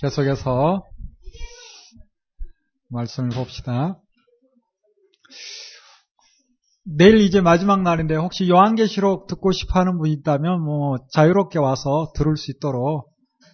계속해서 0.00 0.84
말씀을 2.90 3.30
봅시다. 3.30 4.00
내일 6.84 7.18
이제 7.18 7.40
마지막 7.40 7.82
날인데 7.82 8.14
혹시 8.14 8.48
요한계시록 8.48 9.26
듣고 9.26 9.52
싶어 9.52 9.80
하는 9.80 9.98
분이 9.98 10.12
있다면 10.12 10.62
뭐 10.62 10.96
자유롭게 11.12 11.58
와서 11.58 12.12
들을 12.14 12.36
수 12.36 12.50
있도록 12.52 13.10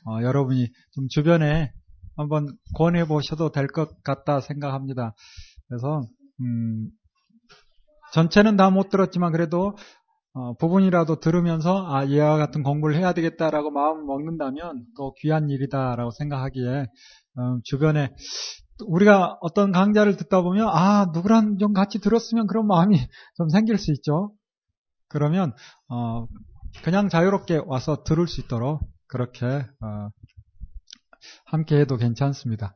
어, 0.06 0.22
여러분이 0.22 0.68
좀 0.92 1.08
주변에 1.08 1.72
한번 2.16 2.46
권해 2.76 3.06
보셔도 3.06 3.50
될 3.50 3.66
것 3.66 4.02
같다 4.04 4.40
생각합니다. 4.40 5.14
그래서 5.68 6.02
음, 6.42 6.90
전체는 8.12 8.56
다 8.56 8.70
못 8.70 8.90
들었지만 8.90 9.32
그래도 9.32 9.76
어, 10.36 10.52
부분이라도 10.56 11.20
들으면서 11.20 11.86
아 11.86 12.02
이와 12.02 12.36
같은 12.38 12.64
공부를 12.64 12.96
해야 12.96 13.12
되겠다라고 13.12 13.70
마음 13.70 14.04
먹는다면 14.04 14.84
또 14.96 15.14
귀한 15.20 15.48
일이다라고 15.48 16.10
생각하기에 16.10 16.86
어, 17.36 17.58
주변에 17.62 18.10
우리가 18.84 19.38
어떤 19.40 19.70
강좌를 19.70 20.16
듣다 20.16 20.42
보면 20.42 20.68
아 20.68 21.06
누구랑 21.14 21.58
좀 21.58 21.72
같이 21.72 22.00
들었으면 22.00 22.48
그런 22.48 22.66
마음이 22.66 22.96
좀 23.36 23.48
생길 23.48 23.78
수 23.78 23.92
있죠. 23.92 24.32
그러면 25.08 25.52
어, 25.88 26.26
그냥 26.82 27.08
자유롭게 27.08 27.62
와서 27.66 28.02
들을 28.02 28.26
수 28.26 28.40
있도록 28.40 28.80
그렇게 29.06 29.46
어, 29.46 30.08
함께 31.46 31.78
해도 31.78 31.96
괜찮습니다. 31.96 32.74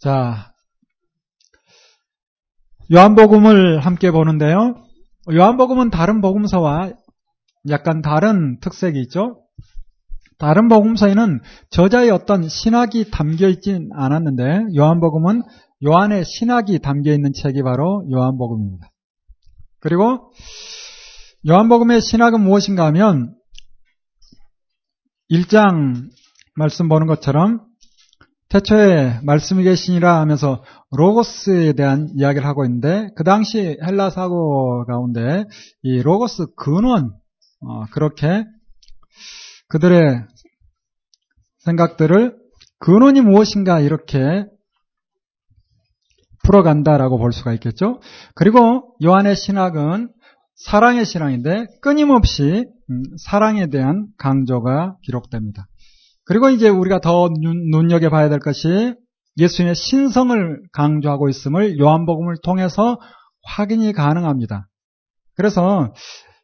자 0.00 0.54
요한복음을 2.92 3.80
함께 3.80 4.12
보는데요. 4.12 4.83
요한복음은 5.32 5.90
다른 5.90 6.20
복음서와 6.20 6.92
약간 7.70 8.02
다른 8.02 8.58
특색이 8.60 9.00
있죠. 9.02 9.40
다른 10.38 10.68
복음서에는 10.68 11.40
저자의 11.70 12.10
어떤 12.10 12.48
신학이 12.48 13.10
담겨 13.10 13.48
있진 13.48 13.88
않았는데 13.94 14.76
요한복음은 14.76 15.42
요한의 15.86 16.24
신학이 16.24 16.80
담겨 16.80 17.12
있는 17.12 17.32
책이 17.32 17.62
바로 17.62 18.06
요한복음입니다. 18.10 18.90
그리고 19.80 20.32
요한복음의 21.48 22.00
신학은 22.00 22.40
무엇인가 22.40 22.86
하면 22.86 23.34
1장 25.30 26.10
말씀 26.56 26.88
보는 26.88 27.06
것처럼 27.06 27.60
태초에 28.54 29.18
말씀이 29.24 29.64
계시니라 29.64 30.20
하면서 30.20 30.62
로고스에 30.92 31.72
대한 31.72 32.08
이야기를 32.14 32.46
하고 32.46 32.64
있는데 32.64 33.08
그 33.16 33.24
당시 33.24 33.76
헬라 33.82 34.10
사고 34.10 34.84
가운데 34.86 35.44
이 35.82 36.00
로고스 36.00 36.54
근원 36.54 37.10
어, 37.66 37.84
그렇게 37.90 38.44
그들의 39.66 40.24
생각들을 41.64 42.36
근원이 42.78 43.22
무엇인가 43.22 43.80
이렇게 43.80 44.46
풀어간다라고 46.44 47.18
볼 47.18 47.32
수가 47.32 47.54
있겠죠. 47.54 47.98
그리고 48.36 48.94
요한의 49.02 49.34
신학은 49.34 50.12
사랑의 50.54 51.06
신앙인데 51.06 51.66
끊임없이 51.82 52.66
음, 52.88 53.02
사랑에 53.18 53.66
대한 53.66 54.06
강조가 54.16 54.96
기록됩니다. 55.02 55.66
그리고 56.24 56.50
이제 56.50 56.68
우리가 56.68 57.00
더 57.00 57.28
눈여겨봐야 57.70 58.28
될 58.28 58.38
것이 58.38 58.94
예수님의 59.38 59.74
신성을 59.74 60.62
강조하고 60.72 61.28
있음을 61.28 61.78
요한복음을 61.78 62.36
통해서 62.42 62.98
확인이 63.42 63.92
가능합니다. 63.92 64.68
그래서 65.36 65.92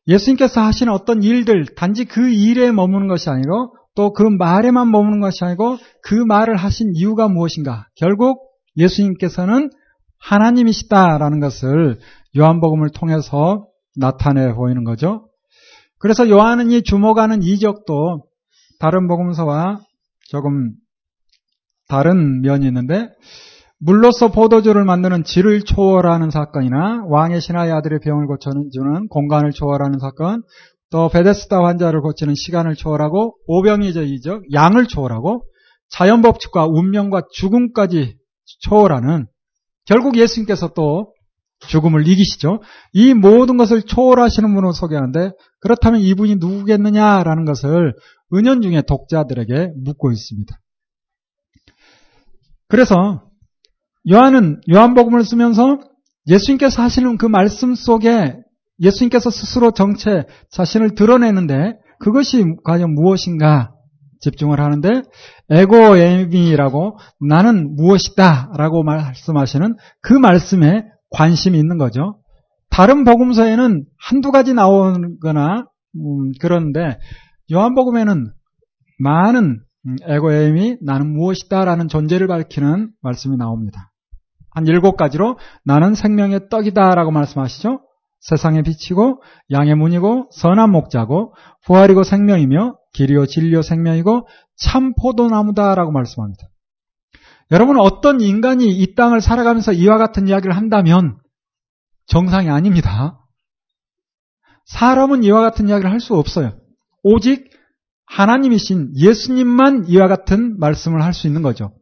예수님께서 0.06 0.60
하시는 0.60 0.92
어떤 0.92 1.22
일들, 1.22 1.66
단지 1.76 2.04
그 2.04 2.28
일에 2.28 2.72
머무는 2.72 3.06
것이 3.06 3.30
아니고 3.30 3.74
또 3.94 4.12
그 4.12 4.22
말에만 4.22 4.90
머무는 4.90 5.20
것이 5.20 5.44
아니고 5.44 5.76
그 6.02 6.14
말을 6.14 6.56
하신 6.56 6.92
이유가 6.94 7.28
무엇인가. 7.28 7.86
결국 7.96 8.40
예수님께서는 8.76 9.70
하나님이시다라는 10.20 11.40
것을 11.40 11.98
요한복음을 12.36 12.90
통해서 12.90 13.66
나타내 13.96 14.52
보이는 14.52 14.84
거죠. 14.84 15.28
그래서 15.98 16.28
요한은 16.28 16.70
이 16.70 16.82
주목하는 16.82 17.42
이적도 17.42 18.24
다른 18.80 19.06
복음서와 19.06 19.78
조금 20.28 20.72
다른 21.86 22.40
면이 22.40 22.66
있는데 22.66 23.08
물로서 23.78 24.30
포도주를 24.30 24.84
만드는 24.84 25.24
질을 25.24 25.62
초월하는 25.62 26.30
사건이나 26.30 27.04
왕의 27.06 27.40
신하의 27.40 27.72
아들의 27.72 28.00
병을 28.00 28.26
고쳐주는 28.26 29.08
공간을 29.08 29.52
초월하는 29.52 29.98
사건 29.98 30.42
또 30.90 31.08
베데스다 31.08 31.62
환자를 31.64 32.00
고치는 32.00 32.34
시간을 32.34 32.74
초월하고 32.74 33.36
오병이저 33.46 34.02
이적 34.02 34.42
양을 34.52 34.86
초월하고 34.86 35.44
자연 35.88 36.22
법칙과 36.22 36.66
운명과 36.66 37.22
죽음까지 37.32 38.16
초월하는 38.60 39.26
결국 39.84 40.16
예수님께서 40.16 40.68
또 40.74 41.12
죽음을 41.68 42.06
이기시죠. 42.06 42.60
이 42.92 43.14
모든 43.14 43.56
것을 43.56 43.82
초월하시는 43.82 44.54
분을 44.54 44.72
소개하는데 44.72 45.32
그렇다면 45.60 46.00
이분이 46.00 46.36
누구겠느냐라는 46.36 47.44
것을 47.44 47.94
은연중에 48.32 48.82
독자들에게 48.82 49.72
묻고 49.76 50.12
있습니다. 50.12 50.54
그래서 52.68 53.30
요한은 54.10 54.60
요한복음을 54.72 55.24
쓰면서 55.24 55.78
예수님께서 56.28 56.82
하시는 56.82 57.18
그 57.18 57.26
말씀 57.26 57.74
속에 57.74 58.36
예수님께서 58.80 59.30
스스로 59.30 59.72
정체 59.72 60.24
자신을 60.50 60.94
드러내는데 60.94 61.74
그것이 61.98 62.44
과연 62.64 62.94
무엇인가 62.94 63.72
집중을 64.20 64.60
하는데 64.60 65.02
에고 65.50 65.96
에미라고 65.96 66.98
나는 67.26 67.74
무엇이다라고 67.76 68.84
말씀하시는 68.84 69.76
그 70.00 70.14
말씀에 70.14 70.84
관심이 71.10 71.58
있는 71.58 71.78
거죠. 71.78 72.20
다른 72.70 73.04
복음서에는 73.04 73.84
한두 73.98 74.30
가지 74.30 74.54
나오거나 74.54 75.66
음, 75.96 76.32
그런데 76.40 76.98
요한복음에는 77.52 78.32
많은 78.98 79.60
에고엠이 80.02 80.78
나는 80.82 81.12
무엇이다라는 81.12 81.88
존재를 81.88 82.26
밝히는 82.26 82.92
말씀이 83.02 83.36
나옵니다. 83.36 83.90
한 84.50 84.66
일곱 84.66 84.96
가지로 84.96 85.38
나는 85.64 85.94
생명의 85.94 86.48
떡이다라고 86.50 87.10
말씀하시죠. 87.10 87.80
세상에 88.20 88.62
비치고 88.62 89.22
양의 89.50 89.74
문이고 89.76 90.28
선한 90.32 90.70
목자고 90.70 91.34
부활이고 91.64 92.02
생명이며 92.02 92.76
길이요 92.92 93.26
진리요 93.26 93.62
생명이고 93.62 94.28
참 94.56 94.92
포도나무다라고 95.00 95.90
말씀합니다. 95.92 96.48
여러분 97.50 97.80
어떤 97.80 98.20
인간이 98.20 98.70
이 98.70 98.94
땅을 98.94 99.20
살아가면서 99.20 99.72
이와 99.72 99.96
같은 99.96 100.28
이야기를 100.28 100.54
한다면 100.54 101.16
정상이 102.06 102.50
아닙니다. 102.50 103.18
사람은 104.66 105.24
이와 105.24 105.40
같은 105.40 105.68
이야기를 105.68 105.90
할 105.90 106.00
수 106.00 106.14
없어요. 106.14 106.59
오직 107.02 107.50
하나님이신 108.06 108.96
예수님만 108.96 109.86
이와 109.88 110.08
같은 110.08 110.58
말씀을 110.58 111.02
할 111.02 111.12
수 111.12 111.26
있는 111.26 111.42
거죠. 111.42 111.72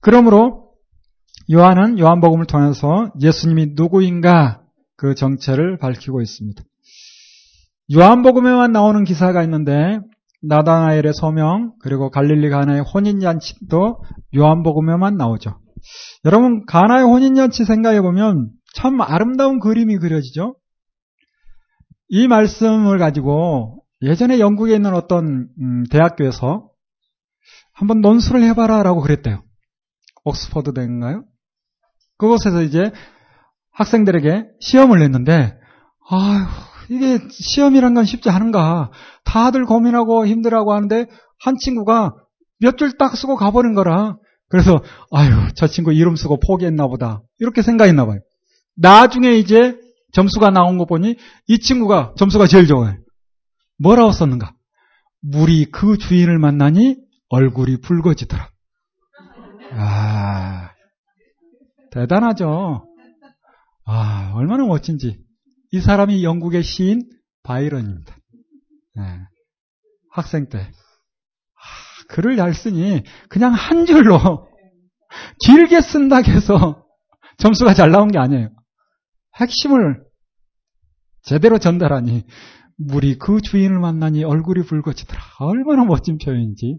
그러므로 0.00 0.72
요한은 1.52 1.98
요한복음을 1.98 2.46
통해서 2.46 3.12
예수님이 3.20 3.72
누구인가 3.74 4.62
그 4.96 5.14
정체를 5.14 5.78
밝히고 5.78 6.20
있습니다. 6.22 6.62
요한복음에만 7.94 8.72
나오는 8.72 9.04
기사가 9.04 9.42
있는데 9.42 10.00
나다나엘의 10.42 11.12
소명 11.14 11.74
그리고 11.80 12.10
갈릴리 12.10 12.48
가나의 12.50 12.82
혼인잔치도 12.82 14.02
요한복음에만 14.36 15.16
나오죠. 15.16 15.58
여러분 16.24 16.64
가나의 16.66 17.04
혼인잔치 17.04 17.64
생각해 17.64 18.00
보면 18.00 18.50
참 18.74 19.00
아름다운 19.00 19.60
그림이 19.60 19.98
그려지죠. 19.98 20.56
이 22.14 22.28
말씀을 22.28 22.98
가지고 22.98 23.84
예전에 24.02 24.38
영국에 24.38 24.74
있는 24.74 24.92
어떤 24.92 25.48
음, 25.58 25.84
대학교에서 25.90 26.68
한번 27.72 28.02
논술을 28.02 28.42
해봐라라고 28.42 29.00
그랬대요. 29.00 29.42
옥스퍼드 30.24 30.74
대인가요? 30.74 31.24
그곳에서 32.18 32.60
이제 32.62 32.92
학생들에게 33.72 34.44
시험을 34.60 34.98
냈는데 34.98 35.56
아휴 36.10 36.46
이게 36.90 37.18
시험이란 37.30 37.94
건 37.94 38.04
쉽지 38.04 38.28
않은가. 38.28 38.90
다들 39.24 39.64
고민하고 39.64 40.26
힘들어하고 40.26 40.74
하는데 40.74 41.06
한 41.40 41.56
친구가 41.58 42.14
몇 42.60 42.76
줄 42.76 42.98
딱 42.98 43.16
쓰고 43.16 43.36
가버린 43.36 43.72
거라. 43.72 44.16
그래서 44.50 44.82
아유 45.10 45.30
저 45.56 45.66
친구 45.66 45.94
이름 45.94 46.14
쓰고 46.16 46.40
포기했나 46.46 46.88
보다. 46.88 47.22
이렇게 47.38 47.62
생각했나 47.62 48.04
봐요. 48.04 48.18
나중에 48.76 49.32
이제 49.32 49.78
점수가 50.12 50.50
나온 50.50 50.78
거 50.78 50.84
보니 50.84 51.16
이 51.48 51.58
친구가 51.58 52.14
점수가 52.16 52.46
제일 52.46 52.66
좋아요. 52.66 52.96
뭐라고 53.78 54.12
썼는가? 54.12 54.54
물이 55.22 55.66
그 55.66 55.98
주인을 55.98 56.38
만나니 56.38 56.96
얼굴이 57.28 57.80
붉어지더라. 57.80 58.48
아, 59.74 60.70
대단하죠? 61.90 62.86
아, 63.86 64.32
얼마나 64.34 64.64
멋진지. 64.64 65.18
이 65.72 65.80
사람이 65.80 66.22
영국의 66.22 66.62
시인 66.62 67.08
바이런입니다. 67.42 68.16
네. 68.96 69.02
학생 70.10 70.48
때. 70.48 70.58
아, 70.58 72.06
글을 72.08 72.36
잘 72.36 72.54
쓰니 72.54 73.02
그냥 73.28 73.52
한 73.54 73.86
줄로 73.86 74.18
길게 75.44 75.80
쓴다 75.80 76.18
해서 76.18 76.84
점수가 77.38 77.74
잘 77.74 77.90
나온 77.90 78.10
게 78.10 78.18
아니에요. 78.18 78.50
핵심을 79.36 80.04
제대로 81.22 81.58
전달하니 81.58 82.24
물이 82.76 83.18
그 83.18 83.40
주인을 83.40 83.78
만나니 83.78 84.24
얼굴이 84.24 84.64
붉어지더라. 84.64 85.20
얼마나 85.40 85.84
멋진 85.84 86.18
표현인지. 86.18 86.78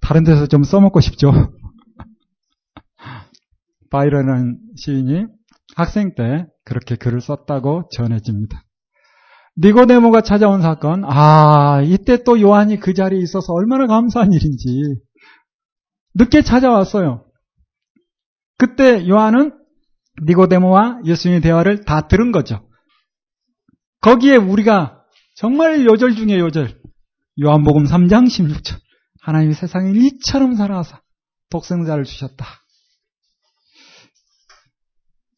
다른 0.00 0.24
데서 0.24 0.46
좀 0.46 0.64
써먹고 0.64 1.00
싶죠. 1.00 1.32
바이런은 3.90 4.58
시인이 4.76 5.26
학생 5.76 6.14
때 6.14 6.46
그렇게 6.64 6.96
글을 6.96 7.20
썼다고 7.20 7.88
전해집니다. 7.92 8.64
니고데모가 9.56 10.22
찾아온 10.22 10.62
사건, 10.62 11.04
아, 11.04 11.80
이때 11.84 12.24
또 12.24 12.40
요한이 12.40 12.80
그 12.80 12.92
자리에 12.92 13.20
있어서 13.20 13.52
얼마나 13.52 13.86
감사한 13.86 14.32
일인지. 14.32 14.96
늦게 16.16 16.42
찾아왔어요. 16.42 17.24
그때 18.58 19.08
요한은 19.08 19.52
니고데모와 20.22 21.00
예수님의 21.04 21.40
대화를 21.40 21.84
다 21.84 22.06
들은 22.06 22.32
거죠. 22.32 22.68
거기에 24.00 24.36
우리가 24.36 25.02
정말 25.34 25.84
요절 25.84 26.14
중에 26.14 26.38
요절. 26.38 26.80
요한복음 27.42 27.84
3장 27.84 28.26
16절. 28.26 28.78
하나님이 29.22 29.54
세상을 29.54 29.96
이처럼 29.96 30.54
사랑하사 30.54 31.00
독생자를 31.50 32.04
주셨다. 32.04 32.46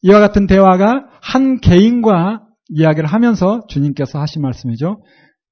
이와 0.02 0.20
같은 0.20 0.46
대화가 0.46 1.06
한 1.20 1.60
개인과 1.60 2.42
이야기를 2.68 3.08
하면서 3.08 3.62
주님께서 3.68 4.20
하신 4.20 4.42
말씀이죠. 4.42 5.02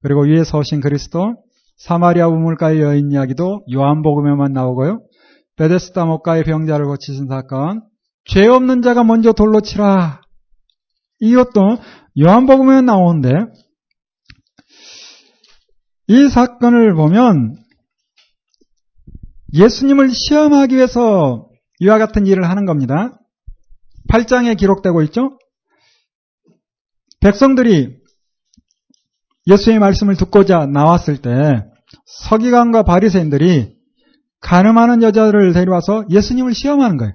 그리고 0.01 0.25
위에 0.25 0.43
서신 0.43 0.81
그리스도, 0.81 1.35
사마리아 1.77 2.27
우물가의 2.27 2.81
여인 2.81 3.11
이야기도 3.11 3.65
요한복음에만 3.73 4.53
나오고요. 4.53 5.01
베데스다 5.57 6.05
목가의 6.05 6.43
병자를 6.43 6.85
고치신 6.85 7.27
사건, 7.27 7.81
죄 8.25 8.47
없는 8.47 8.81
자가 8.81 9.03
먼저 9.03 9.31
돌로 9.31 9.61
치라. 9.61 10.21
이것도 11.19 11.77
요한복음에 12.19 12.81
나오는데 12.81 13.29
이 16.07 16.29
사건을 16.29 16.93
보면 16.95 17.55
예수님을 19.53 20.11
시험하기 20.13 20.75
위해서 20.75 21.49
이와 21.79 21.97
같은 21.97 22.25
일을 22.25 22.49
하는 22.49 22.65
겁니다. 22.65 23.19
8장에 24.09 24.57
기록되고 24.57 25.01
있죠. 25.03 25.37
백성들이 27.21 27.97
예수의 29.47 29.79
말씀을 29.79 30.15
듣고자 30.15 30.65
나왔을 30.65 31.21
때 31.21 31.31
서기관과 32.05 32.83
바리새인들이 32.83 33.75
가늠하는 34.41 35.01
여자를 35.01 35.53
데려와서 35.53 36.05
예수님을 36.09 36.53
시험하는 36.53 36.97
거예요. 36.97 37.13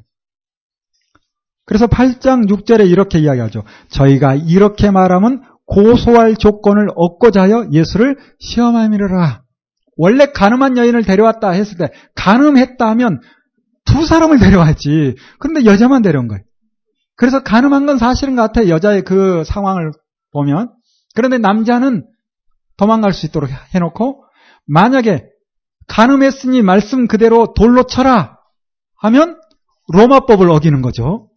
그래서 1.64 1.86
8장 1.86 2.48
6절에 2.48 2.88
이렇게 2.88 3.18
이야기하죠. 3.20 3.64
저희가 3.90 4.34
이렇게 4.34 4.90
말하면 4.90 5.42
고소할 5.66 6.36
조건을 6.36 6.88
얻고자 6.96 7.42
하여 7.42 7.68
예수를 7.72 8.16
시험함이라. 8.40 9.42
원래 9.96 10.26
가늠한 10.26 10.76
여인을 10.76 11.04
데려왔다 11.04 11.50
했을 11.50 11.76
때 11.76 11.90
가늠했다 12.16 12.88
하면 12.90 13.20
두 13.84 14.04
사람을 14.04 14.38
데려왔지. 14.38 15.16
그런데 15.38 15.64
여자만 15.64 16.02
데려온 16.02 16.26
거예요. 16.26 16.42
그래서 17.16 17.42
가늠한 17.42 17.86
건 17.86 17.98
사실인 17.98 18.34
것 18.34 18.42
같아요. 18.42 18.68
여자의 18.68 19.02
그 19.02 19.44
상황을 19.44 19.92
보면. 20.32 20.70
그런데 21.14 21.38
남자는 21.38 22.04
도망갈 22.76 23.12
수 23.12 23.26
있도록 23.26 23.50
해놓고 23.74 24.24
만약에 24.66 25.26
가늠했으니 25.86 26.62
말씀 26.62 27.06
그대로 27.06 27.52
돌로 27.54 27.84
쳐라 27.84 28.38
하면 28.98 29.38
로마법을 29.92 30.50
어기는 30.50 30.82
거죠. 30.82 31.29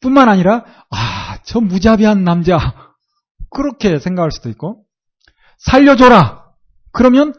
뿐만 0.00 0.28
아니라 0.28 0.64
아, 0.90 1.38
저 1.44 1.60
무자비한 1.60 2.24
남자 2.24 2.58
그렇게 3.50 3.98
생각할 3.98 4.30
수도 4.30 4.48
있고 4.50 4.84
살려줘라 5.58 6.44
그러면 6.92 7.32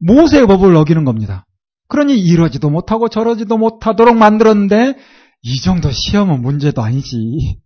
모세의 0.00 0.46
법을 0.46 0.74
어기는 0.76 1.04
겁니다. 1.04 1.46
그러니 1.88 2.18
이러지도 2.18 2.70
못하고 2.70 3.08
저러지도 3.08 3.56
못하도록 3.56 4.16
만들었는데 4.16 4.96
이 5.42 5.60
정도 5.60 5.90
시험은 5.90 6.42
문제도 6.42 6.82
아니지. 6.82 7.58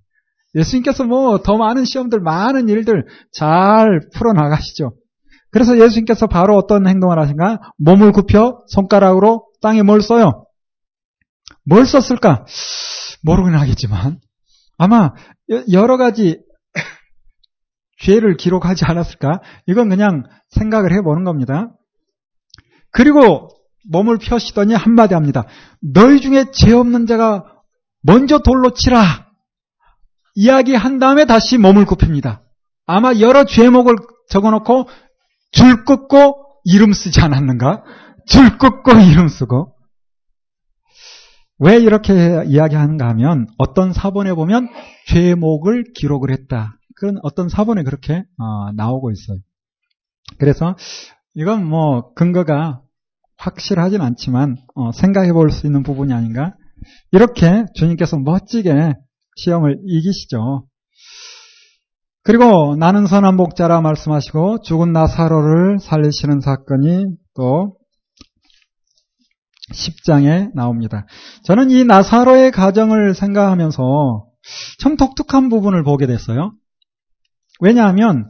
예수님께서 0.54 1.04
뭐 1.04 1.38
더 1.38 1.56
많은 1.56 1.84
시험들, 1.84 2.20
많은 2.20 2.68
일들 2.68 3.06
잘 3.32 4.00
풀어나가시죠. 4.14 4.94
그래서 5.50 5.78
예수님께서 5.78 6.26
바로 6.26 6.56
어떤 6.56 6.86
행동을 6.86 7.18
하신가? 7.18 7.60
몸을 7.78 8.12
굽혀 8.12 8.58
손가락으로 8.68 9.46
땅에 9.62 9.82
뭘 9.82 10.02
써요? 10.02 10.44
뭘 11.64 11.86
썼을까? 11.86 12.44
모르긴 13.22 13.54
하겠지만 13.54 14.18
아마 14.78 15.12
여러 15.72 15.96
가지 15.96 16.40
죄를 18.00 18.36
기록하지 18.36 18.84
않았을까? 18.86 19.40
이건 19.66 19.88
그냥 19.88 20.22
생각을 20.50 20.92
해보는 20.96 21.24
겁니다. 21.24 21.72
그리고 22.90 23.48
몸을 23.90 24.18
펴시더니 24.18 24.74
한마디 24.74 25.14
합니다. 25.14 25.44
너희 25.80 26.20
중에 26.20 26.46
죄 26.52 26.72
없는 26.72 27.06
자가 27.06 27.44
먼저 28.02 28.38
돌로 28.38 28.70
치라. 28.70 29.26
이야기한 30.34 30.98
다음에 30.98 31.24
다시 31.24 31.58
몸을 31.58 31.84
굽힙니다. 31.84 32.42
아마 32.86 33.12
여러 33.18 33.44
죄목을 33.44 33.96
적어놓고 34.30 34.88
줄 35.50 35.84
긋고 35.84 36.44
이름 36.64 36.92
쓰지 36.92 37.20
않았는가? 37.20 37.82
줄 38.26 38.58
긋고 38.58 38.92
이름 38.92 39.28
쓰고. 39.28 39.74
왜 41.60 41.76
이렇게 41.78 42.44
이야기하는가 42.46 43.08
하면 43.08 43.46
어떤 43.58 43.92
사본에 43.92 44.32
보면 44.32 44.68
죄목을 45.08 45.92
기록을 45.94 46.30
했다. 46.30 46.78
그런 46.96 47.16
어떤 47.22 47.48
사본에 47.48 47.82
그렇게 47.82 48.24
어, 48.38 48.72
나오고 48.74 49.10
있어요. 49.10 49.38
그래서 50.38 50.76
이건 51.34 51.64
뭐 51.66 52.12
근거가 52.14 52.80
확실하진 53.36 54.00
않지만 54.00 54.56
어, 54.74 54.92
생각해 54.92 55.32
볼 55.32 55.50
수 55.50 55.66
있는 55.66 55.82
부분이 55.82 56.12
아닌가. 56.12 56.54
이렇게 57.12 57.64
주님께서 57.74 58.18
멋지게 58.18 58.94
시험을 59.36 59.78
이기시죠. 59.84 60.66
그리고 62.24 62.76
나는 62.76 63.06
선한 63.06 63.36
목자라 63.36 63.80
말씀하시고 63.80 64.60
죽은 64.62 64.92
나사로를 64.92 65.78
살리시는 65.80 66.40
사건이 66.40 67.06
또 67.34 67.77
10장에 69.72 70.54
나옵니다. 70.54 71.06
저는 71.44 71.70
이 71.70 71.84
나사로의 71.84 72.50
가정을 72.50 73.14
생각하면서 73.14 74.26
참 74.80 74.96
독특한 74.96 75.48
부분을 75.48 75.82
보게 75.82 76.06
됐어요. 76.06 76.52
왜냐하면 77.60 78.28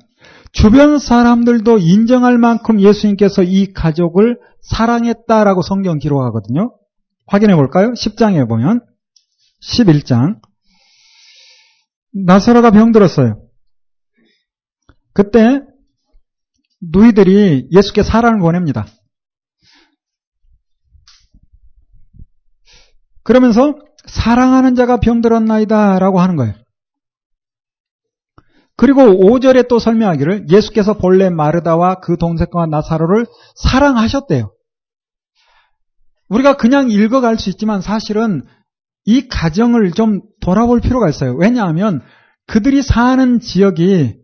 주변 0.53 0.99
사람들도 0.99 1.79
인정할 1.79 2.39
만큼 2.39 2.81
예수님께서 2.81 3.43
이 3.43 3.73
가족을 3.73 4.39
사랑했다라고 4.63 5.63
성경 5.63 5.99
기록하거든요. 5.99 6.75
확인해 7.27 7.55
볼까요? 7.55 7.93
10장에 7.93 8.49
보면 8.49 8.81
11장 9.63 10.41
나사로가 12.13 12.71
병들었어요. 12.71 13.43
그때 15.13 15.61
누이들이 16.81 17.69
예수께 17.71 18.03
사랑을 18.03 18.41
보냅니다. 18.41 18.87
그러면서 23.29 23.75
사랑하는 24.07 24.75
자가 24.75 25.01
병들었나이다 25.01 25.99
라고 25.99 26.19
하는 26.19 26.37
거예요. 26.37 26.55
그리고 28.75 29.03
5절에 29.03 29.69
또 29.69 29.79
설명하기를 29.79 30.49
예수께서 30.49 30.95
본래 30.95 31.29
마르다와 31.29 31.97
그 31.97 32.17
동생과 32.17 32.65
나사로를 32.67 33.27
사랑하셨대요. 33.55 34.51
우리가 36.31 36.57
그냥 36.57 36.91
읽어갈 36.91 37.39
수 37.39 37.51
있지만 37.51 37.83
사실은 37.83 38.45
이 39.05 39.29
가정을 39.29 39.93
좀 39.93 40.23
돌아볼 40.41 40.81
필요가 40.81 41.11
있어요. 41.11 41.35
왜냐하면 41.35 42.01
그들이 42.47 42.83
사는 42.83 43.41
지역이 43.41 44.23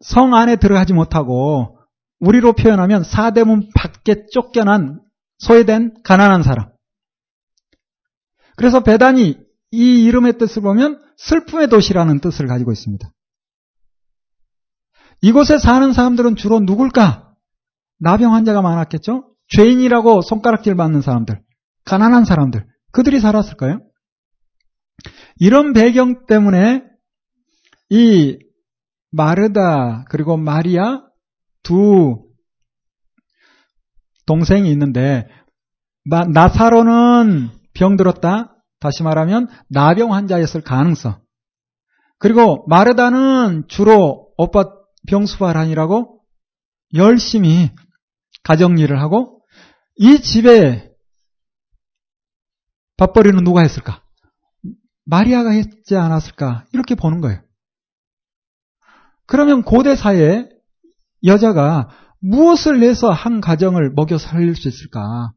성 0.00 0.34
안에 0.34 0.56
들어가지 0.56 0.94
못하고 0.94 1.78
우리로 2.20 2.54
표현하면 2.54 3.04
사대문 3.04 3.68
밖에 3.74 4.24
쫓겨난 4.32 5.02
소외된 5.40 5.92
가난한 6.04 6.42
사람. 6.42 6.72
그래서 8.56 8.82
배단이 8.82 9.38
이 9.70 10.04
이름의 10.04 10.38
뜻을 10.38 10.62
보면 10.62 11.00
슬픔의 11.16 11.68
도시라는 11.68 12.20
뜻을 12.20 12.46
가지고 12.46 12.72
있습니다. 12.72 13.10
이곳에 15.22 15.58
사는 15.58 15.92
사람들은 15.92 16.36
주로 16.36 16.60
누굴까? 16.60 17.32
나병 17.98 18.34
환자가 18.34 18.60
많았겠죠? 18.60 19.32
죄인이라고 19.56 20.22
손가락질 20.22 20.74
받는 20.74 21.02
사람들, 21.02 21.40
가난한 21.84 22.24
사람들, 22.24 22.66
그들이 22.90 23.20
살았을까요? 23.20 23.80
이런 25.36 25.72
배경 25.72 26.26
때문에 26.26 26.84
이 27.90 28.38
마르다 29.10 30.04
그리고 30.08 30.36
마리아 30.36 31.02
두 31.62 32.24
동생이 34.26 34.70
있는데 34.72 35.28
나사로는 36.04 37.50
병들었다. 37.82 38.54
다시 38.78 39.02
말하면 39.02 39.48
나병 39.68 40.12
환자였을 40.12 40.60
가능성. 40.62 41.20
그리고 42.18 42.64
마르다는 42.68 43.64
주로 43.66 44.32
오빠 44.36 44.70
병수발하니라고 45.08 46.20
열심히 46.94 47.70
가정일을 48.44 49.00
하고 49.00 49.42
이 49.96 50.20
집에 50.20 50.90
밥벌이는 52.96 53.42
누가 53.42 53.62
했을까? 53.62 54.04
마리아가 55.04 55.50
했지 55.50 55.96
않았을까? 55.96 56.64
이렇게 56.72 56.94
보는 56.94 57.20
거예요. 57.20 57.40
그러면 59.26 59.62
고대 59.62 59.96
사회에 59.96 60.48
여자가 61.24 61.88
무엇을 62.20 62.78
내서 62.78 63.10
한 63.10 63.40
가정을 63.40 63.92
먹여 63.94 64.18
살릴 64.18 64.54
수 64.54 64.68
있을까? 64.68 65.32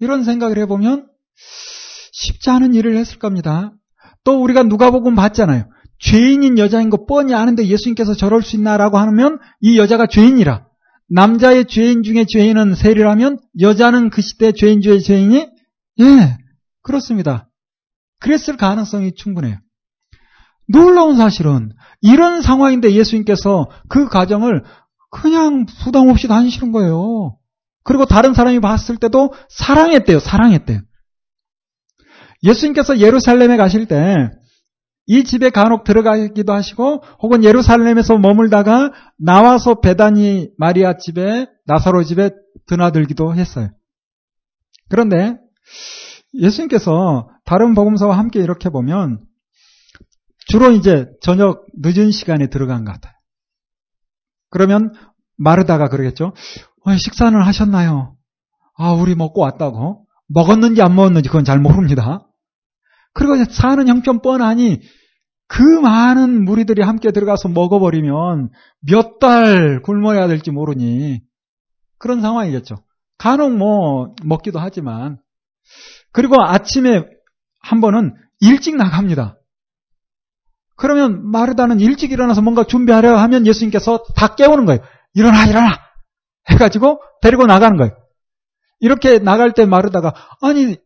이런 0.00 0.24
생각을 0.24 0.58
해보면 0.58 1.09
쉽지 2.12 2.50
않은 2.50 2.74
일을 2.74 2.96
했을 2.96 3.18
겁니다. 3.18 3.72
또 4.24 4.42
우리가 4.42 4.62
누가복음 4.64 5.14
봤잖아요. 5.14 5.64
죄인인 5.98 6.58
여자인 6.58 6.90
거 6.90 7.04
뻔히 7.06 7.34
아는데 7.34 7.66
예수님께서 7.66 8.14
저럴 8.14 8.42
수 8.42 8.56
있나라고 8.56 8.98
하면 8.98 9.38
이 9.60 9.78
여자가 9.78 10.06
죄인이라. 10.06 10.66
남자의 11.08 11.66
죄인 11.66 12.02
중에 12.02 12.24
죄인은 12.26 12.74
세리라면 12.74 13.38
여자는 13.60 14.10
그 14.10 14.22
시대 14.22 14.52
죄인 14.52 14.80
중에 14.80 14.98
죄인이 14.98 15.48
예 16.00 16.38
그렇습니다. 16.82 17.48
그랬을 18.20 18.56
가능성이 18.56 19.12
충분해요. 19.14 19.58
놀라운 20.68 21.16
사실은 21.16 21.72
이런 22.00 22.42
상황인데 22.42 22.92
예수님께서 22.92 23.68
그 23.88 24.08
가정을 24.08 24.62
그냥 25.10 25.66
부담 25.82 26.08
없이 26.08 26.28
다니시는 26.28 26.70
거예요. 26.70 27.36
그리고 27.82 28.04
다른 28.04 28.34
사람이 28.34 28.60
봤을 28.60 28.96
때도 28.96 29.34
사랑했대요. 29.48 30.20
사랑했대요. 30.20 30.80
예수님께서 32.42 32.98
예루살렘에 32.98 33.56
가실 33.56 33.86
때 33.86 34.30
이 35.12 35.24
집에 35.24 35.50
간혹 35.50 35.82
들어가기도 35.82 36.52
하시고 36.52 37.02
혹은 37.20 37.42
예루살렘에서 37.42 38.16
머물다가 38.16 38.92
나와서 39.18 39.80
베다니 39.80 40.50
마리아 40.56 40.98
집에 40.98 41.48
나사로 41.66 42.04
집에 42.04 42.30
드나들기도 42.68 43.34
했어요. 43.34 43.70
그런데 44.88 45.36
예수님께서 46.34 47.28
다른 47.44 47.74
복음서와 47.74 48.16
함께 48.16 48.38
이렇게 48.38 48.68
보면 48.68 49.24
주로 50.46 50.70
이제 50.70 51.06
저녁 51.22 51.66
늦은 51.82 52.12
시간에 52.12 52.46
들어간 52.48 52.84
것 52.84 52.92
같아요. 52.92 53.14
그러면 54.50 54.92
마르다가 55.36 55.88
그러겠죠. 55.88 56.34
어, 56.84 56.96
식사는 56.96 57.36
하셨나요? 57.42 58.16
아, 58.76 58.92
우리 58.92 59.16
먹고 59.16 59.40
왔다고. 59.40 60.06
먹었는지 60.28 60.82
안 60.82 60.94
먹었는지 60.94 61.28
그건 61.28 61.44
잘 61.44 61.58
모릅니다. 61.58 62.29
그리고 63.20 63.44
사는 63.44 63.86
형편 63.86 64.22
뻔하니 64.22 64.80
그 65.46 65.62
많은 65.62 66.42
무리들이 66.42 66.80
함께 66.80 67.10
들어가서 67.10 67.50
먹어버리면 67.50 68.48
몇 68.90 69.18
달 69.20 69.82
굶어야 69.82 70.26
될지 70.26 70.50
모르니 70.50 71.20
그런 71.98 72.22
상황이겠죠. 72.22 72.76
간혹 73.18 73.58
뭐 73.58 74.14
먹기도 74.24 74.58
하지만 74.58 75.18
그리고 76.12 76.42
아침에 76.42 77.04
한 77.60 77.82
번은 77.82 78.14
일찍 78.40 78.76
나갑니다. 78.76 79.36
그러면 80.76 81.30
마르다는 81.30 81.78
일찍 81.78 82.12
일어나서 82.12 82.40
뭔가 82.40 82.64
준비하려 82.64 83.18
하면 83.18 83.46
예수님께서 83.46 84.02
다 84.16 84.34
깨우는 84.34 84.64
거예요. 84.64 84.80
일어나, 85.12 85.44
일어나! 85.44 85.68
해가지고 86.48 87.02
데리고 87.20 87.44
나가는 87.44 87.76
거예요. 87.76 87.92
이렇게 88.78 89.18
나갈 89.18 89.52
때 89.52 89.66
마르다가, 89.66 90.14
아니, 90.40 90.78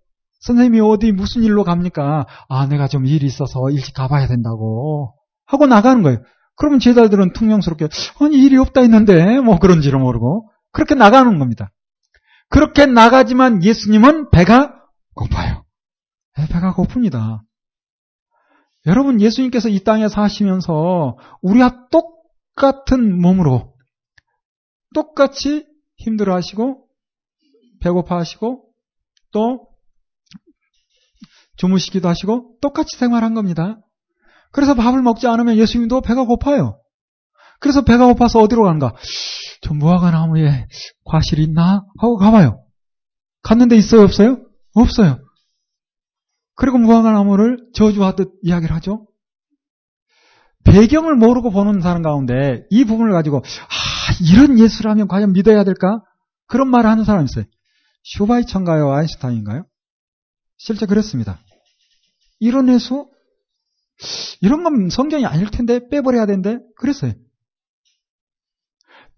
선생님이 0.44 0.80
어디 0.80 1.10
무슨 1.10 1.42
일로 1.42 1.64
갑니까? 1.64 2.26
아, 2.50 2.66
내가 2.66 2.86
좀 2.86 3.06
일이 3.06 3.24
있어서 3.24 3.70
일찍 3.70 3.94
가봐야 3.94 4.26
된다고. 4.26 5.14
하고 5.46 5.66
나가는 5.66 6.02
거예요. 6.02 6.22
그러면 6.56 6.80
제자들은 6.80 7.32
퉁명스럽게, 7.32 7.88
아니, 8.20 8.36
일이 8.36 8.58
없다 8.58 8.82
했는데, 8.82 9.40
뭐 9.40 9.58
그런지를 9.58 9.98
모르고. 9.98 10.50
그렇게 10.70 10.94
나가는 10.94 11.38
겁니다. 11.38 11.72
그렇게 12.50 12.84
나가지만 12.84 13.64
예수님은 13.64 14.30
배가 14.30 14.74
고파요. 15.14 15.64
네, 16.36 16.46
배가 16.48 16.74
고픕니다. 16.74 17.40
여러분, 18.86 19.22
예수님께서 19.22 19.70
이 19.70 19.80
땅에 19.80 20.08
사시면서 20.08 21.16
우리와 21.40 21.88
똑같은 21.90 23.18
몸으로 23.18 23.72
똑같이 24.92 25.66
힘들어 25.96 26.34
하시고, 26.34 26.86
배고파 27.80 28.18
하시고, 28.18 28.66
또 29.32 29.73
주무시기도 31.56 32.08
하시고, 32.08 32.56
똑같이 32.60 32.96
생활한 32.96 33.34
겁니다. 33.34 33.78
그래서 34.52 34.74
밥을 34.74 35.02
먹지 35.02 35.26
않으면 35.26 35.56
예수님도 35.56 36.00
배가 36.00 36.24
고파요. 36.24 36.80
그래서 37.60 37.82
배가 37.82 38.06
고파서 38.06 38.40
어디로 38.40 38.62
가는가? 38.62 38.94
저 39.62 39.74
무화과 39.74 40.10
나무에 40.10 40.66
과실이 41.04 41.42
있나? 41.44 41.84
하고 41.98 42.16
가봐요. 42.18 42.62
갔는데 43.42 43.76
있어요, 43.76 44.02
없어요? 44.02 44.44
없어요. 44.74 45.18
그리고 46.56 46.78
무화과 46.78 47.12
나무를 47.12 47.58
저주하듯 47.74 48.32
이야기를 48.42 48.74
하죠. 48.76 49.06
배경을 50.64 51.14
모르고 51.16 51.50
보는 51.50 51.80
사람 51.80 52.02
가운데 52.02 52.64
이 52.70 52.84
부분을 52.84 53.12
가지고 53.12 53.38
아 53.38 54.32
이런 54.32 54.58
예수라면 54.58 55.08
과연 55.08 55.32
믿어야 55.32 55.64
될까? 55.64 56.00
그런 56.46 56.68
말을 56.68 56.88
하는 56.88 57.04
사람이 57.04 57.26
있어요. 57.26 57.44
슈바이처인가요? 58.04 58.90
아인슈타인인가요? 58.90 59.64
실제 60.56 60.86
그랬습니다. 60.86 61.38
이런 62.44 62.68
예수? 62.68 63.08
이런 64.42 64.64
건 64.64 64.90
성경이 64.90 65.24
아닐 65.24 65.50
텐데 65.50 65.80
빼버려야 65.88 66.26
되는데 66.26 66.58
그랬어요. 66.76 67.12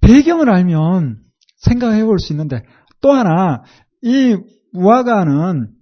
배경을 0.00 0.49
알면 0.49 1.21
생각해 1.56 2.04
볼 2.04 2.18
수 2.21 2.33
있는데 2.33 2.62
또 3.00 3.12
하나 3.12 3.64
이 4.02 4.37
무화과는 4.73 5.73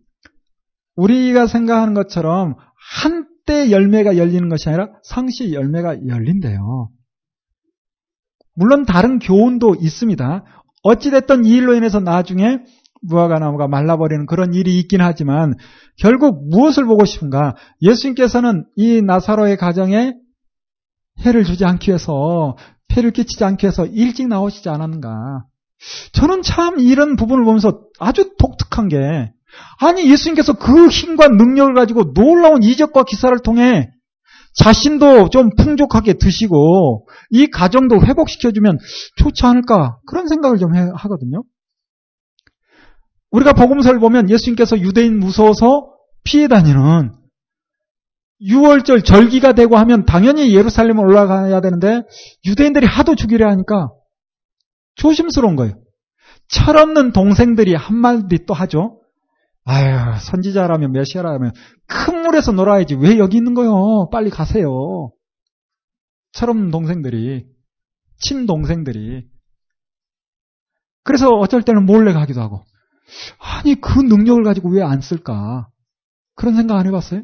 우리가 0.96 1.46
생각하는 1.46 1.92
것처럼 1.92 2.54
한때 2.96 3.70
열매가 3.70 4.16
열리는 4.16 4.48
것이 4.48 4.68
아니라 4.68 4.88
상시 5.02 5.52
열매가 5.52 6.06
열린대요. 6.06 6.88
물론 8.54 8.86
다른 8.86 9.18
교훈도 9.18 9.74
있습니다. 9.80 10.44
어찌됐든 10.82 11.44
이 11.44 11.50
일로 11.50 11.74
인해서 11.74 12.00
나중에 12.00 12.60
무화과 13.06 13.38
나무가 13.38 13.68
말라버리는 13.68 14.26
그런 14.26 14.54
일이 14.54 14.78
있긴 14.78 15.00
하지만 15.00 15.54
결국 15.99 16.49
무엇을 16.49 16.84
보고 16.84 17.04
싶은가? 17.04 17.54
예수님께서는 17.82 18.66
이 18.76 19.02
나사로의 19.02 19.56
가정에 19.56 20.14
해를 21.20 21.44
주지 21.44 21.64
않기 21.64 21.90
위해서 21.90 22.56
폐를 22.88 23.12
끼치지 23.12 23.44
않기 23.44 23.66
위해서 23.66 23.87
일찍 23.87 24.28
나오시지 24.28 24.68
않았는가? 24.68 25.44
저는 26.12 26.42
참 26.42 26.78
이런 26.78 27.16
부분을 27.16 27.44
보면서 27.44 27.80
아주 27.99 28.34
독특한 28.38 28.88
게 28.88 29.32
아니 29.80 30.11
예수님께서 30.11 30.54
그 30.54 30.88
힘과 30.88 31.28
능력을 31.28 31.75
가지고 31.75 32.12
놀라운 32.12 32.62
이적과 32.62 33.04
기사를 33.04 33.37
통해 33.40 33.90
자신도 34.56 35.30
좀 35.30 35.50
풍족하게 35.56 36.14
드시고 36.14 37.08
이 37.30 37.49
가정도 37.49 38.00
회복시켜주면 38.00 38.78
좋지 39.16 39.44
않을까 39.44 39.99
그런 40.06 40.28
생각을 40.28 40.58
좀 40.58 40.75
하거든요. 40.75 41.42
우리가 43.34 43.52
복음서를 43.52 43.98
보면 43.98 44.30
예수님께서 44.30 44.78
유대인 44.78 45.18
무서워서 45.18 45.92
피해 46.22 46.46
다니는 46.46 47.12
6월절 48.40 49.04
절기가 49.04 49.54
되고 49.54 49.76
하면 49.76 50.04
당연히 50.04 50.54
예루살렘에 50.54 50.96
올라가야 51.00 51.60
되는데 51.60 52.02
유대인들이 52.46 52.86
하도 52.86 53.16
죽이려 53.16 53.48
하니까 53.50 53.90
조심스러운 54.94 55.56
거예요. 55.56 55.74
철없는 56.48 57.12
동생들이 57.12 57.74
한마디 57.74 58.44
또 58.46 58.54
하죠. 58.54 59.00
아유, 59.64 60.16
선지자라면 60.20 60.92
메시아라면 60.92 61.52
큰 61.86 62.22
물에서 62.22 62.52
놀아야지. 62.52 62.94
왜 62.94 63.18
여기 63.18 63.38
있는 63.38 63.54
거요? 63.54 64.08
빨리 64.12 64.30
가세요. 64.30 65.10
철없는 66.32 66.70
동생들이, 66.70 67.46
친동생들이. 68.18 69.24
그래서 71.02 71.30
어쩔 71.30 71.62
때는 71.62 71.84
몰래 71.86 72.12
가기도 72.12 72.40
하고. 72.40 72.62
아니, 73.38 73.75
그 73.80 74.00
능력을 74.00 74.42
가지고 74.44 74.71
왜 74.71 74.83
안 74.83 75.00
쓸까? 75.00 75.68
그런 76.37 76.56
생각 76.56 76.76
안 76.78 76.87
해봤어요? 76.87 77.23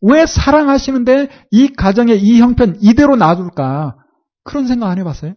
왜 0.00 0.26
사랑하시는데 0.26 1.28
이 1.50 1.68
가정의 1.68 2.22
이 2.22 2.40
형편 2.40 2.76
이대로 2.80 3.16
놔둘까? 3.16 3.96
그런 4.44 4.66
생각 4.66 4.88
안 4.90 4.98
해봤어요? 4.98 5.34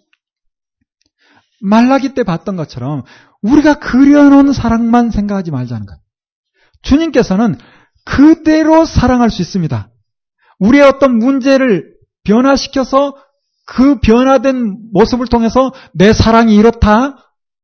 말라기 1.61 2.13
때 2.13 2.23
봤던 2.23 2.55
것처럼 2.57 3.03
우리가 3.41 3.75
그려놓은 3.79 4.51
사랑만 4.53 5.09
생각하지 5.11 5.51
말자는 5.51 5.85
것. 5.85 5.97
주님께서는 6.81 7.57
그대로 8.05 8.85
사랑할 8.85 9.29
수 9.29 9.41
있습니다. 9.41 9.89
우리의 10.59 10.83
어떤 10.83 11.17
문제를 11.17 11.95
변화시켜서 12.23 13.15
그 13.65 13.99
변화된 13.99 14.91
모습을 14.93 15.27
통해서 15.27 15.71
내 15.93 16.13
사랑이 16.13 16.55
이렇다, 16.55 17.17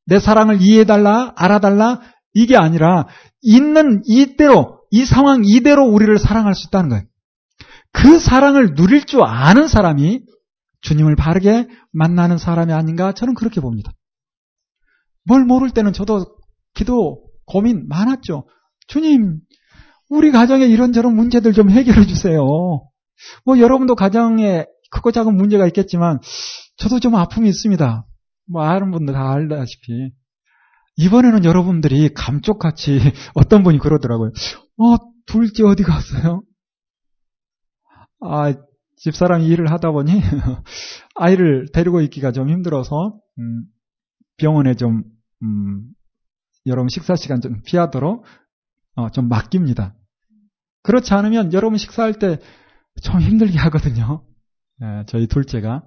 내 0.05 0.19
사랑을 0.19 0.61
이해해달라, 0.61 1.33
알아달라, 1.35 2.01
이게 2.33 2.57
아니라 2.57 3.07
있는 3.41 4.01
이대로, 4.05 4.81
이 4.91 5.05
상황 5.05 5.43
이대로 5.45 5.85
우리를 5.85 6.17
사랑할 6.17 6.55
수 6.55 6.67
있다는 6.67 6.89
거예요. 6.89 7.03
그 7.91 8.19
사랑을 8.19 8.73
누릴 8.75 9.05
줄 9.05 9.23
아는 9.23 9.67
사람이 9.67 10.21
주님을 10.81 11.15
바르게 11.15 11.67
만나는 11.91 12.37
사람이 12.37 12.73
아닌가 12.73 13.13
저는 13.13 13.33
그렇게 13.33 13.61
봅니다. 13.61 13.91
뭘 15.25 15.45
모를 15.45 15.69
때는 15.69 15.93
저도 15.93 16.25
기도 16.73 17.23
고민 17.45 17.87
많았죠. 17.87 18.47
주님, 18.87 19.39
우리 20.09 20.31
가정에 20.31 20.65
이런저런 20.65 21.15
문제들 21.15 21.53
좀 21.53 21.69
해결해 21.69 22.05
주세요. 22.05 22.41
뭐 23.45 23.59
여러분도 23.59 23.95
가정에 23.95 24.65
크고 24.91 25.11
작은 25.11 25.35
문제가 25.35 25.65
있겠지만 25.67 26.19
저도 26.77 26.99
좀 26.99 27.15
아픔이 27.15 27.47
있습니다. 27.49 28.05
뭐 28.47 28.63
아는 28.63 28.91
분들 28.91 29.13
다 29.13 29.31
알다시피 29.31 30.11
이번에는 30.97 31.45
여러분들이 31.45 32.13
감쪽같이 32.13 32.99
어떤 33.35 33.63
분이 33.63 33.79
그러더라고요. 33.79 34.31
어 34.77 34.95
둘째 35.25 35.63
어디 35.63 35.83
갔어요? 35.83 36.43
아 38.21 38.53
집사람 38.97 39.41
일을 39.41 39.71
하다 39.71 39.91
보니 39.91 40.11
아이를 41.15 41.67
데리고 41.73 42.01
있기가 42.01 42.31
좀 42.31 42.49
힘들어서 42.49 43.19
음, 43.39 43.65
병원에 44.37 44.75
좀 44.75 45.03
음, 45.41 45.87
여러분 46.65 46.89
식사 46.89 47.15
시간 47.15 47.41
좀 47.41 47.61
피하도록 47.65 48.25
어, 48.95 49.09
좀 49.09 49.27
맡깁니다. 49.27 49.95
그렇지 50.83 51.13
않으면 51.13 51.53
여러분 51.53 51.77
식사할 51.77 52.13
때 52.19 52.37
좀 53.01 53.19
힘들게 53.19 53.57
하거든요. 53.59 54.23
예, 54.81 55.03
저희 55.07 55.27
둘째가. 55.27 55.83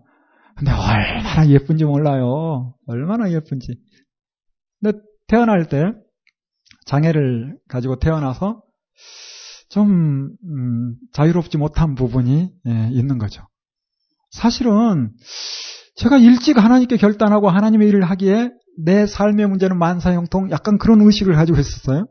근데 0.56 0.72
얼마나 0.72 1.48
예쁜지 1.48 1.84
몰라요. 1.84 2.74
얼마나 2.86 3.30
예쁜지. 3.30 3.78
근데 4.80 4.98
태어날 5.26 5.68
때 5.68 5.92
장애를 6.86 7.58
가지고 7.68 7.98
태어나서 7.98 8.62
좀 9.68 10.30
음, 10.44 10.96
자유롭지 11.12 11.58
못한 11.58 11.94
부분이 11.94 12.50
예, 12.68 12.88
있는 12.92 13.18
거죠. 13.18 13.46
사실은 14.30 15.12
제가 15.96 16.18
일찍 16.18 16.58
하나님께 16.58 16.96
결단하고 16.96 17.50
하나님의 17.50 17.88
일을 17.88 18.04
하기에 18.04 18.50
내 18.78 19.06
삶의 19.06 19.48
문제는 19.48 19.78
만사형통 19.78 20.50
약간 20.50 20.78
그런 20.78 21.00
의식을 21.00 21.34
가지고 21.34 21.58
있었어요. 21.58 22.06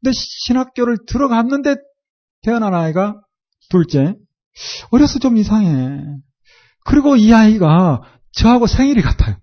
근데 0.00 0.12
신학교를 0.14 0.98
들어갔는데 1.06 1.76
태어난 2.42 2.74
아이가 2.74 3.20
둘째. 3.70 4.14
어려서 4.90 5.18
좀 5.18 5.36
이상해. 5.36 6.02
그리고 6.84 7.16
이 7.16 7.32
아이가 7.32 8.02
저하고 8.32 8.66
생일이 8.66 9.02
같아요. 9.02 9.36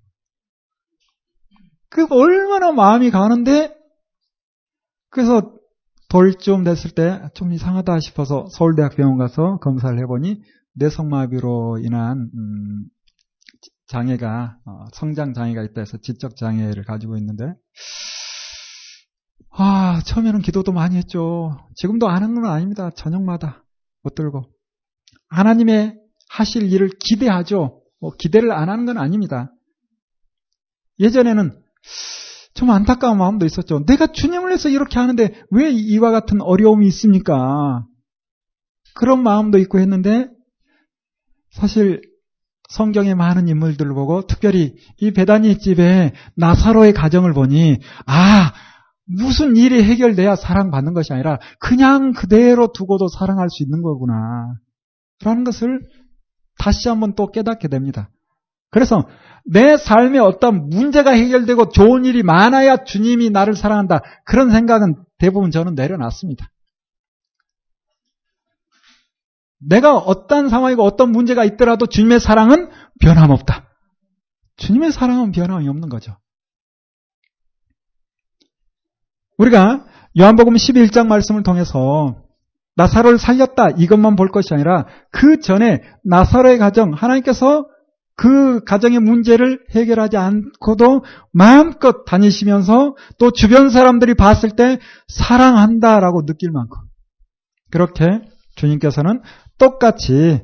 그 1.90 2.06
얼마나 2.10 2.72
마음이 2.72 3.12
가는데 3.12 3.76
그래서 5.10 5.54
돌쯤 6.10 6.64
됐을 6.64 6.92
때 6.92 7.20
좀 7.34 7.54
이상하다 7.54 8.00
싶어서 8.00 8.48
서울대학 8.52 8.96
병원 8.96 9.18
가서 9.18 9.58
검사를 9.60 9.98
해보니 10.00 10.42
뇌성마비로 10.76 11.80
인한 11.80 12.30
음, 12.36 12.86
장애가 13.88 14.58
어, 14.66 14.86
성장 14.94 15.34
장애가 15.34 15.64
있다 15.64 15.82
해서 15.82 15.98
지적 15.98 16.36
장애를 16.36 16.84
가지고 16.84 17.18
있는데 17.18 17.54
아 19.50 20.02
처음에는 20.06 20.42
기도도 20.42 20.74
많이 20.74 20.98
했죠. 20.98 21.58
지금도 21.76 22.10
안 22.10 22.24
하는 22.24 22.36
건 22.36 22.46
아닙니다. 22.52 22.90
저녁마다 22.92 23.64
못 24.04 24.16
들고 24.16 24.44
하나님의 25.30 25.98
하실 26.30 26.72
일을 26.72 26.90
기대하죠. 27.00 27.82
뭐 28.00 28.12
기대를 28.18 28.52
안 28.52 28.70
하는 28.70 28.86
건 28.86 28.98
아닙니다. 28.98 29.52
예전에는 31.00 31.52
좀 32.54 32.72
안타까운 32.72 33.18
마음도 33.18 33.46
있었죠. 33.46 33.86
내가 33.86 34.08
주님을 34.08 34.48
위해서 34.48 34.70
이렇게 34.70 35.00
하는데 35.00 35.44
왜 35.52 35.70
이와 35.70 36.12
같은 36.12 36.42
어려움이 36.42 36.88
있습니까? 36.88 37.86
그런 38.94 39.24
마음도 39.24 39.58
있고 39.58 39.80
했는데 39.80 40.30
사실 41.52 42.02
성경의 42.70 43.16
많은 43.16 43.48
인물들을 43.48 43.94
보고 43.94 44.26
특별히 44.26 44.76
이 44.98 45.12
베다니 45.12 45.60
집에 45.60 46.14
나사로의 46.36 46.94
가정을 46.94 47.34
보니 47.34 47.80
아 48.06 48.54
무슨 49.06 49.56
일이 49.56 49.84
해결돼야 49.84 50.36
사랑받는 50.36 50.94
것이 50.94 51.14
아니라 51.14 51.40
그냥 51.60 52.14
그대로 52.14 52.72
두고도 52.72 53.08
사랑할 53.08 53.50
수 53.50 53.64
있는 53.64 53.82
거구나 53.82 54.56
라는 55.24 55.44
것을 55.44 55.82
다시 56.58 56.90
한번 56.90 57.14
또 57.16 57.32
깨닫게 57.32 57.68
됩니다. 57.68 58.10
그래서 58.70 59.08
내 59.46 59.78
삶에 59.78 60.20
어떤 60.20 60.70
문제가 60.70 61.12
해결되고 61.12 61.70
좋은 61.70 62.04
일이 62.04 62.24
많아야 62.24 62.84
주님이 62.84 63.30
나를 63.30 63.56
사랑한다. 63.56 64.02
그런 64.26 64.52
생각은 64.52 65.04
대부분 65.18 65.52
저는 65.52 65.76
내려놨습니다. 65.76 66.50
내가 69.60 69.98
어떤 69.98 70.50
상황이고 70.50 70.84
어떤 70.84 71.12
문제가 71.12 71.46
있더라도 71.46 71.86
주님의 71.86 72.20
사랑은 72.20 72.70
변함없다. 73.00 73.70
주님의 74.58 74.92
사랑은 74.92 75.32
변함이 75.32 75.68
없는 75.68 75.90
거죠. 75.90 76.18
우리가 79.38 79.86
요한복음 80.18 80.54
11장 80.54 81.08
말씀을 81.08 81.44
통해서 81.44 82.25
나사로를 82.76 83.18
살렸다 83.18 83.70
이것만 83.72 84.16
볼 84.16 84.30
것이 84.30 84.54
아니라 84.54 84.86
그 85.12 85.40
전에 85.40 85.82
나사로의 86.04 86.58
가정 86.58 86.94
하나님께서 86.94 87.66
그 88.18 88.64
가정의 88.64 89.00
문제를 89.00 89.60
해결하지 89.72 90.18
않고도 90.18 91.04
마음껏 91.34 92.06
다니시면서 92.06 92.96
또 93.20 93.32
주변 93.32 93.70
사람들이 93.70 94.14
봤을 94.14 94.52
때 94.52 94.80
사랑한다라고 95.08 96.26
느낄 96.26 96.52
만큼 96.52 96.78
그렇게 97.72 98.22
주님께서는 98.56 99.22
똑같이 99.58 100.42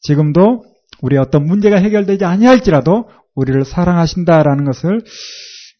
지금도 0.00 0.64
우리 1.02 1.18
어떤 1.18 1.46
문제가 1.46 1.76
해결되지 1.76 2.24
아니할지라도 2.24 3.08
우리를 3.34 3.64
사랑하신다라는 3.64 4.64
것을 4.64 5.02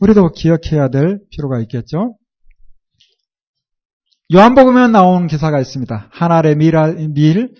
우리도 0.01 0.33
기억해야 0.33 0.88
될 0.88 1.20
필요가 1.31 1.61
있겠죠. 1.61 2.16
요한복음에 4.32 4.88
나온 4.88 5.26
기사가 5.26 5.60
있습니다. 5.60 6.08
하나의 6.10 6.56
밀, 6.56 7.54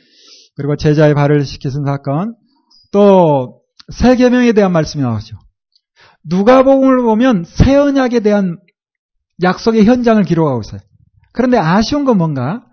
그리고 0.57 0.77
제자의 0.77 1.14
발을 1.14 1.44
시키신 1.44 1.85
사건, 1.85 2.35
또 2.90 3.61
세계명에 3.92 4.53
대한 4.53 4.72
말씀이 4.72 5.03
나오죠. 5.03 5.37
누가복음을 6.24 7.03
보면 7.03 7.44
새 7.44 7.77
언약에 7.77 8.20
대한 8.20 8.57
약속의 9.42 9.85
현장을 9.85 10.22
기록하고 10.22 10.62
있어요. 10.62 10.81
그런데 11.33 11.59
아쉬운 11.59 12.05
건 12.05 12.16
뭔가 12.16 12.64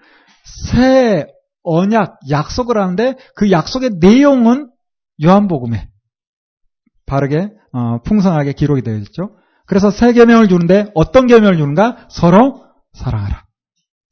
새 0.69 1.25
언약 1.63 2.19
약속을 2.29 2.77
하는데 2.77 3.15
그 3.35 3.51
약속의 3.51 3.91
내용은 3.99 4.69
요한복음에 5.23 5.89
바르게 7.05 7.49
어, 7.73 8.01
풍성하게 8.03 8.53
기록이 8.53 8.83
되어 8.83 8.95
있죠. 8.97 9.35
그래서 9.65 9.91
새 9.91 10.13
계명을 10.13 10.47
주는데 10.47 10.87
어떤 10.95 11.27
계명을 11.27 11.57
주는가? 11.57 12.07
서로 12.09 12.65
사랑하라. 12.93 13.50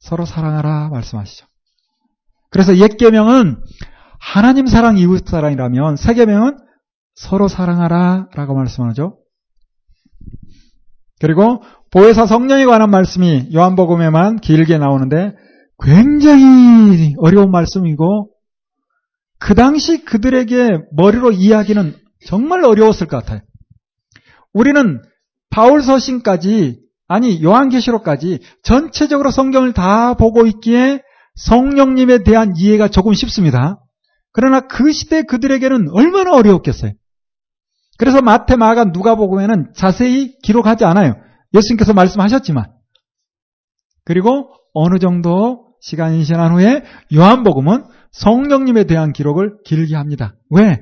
서로 0.00 0.24
사랑하라 0.24 0.88
말씀하시죠. 0.88 1.46
그래서 2.50 2.76
옛 2.78 2.96
계명은 2.96 3.62
하나님 4.18 4.66
사랑 4.66 4.98
이웃 4.98 5.26
사랑이라면 5.26 5.96
새 5.96 6.14
계명은 6.14 6.56
서로 7.14 7.48
사랑하라라고 7.48 8.54
말씀하죠. 8.54 9.18
그리고 11.20 11.62
보혜사 11.90 12.26
성령에 12.26 12.64
관한 12.64 12.90
말씀이 12.90 13.50
요한복음에만 13.54 14.40
길게 14.40 14.78
나오는데 14.78 15.34
굉장히 15.82 17.14
어려운 17.18 17.50
말씀이고 17.50 18.30
그 19.38 19.54
당시 19.54 20.04
그들에게 20.04 20.80
머리로 20.92 21.32
이야기는 21.32 21.94
정말 22.26 22.64
어려웠을 22.64 23.06
것 23.06 23.18
같아요. 23.18 23.40
우리는 24.52 25.00
바울 25.50 25.82
서신까지 25.82 26.80
아니 27.10 27.42
요한계시록까지 27.42 28.38
전체적으로 28.62 29.32
성경을 29.32 29.72
다 29.72 30.14
보고 30.14 30.46
있기에 30.46 31.02
성령님에 31.34 32.22
대한 32.22 32.54
이해가 32.56 32.86
조금 32.86 33.14
쉽습니다. 33.14 33.80
그러나 34.32 34.60
그 34.60 34.92
시대 34.92 35.24
그들에게는 35.24 35.88
얼마나 35.90 36.32
어려웠겠어요. 36.36 36.92
그래서 37.98 38.22
마태, 38.22 38.54
마가, 38.54 38.84
누가복음에는 38.84 39.72
자세히 39.74 40.38
기록하지 40.44 40.84
않아요. 40.84 41.16
예수님께서 41.52 41.94
말씀하셨지만 41.94 42.70
그리고 44.04 44.48
어느 44.72 45.00
정도 45.00 45.66
시간이 45.80 46.24
지난 46.24 46.52
후에 46.52 46.84
요한복음은 47.12 47.86
성령님에 48.12 48.84
대한 48.84 49.12
기록을 49.12 49.58
길게 49.64 49.96
합니다. 49.96 50.36
왜? 50.48 50.78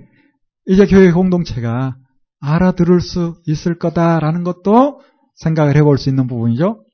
이제 0.66 0.84
교회 0.84 1.10
공동체가 1.10 1.96
알아들을 2.40 3.00
수 3.00 3.40
있을 3.46 3.78
거다라는 3.78 4.44
것도 4.44 5.00
생각을 5.38 5.76
해볼 5.76 5.98
수 5.98 6.08
있는 6.08 6.26
부분이죠. 6.26 6.84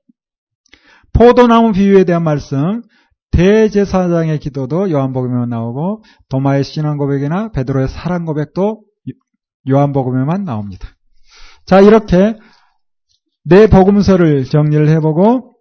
포도나무 1.12 1.72
비유에 1.72 2.04
대한 2.04 2.22
말씀, 2.22 2.82
대제사장의 3.30 4.38
기도도 4.38 4.90
요한복음에만 4.90 5.48
나오고 5.48 6.04
도마의 6.28 6.62
신앙 6.64 6.96
고백이나 6.96 7.50
베드로의 7.50 7.88
사랑 7.88 8.24
고백도 8.24 8.82
요한복음에만 9.68 10.44
나옵니다. 10.44 10.88
자 11.66 11.80
이렇게 11.80 12.36
내 13.44 13.66
복음서를 13.66 14.44
정리를 14.44 14.88
해보고 14.88 15.52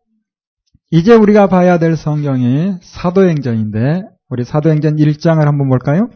이제 0.91 1.15
우리가 1.15 1.47
봐야 1.47 1.79
될 1.79 1.97
성경이 1.97 2.75
사도행전인데 2.81 4.03
우리 4.29 4.43
사도행전 4.43 4.97
1장을 4.97 5.43
한번 5.43 5.69
볼까요? 5.69 6.09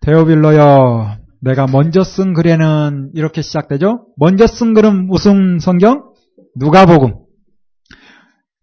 데오빌로여 0.00 1.25
내가 1.46 1.66
먼저 1.68 2.02
쓴 2.02 2.34
글에는 2.34 3.12
이렇게 3.14 3.40
시작되죠. 3.40 4.06
먼저 4.16 4.48
쓴 4.48 4.74
글은 4.74 5.06
무슨 5.06 5.60
성경? 5.60 6.12
누가복음. 6.56 7.14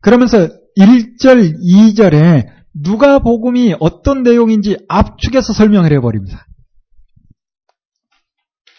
그러면서 0.01 0.49
1절, 0.77 1.55
2절에 1.63 2.45
누가복음이 2.73 3.75
어떤 3.79 4.23
내용인지 4.23 4.77
압축해서 4.89 5.53
설명을 5.53 5.93
해버립니다. 5.93 6.45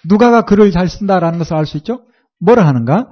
누가가 0.06 0.42
글을 0.42 0.70
잘 0.70 0.90
쓴다라는 0.90 1.38
것을 1.38 1.56
알 1.56 1.64
수 1.64 1.78
있죠? 1.78 2.04
뭐를 2.40 2.66
하는가? 2.66 3.08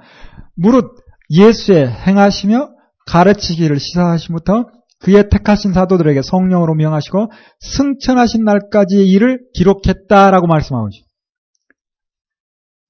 무릇 0.54 0.84
예수의 1.30 1.88
행하시며 1.88 2.68
가르치기를 3.06 3.80
시사하심부터 3.80 4.66
그의 5.02 5.28
택하신 5.30 5.72
사도들에게 5.72 6.22
성령으로 6.22 6.74
명하시고 6.74 7.30
승천하신 7.60 8.44
날까지의 8.44 9.08
일을 9.08 9.40
기록했다라고 9.54 10.46
말씀하고 10.46 10.88
있죠. 10.88 11.04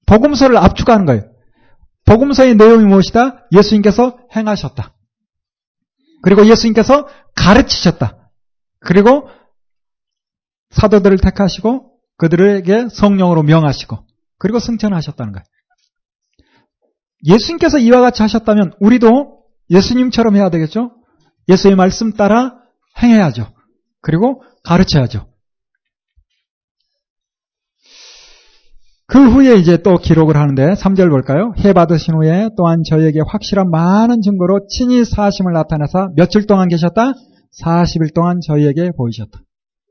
복음서를 0.05 0.57
압축하는 0.57 1.05
거예요. 1.05 1.23
복음서의 2.05 2.55
내용이 2.55 2.85
무엇이다? 2.85 3.47
예수님께서 3.51 4.17
행하셨다. 4.35 4.93
그리고 6.21 6.45
예수님께서 6.45 7.07
가르치셨다. 7.35 8.29
그리고 8.79 9.27
사도들을 10.69 11.17
택하시고 11.17 11.97
그들에게 12.17 12.89
성령으로 12.89 13.43
명하시고 13.43 14.05
그리고 14.37 14.59
승천하셨다는 14.59 15.33
거예요. 15.33 15.43
예수님께서 17.25 17.79
이와 17.79 18.01
같이 18.01 18.21
하셨다면 18.21 18.73
우리도 18.79 19.41
예수님처럼 19.69 20.35
해야 20.35 20.49
되겠죠? 20.49 20.91
예수의 21.49 21.75
말씀 21.75 22.13
따라 22.13 22.55
행해야죠. 23.01 23.53
그리고 24.01 24.43
가르쳐야죠. 24.63 25.27
그 29.05 29.19
후에 29.29 29.57
이제 29.57 29.77
또 29.77 29.97
기록을 29.97 30.37
하는데 30.37 30.73
3절 30.73 31.09
볼까요? 31.09 31.53
해 31.59 31.73
받으신 31.73 32.15
후에 32.15 32.49
또한 32.57 32.81
저에게 32.87 33.19
확실한 33.27 33.69
많은 33.69 34.21
증거로 34.21 34.65
친히 34.67 35.05
사심을 35.05 35.53
나타내사 35.53 36.09
며칠 36.15 36.47
동안 36.47 36.67
계셨다? 36.69 37.13
40일 37.61 38.13
동안 38.15 38.39
저희에게 38.45 38.91
보이셨다. 38.97 39.39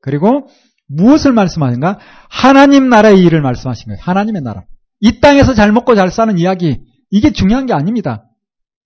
그리고 0.01 0.49
무엇을 0.88 1.33
말씀하신가? 1.33 1.99
하나님 2.29 2.88
나라의 2.88 3.23
일을 3.23 3.43
말씀하신 3.43 3.87
거예요. 3.87 3.99
하나님의 4.03 4.43
나라. 4.43 4.65
이 5.01 5.21
땅에서 5.21 5.55
잘 5.55 5.73
먹고 5.73 5.95
잘 5.95 6.11
사는 6.11 6.37
이야기. 6.38 6.81
이게 7.11 7.33
중요한 7.33 7.67
게 7.67 7.75
아닙니다. 7.75 8.25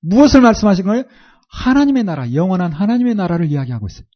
무엇을 0.02 0.40
말씀하신 0.40 0.84
거예요? 0.84 1.04
하나님의 1.56 2.04
나라, 2.04 2.32
영원한 2.34 2.72
하나님의 2.72 3.14
나라를 3.14 3.50
이야기하고 3.50 3.86
있어요. 3.86 4.06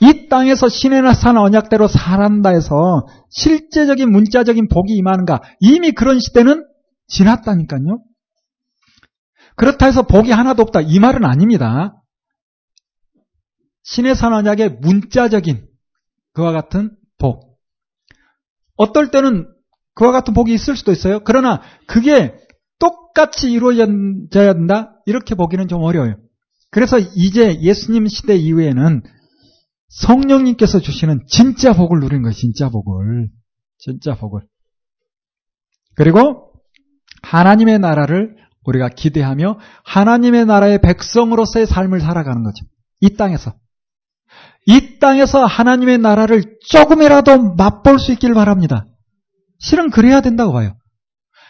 이 0.00 0.28
땅에서 0.28 0.68
신의 0.68 1.02
산 1.14 1.36
언약대로 1.36 1.88
살한다 1.88 2.50
해서 2.50 3.06
실제적인 3.30 4.10
문자적인 4.10 4.68
복이 4.68 4.94
임하는가? 4.94 5.40
이미 5.60 5.92
그런 5.92 6.20
시대는 6.20 6.64
지났다니까요. 7.08 8.02
그렇다 9.56 9.86
해서 9.86 10.02
복이 10.02 10.30
하나도 10.30 10.62
없다. 10.62 10.80
이 10.80 10.98
말은 10.98 11.24
아닙니다. 11.24 12.02
신의 13.84 14.14
산 14.14 14.32
언약의 14.32 14.78
문자적인 14.80 15.66
그와 16.32 16.52
같은 16.52 16.96
복. 17.18 17.58
어떨 18.76 19.10
때는 19.10 19.48
그와 19.94 20.12
같은 20.12 20.34
복이 20.34 20.52
있을 20.52 20.76
수도 20.76 20.92
있어요. 20.92 21.20
그러나 21.24 21.62
그게 21.86 22.34
똑같이 22.78 23.50
이루어져야 23.50 24.54
된다? 24.54 25.00
이렇게 25.06 25.34
보기는 25.34 25.68
좀 25.68 25.82
어려워요. 25.82 26.16
그래서 26.70 26.98
이제 26.98 27.60
예수님 27.60 28.08
시대 28.08 28.36
이후에는 28.36 29.02
성령님께서 29.88 30.80
주시는 30.80 31.24
진짜 31.28 31.72
복을 31.72 32.00
누린 32.00 32.22
거예요. 32.22 32.32
진짜 32.32 32.68
복을. 32.68 33.28
진짜 33.78 34.16
복을. 34.16 34.42
그리고 35.94 36.52
하나님의 37.22 37.78
나라를 37.78 38.36
우리가 38.64 38.88
기대하며 38.88 39.58
하나님의 39.84 40.46
나라의 40.46 40.80
백성으로서의 40.80 41.66
삶을 41.66 42.00
살아가는 42.00 42.42
거죠. 42.42 42.64
이 43.00 43.14
땅에서. 43.14 43.54
이 44.66 44.98
땅에서 44.98 45.44
하나님의 45.44 45.98
나라를 45.98 46.56
조금이라도 46.66 47.54
맛볼 47.54 47.98
수 47.98 48.12
있길 48.12 48.34
바랍니다. 48.34 48.86
실은 49.58 49.90
그래야 49.90 50.20
된다고 50.20 50.52
봐요. 50.52 50.76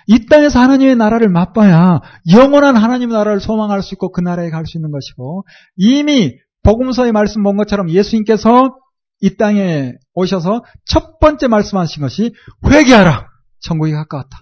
이 0.07 0.27
땅에서 0.27 0.59
하나님의 0.61 0.97
나라를 0.97 1.29
맛봐야 1.29 2.01
영원한 2.33 2.77
하나님의 2.77 3.17
나라를 3.17 3.41
소망할 3.41 3.83
수 3.83 3.95
있고 3.95 4.13
그 4.13 4.21
나라에 4.21 4.51
갈 4.51 4.67
수 4.67 4.77
있는 4.79 4.91
것이고 4.91 5.45
이미 5.77 6.35
복음서의 6.63 7.13
말씀 7.13 7.43
본 7.43 7.57
것처럼 7.57 7.91
예수님께서 7.91 8.77
이 9.21 9.37
땅에 9.37 9.93
오셔서 10.15 10.65
첫 10.85 11.19
번째 11.19 11.49
말씀하신 11.49 12.03
것이 12.03 12.35
회개하라. 12.67 13.29
천국이 13.61 13.93
가까웠다. 13.93 14.41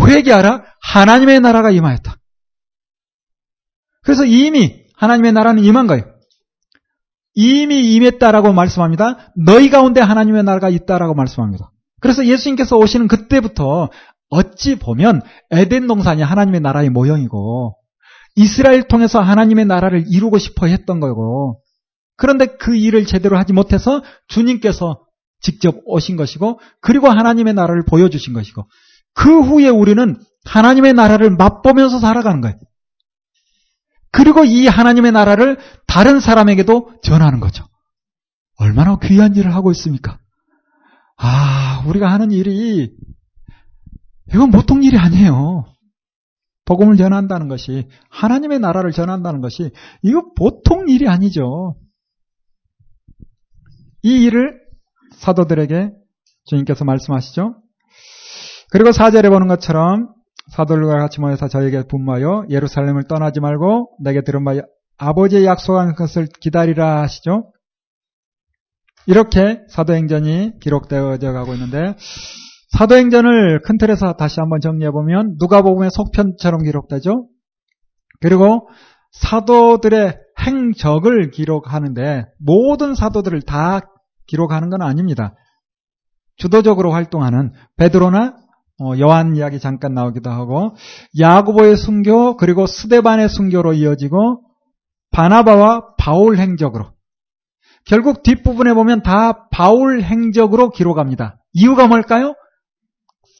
회개하라. 0.00 0.64
하나님의 0.80 1.40
나라가 1.40 1.70
임하였다. 1.70 2.16
그래서 4.02 4.24
이미 4.24 4.84
하나님의 4.96 5.32
나라는 5.32 5.64
임한 5.64 5.86
거예요. 5.86 6.04
이미 7.34 7.94
임했다라고 7.94 8.52
말씀합니다. 8.52 9.32
너희 9.36 9.70
가운데 9.70 10.00
하나님의 10.00 10.44
나라가 10.44 10.68
있다라고 10.68 11.14
말씀합니다. 11.14 11.70
그래서 12.00 12.24
예수님께서 12.26 12.76
오시는 12.76 13.08
그때부터 13.08 13.90
어찌 14.30 14.78
보면 14.78 15.22
에덴 15.50 15.86
동산이 15.86 16.22
하나님의 16.22 16.60
나라의 16.60 16.90
모형이고 16.90 17.76
이스라엘 18.36 18.88
통해서 18.88 19.20
하나님의 19.20 19.66
나라를 19.66 20.04
이루고 20.08 20.38
싶어 20.38 20.66
했던 20.66 21.00
거고 21.00 21.60
그런데 22.16 22.46
그 22.58 22.76
일을 22.76 23.06
제대로 23.06 23.36
하지 23.36 23.52
못해서 23.52 24.02
주님께서 24.28 25.00
직접 25.40 25.76
오신 25.84 26.16
것이고 26.16 26.60
그리고 26.80 27.08
하나님의 27.08 27.54
나라를 27.54 27.84
보여주신 27.84 28.32
것이고 28.32 28.66
그 29.14 29.40
후에 29.40 29.68
우리는 29.68 30.16
하나님의 30.44 30.94
나라를 30.94 31.30
맛보면서 31.30 31.98
살아가는 32.00 32.40
거예요. 32.40 32.56
그리고 34.10 34.44
이 34.44 34.66
하나님의 34.66 35.12
나라를 35.12 35.58
다른 35.86 36.20
사람에게도 36.20 37.00
전하는 37.02 37.40
거죠. 37.40 37.64
얼마나 38.56 38.96
귀한 39.02 39.34
일을 39.34 39.54
하고 39.54 39.70
있습니까? 39.72 40.18
아, 41.16 41.82
우리가 41.86 42.10
하는 42.10 42.30
일이 42.30 42.92
이건 44.34 44.50
보통 44.50 44.82
일이 44.82 44.98
아니에요. 44.98 45.64
복음을 46.64 46.96
전한다는 46.96 47.48
것이 47.48 47.88
하나님의 48.10 48.58
나라를 48.58 48.90
전한다는 48.90 49.40
것이 49.40 49.70
이거 50.02 50.32
보통 50.36 50.88
일이 50.88 51.08
아니죠. 51.08 51.76
이 54.02 54.24
일을 54.24 54.60
사도들에게 55.12 55.92
주님께서 56.46 56.84
말씀하시죠. 56.84 57.54
그리고 58.70 58.92
사절에 58.92 59.28
보는 59.28 59.46
것처럼 59.46 60.12
사도들과 60.50 60.98
같이 60.98 61.20
모여서 61.20 61.48
저에게 61.48 61.84
분모하여 61.86 62.46
예루살렘을 62.50 63.04
떠나지 63.04 63.40
말고 63.40 63.96
내게 64.02 64.22
들은 64.22 64.44
바 64.44 64.54
아버지의 64.96 65.44
약속한 65.44 65.94
것을 65.94 66.26
기다리라 66.40 67.02
하시죠. 67.02 67.52
이렇게 69.06 69.60
사도행전이 69.68 70.60
기록되어져 70.60 71.32
가고 71.32 71.54
있는데 71.54 71.94
사도행전을 72.76 73.62
큰 73.62 73.78
틀에서 73.78 74.14
다시 74.14 74.40
한번 74.40 74.60
정리해보면 74.60 75.36
누가복음의 75.38 75.90
속편처럼 75.92 76.64
기록되죠. 76.64 77.28
그리고 78.20 78.68
사도들의 79.12 80.18
행적을 80.44 81.30
기록하는데 81.30 82.24
모든 82.38 82.94
사도들을 82.94 83.42
다 83.42 83.80
기록하는 84.26 84.70
건 84.70 84.82
아닙니다. 84.82 85.34
주도적으로 86.36 86.92
활동하는 86.92 87.52
베드로나 87.76 88.34
어, 88.80 88.98
요한 88.98 89.36
이야기 89.36 89.60
잠깐 89.60 89.94
나오기도 89.94 90.30
하고 90.30 90.74
야구보의 91.16 91.76
순교 91.76 92.36
그리고 92.36 92.66
스데반의 92.66 93.28
순교로 93.28 93.74
이어지고 93.74 94.42
바나바와 95.12 95.94
바울 95.96 96.38
행적으로 96.38 96.86
결국 97.86 98.24
뒷부분에 98.24 98.74
보면 98.74 99.02
다 99.02 99.46
바울 99.52 100.02
행적으로 100.02 100.70
기록합니다. 100.70 101.36
이유가 101.52 101.86
뭘까요? 101.86 102.34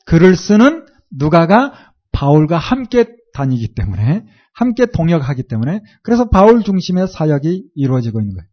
글을 0.04 0.36
쓰는 0.36 0.86
누가가 1.10 1.72
바울과 2.12 2.58
함께 2.58 3.06
다니기 3.32 3.74
때문에 3.74 4.24
함께 4.54 4.86
동역하기 4.86 5.44
때문에 5.44 5.80
그래서 6.02 6.28
바울 6.28 6.62
중심의 6.62 7.08
사역이 7.08 7.64
이루어지고 7.74 8.20
있는 8.20 8.34
거예요. 8.34 8.48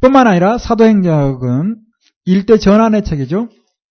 뿐만 0.00 0.26
아니라 0.26 0.58
사도행적은 0.58 1.76
일대 2.24 2.58
전환의 2.58 3.04
책이죠. 3.04 3.48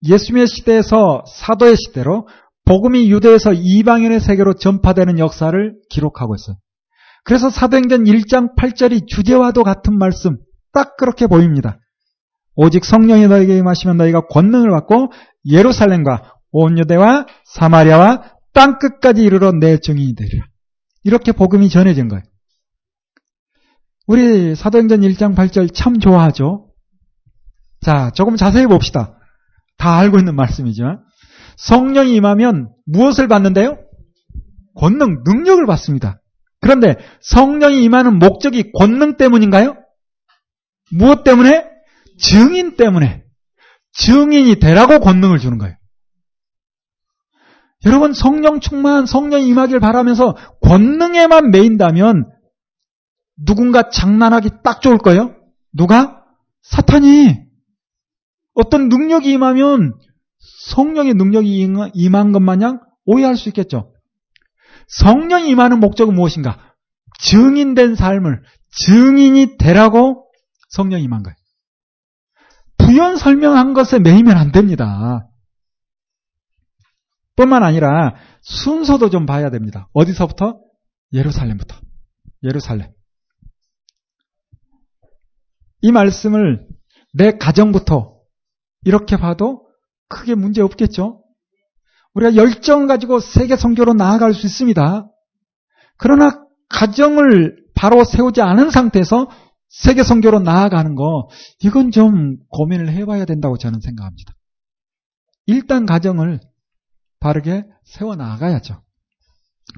예수님의 0.07 0.47
시대에서 0.47 1.23
사도의 1.27 1.75
시대로 1.77 2.27
복음이 2.65 3.11
유대에서 3.11 3.53
이방인의 3.53 4.19
세계로 4.19 4.53
전파되는 4.53 5.19
역사를 5.19 5.75
기록하고 5.89 6.35
있어요. 6.35 6.57
그래서 7.23 7.49
사도행전 7.49 8.03
1장 8.03 8.55
8절이 8.55 9.07
주제와도 9.07 9.63
같은 9.63 9.97
말씀 9.97 10.37
딱 10.71 10.97
그렇게 10.97 11.27
보입니다. 11.27 11.79
오직 12.55 12.85
성령이 12.85 13.27
너에게 13.27 13.57
임하시면 13.57 13.97
너희가 13.97 14.27
권능을 14.27 14.69
받고 14.69 15.11
예루살렘과 15.45 16.35
온 16.51 16.77
유대와 16.77 17.25
사마리아와 17.45 18.33
땅 18.53 18.77
끝까지 18.79 19.23
이르러 19.23 19.51
내 19.51 19.77
증인이 19.77 20.15
되리라. 20.15 20.45
이렇게 21.03 21.31
복음이 21.31 21.69
전해진 21.69 22.07
거예요. 22.07 22.23
우리 24.05 24.55
사도행전 24.55 25.01
1장 25.01 25.35
8절 25.35 25.73
참 25.73 25.99
좋아하죠. 25.99 26.69
자, 27.81 28.11
조금 28.11 28.35
자세히 28.35 28.67
봅시다. 28.67 29.17
다 29.77 29.97
알고 29.97 30.19
있는 30.19 30.35
말씀이지만 30.35 30.99
성령이 31.57 32.15
임하면 32.15 32.69
무엇을 32.85 33.27
받는데요? 33.27 33.79
권능, 34.75 35.23
능력을 35.25 35.65
받습니다. 35.65 36.21
그런데 36.61 36.95
성령이 37.21 37.83
임하는 37.83 38.19
목적이 38.19 38.71
권능 38.71 39.17
때문인가요? 39.17 39.75
무엇 40.91 41.23
때문에? 41.23 41.65
증인 42.19 42.75
때문에. 42.75 43.22
증인이 43.93 44.55
되라고 44.59 44.99
권능을 44.99 45.39
주는 45.39 45.57
거예요. 45.57 45.75
여러분 47.85 48.13
성령 48.13 48.59
충만 48.59 49.05
성령이 49.05 49.47
임하길 49.47 49.79
바라면서 49.79 50.35
권능에만 50.61 51.51
매인다면 51.51 52.29
누군가 53.37 53.89
장난하기 53.89 54.49
딱 54.63 54.81
좋을 54.81 54.97
거예요. 54.97 55.35
누가? 55.73 56.23
사탄이 56.61 57.41
어떤 58.53 58.87
능력이 58.87 59.31
임하면 59.31 59.93
성령의 60.67 61.15
능력이 61.15 61.67
임한 61.93 62.31
것 62.31 62.39
마냥 62.39 62.79
오해할 63.05 63.35
수 63.35 63.49
있겠죠. 63.49 63.93
성령이 64.87 65.49
임하는 65.49 65.79
목적은 65.79 66.13
무엇인가? 66.13 66.73
증인된 67.19 67.95
삶을 67.95 68.43
증인이 68.71 69.57
되라고 69.57 70.27
성령이 70.69 71.03
임한 71.03 71.23
거예요. 71.23 71.35
부연 72.77 73.17
설명한 73.17 73.73
것에 73.73 73.99
매이면 73.99 74.37
안 74.37 74.51
됩니다. 74.51 75.27
뿐만 77.35 77.63
아니라 77.63 78.15
순서도 78.41 79.09
좀 79.09 79.25
봐야 79.25 79.49
됩니다. 79.49 79.87
어디서부터? 79.93 80.59
예루살렘부터. 81.13 81.75
예루살렘. 82.43 82.91
이 85.81 85.91
말씀을 85.91 86.67
내 87.13 87.37
가정부터 87.37 88.15
이렇게 88.85 89.17
봐도 89.17 89.67
크게 90.07 90.35
문제 90.35 90.61
없겠죠? 90.61 91.23
우리가 92.13 92.35
열정 92.35 92.87
가지고 92.87 93.19
세계 93.19 93.55
선교로 93.55 93.93
나아갈 93.93 94.33
수 94.33 94.45
있습니다. 94.45 95.07
그러나 95.97 96.45
가정을 96.69 97.63
바로 97.75 98.03
세우지 98.03 98.41
않은 98.41 98.69
상태에서 98.69 99.29
세계 99.73 100.03
선교로 100.03 100.39
나아가는 100.39 100.93
거 100.93 101.29
이건 101.63 101.89
좀 101.89 102.37
고민을 102.49 102.89
해봐야 102.89 103.25
된다고 103.25 103.57
저는 103.57 103.81
생각합니다. 103.81 104.33
일단 105.47 105.87
가정을 105.87 106.39
바르게 107.19 107.65
세워 107.83 108.15
나가야죠. 108.15 108.83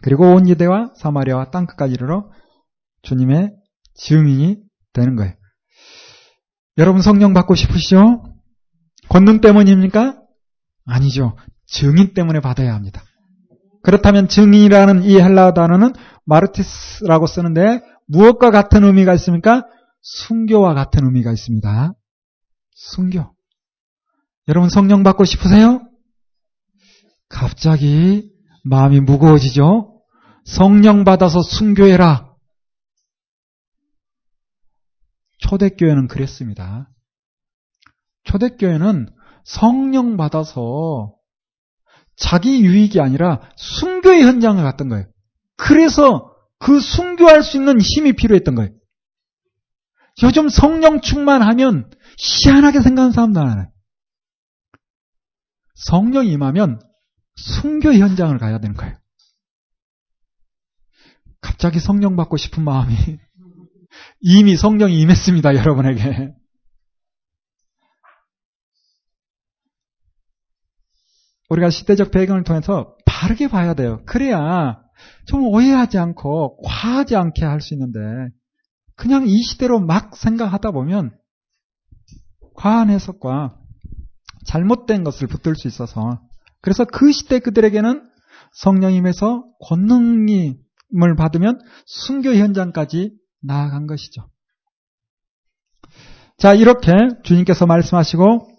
그리고 0.01 0.35
온 0.35 0.49
유대와 0.49 0.91
사마리아와 0.97 1.49
땅끝까지 1.51 1.93
이르러 1.93 2.29
주님의 3.03 3.51
증인이 3.93 4.57
되는 4.91 5.15
거예요. 5.15 5.33
여러분 6.77 7.01
성령 7.01 7.33
받고 7.33 7.55
싶으시죠? 7.55 8.21
권능 9.07 9.39
때문입니까? 9.39 10.19
아니죠. 10.85 11.37
증인 11.67 12.13
때문에 12.13 12.41
받아야 12.41 12.75
합니다. 12.75 13.01
그렇다면 13.81 14.27
증인이라는 14.27 15.03
이 15.03 15.21
헬라어 15.21 15.53
단어는 15.53 15.93
마르티스라고 16.25 17.27
쓰는데 17.27 17.81
무엇과 18.07 18.51
같은 18.51 18.83
의미가 18.83 19.13
있습니까? 19.13 19.63
순교와 20.05 20.75
같은 20.75 21.03
의미가 21.03 21.31
있습니다. 21.31 21.93
순교. 22.75 23.35
여러분 24.47 24.69
성령 24.69 25.01
받고 25.01 25.25
싶으세요? 25.25 25.81
갑자기 27.27 28.29
마음이 28.63 28.99
무거워지죠? 28.99 29.99
성령 30.45 31.05
받아서 31.05 31.41
순교해라. 31.41 32.31
초대교회는 35.39 36.07
그랬습니다. 36.07 36.91
초대교회는 38.25 39.09
성령 39.43 40.17
받아서 40.17 41.15
자기 42.15 42.63
유익이 42.63 43.01
아니라 43.01 43.41
순교의 43.57 44.21
현장을 44.21 44.63
갔던 44.63 44.89
거예요. 44.89 45.05
그래서 45.57 46.31
그 46.59 46.79
순교할 46.79 47.41
수 47.41 47.57
있는 47.57 47.81
힘이 47.81 48.13
필요했던 48.13 48.53
거예요. 48.53 48.71
요즘 50.23 50.47
성령 50.49 51.01
충만하면 51.01 51.91
희한하게 52.17 52.81
생각하는 52.81 53.11
사람도 53.11 53.43
많아요. 53.43 53.71
성령 55.75 56.25
임하면 56.25 56.79
순교 57.35 57.93
현장을 57.93 58.37
가야 58.37 58.59
되는 58.59 58.75
거예요. 58.75 58.95
갑자기 61.41 61.79
성령 61.79 62.15
받고 62.15 62.37
싶은 62.37 62.63
마음이 62.63 62.95
이미 64.21 64.55
성령이 64.55 64.99
임했습니다, 65.01 65.55
여러분에게. 65.55 66.33
우리가 71.49 71.69
시대적 71.69 72.11
배경을 72.11 72.43
통해서 72.43 72.95
바르게 73.05 73.49
봐야 73.49 73.73
돼요. 73.75 74.01
그래야 74.05 74.81
좀 75.27 75.43
오해하지 75.43 75.97
않고 75.97 76.61
과하지 76.63 77.15
않게 77.15 77.45
할 77.45 77.61
수 77.61 77.73
있는데 77.73 77.99
그냥 78.95 79.27
이 79.27 79.41
시대로 79.43 79.79
막 79.79 80.15
생각하다 80.15 80.71
보면 80.71 81.11
과한 82.55 82.89
해석과 82.89 83.57
잘못된 84.45 85.03
것을 85.03 85.27
붙들 85.27 85.55
수 85.55 85.67
있어서 85.67 86.21
그래서 86.61 86.85
그 86.85 87.11
시대 87.11 87.39
그들에게는 87.39 88.09
성령임에서 88.53 89.45
권능임을 89.61 91.15
받으면 91.17 91.59
순교 91.85 92.35
현장까지 92.35 93.11
나아간 93.41 93.85
것이죠. 93.85 94.27
자, 96.37 96.53
이렇게 96.53 96.91
주님께서 97.23 97.65
말씀하시고 97.65 98.49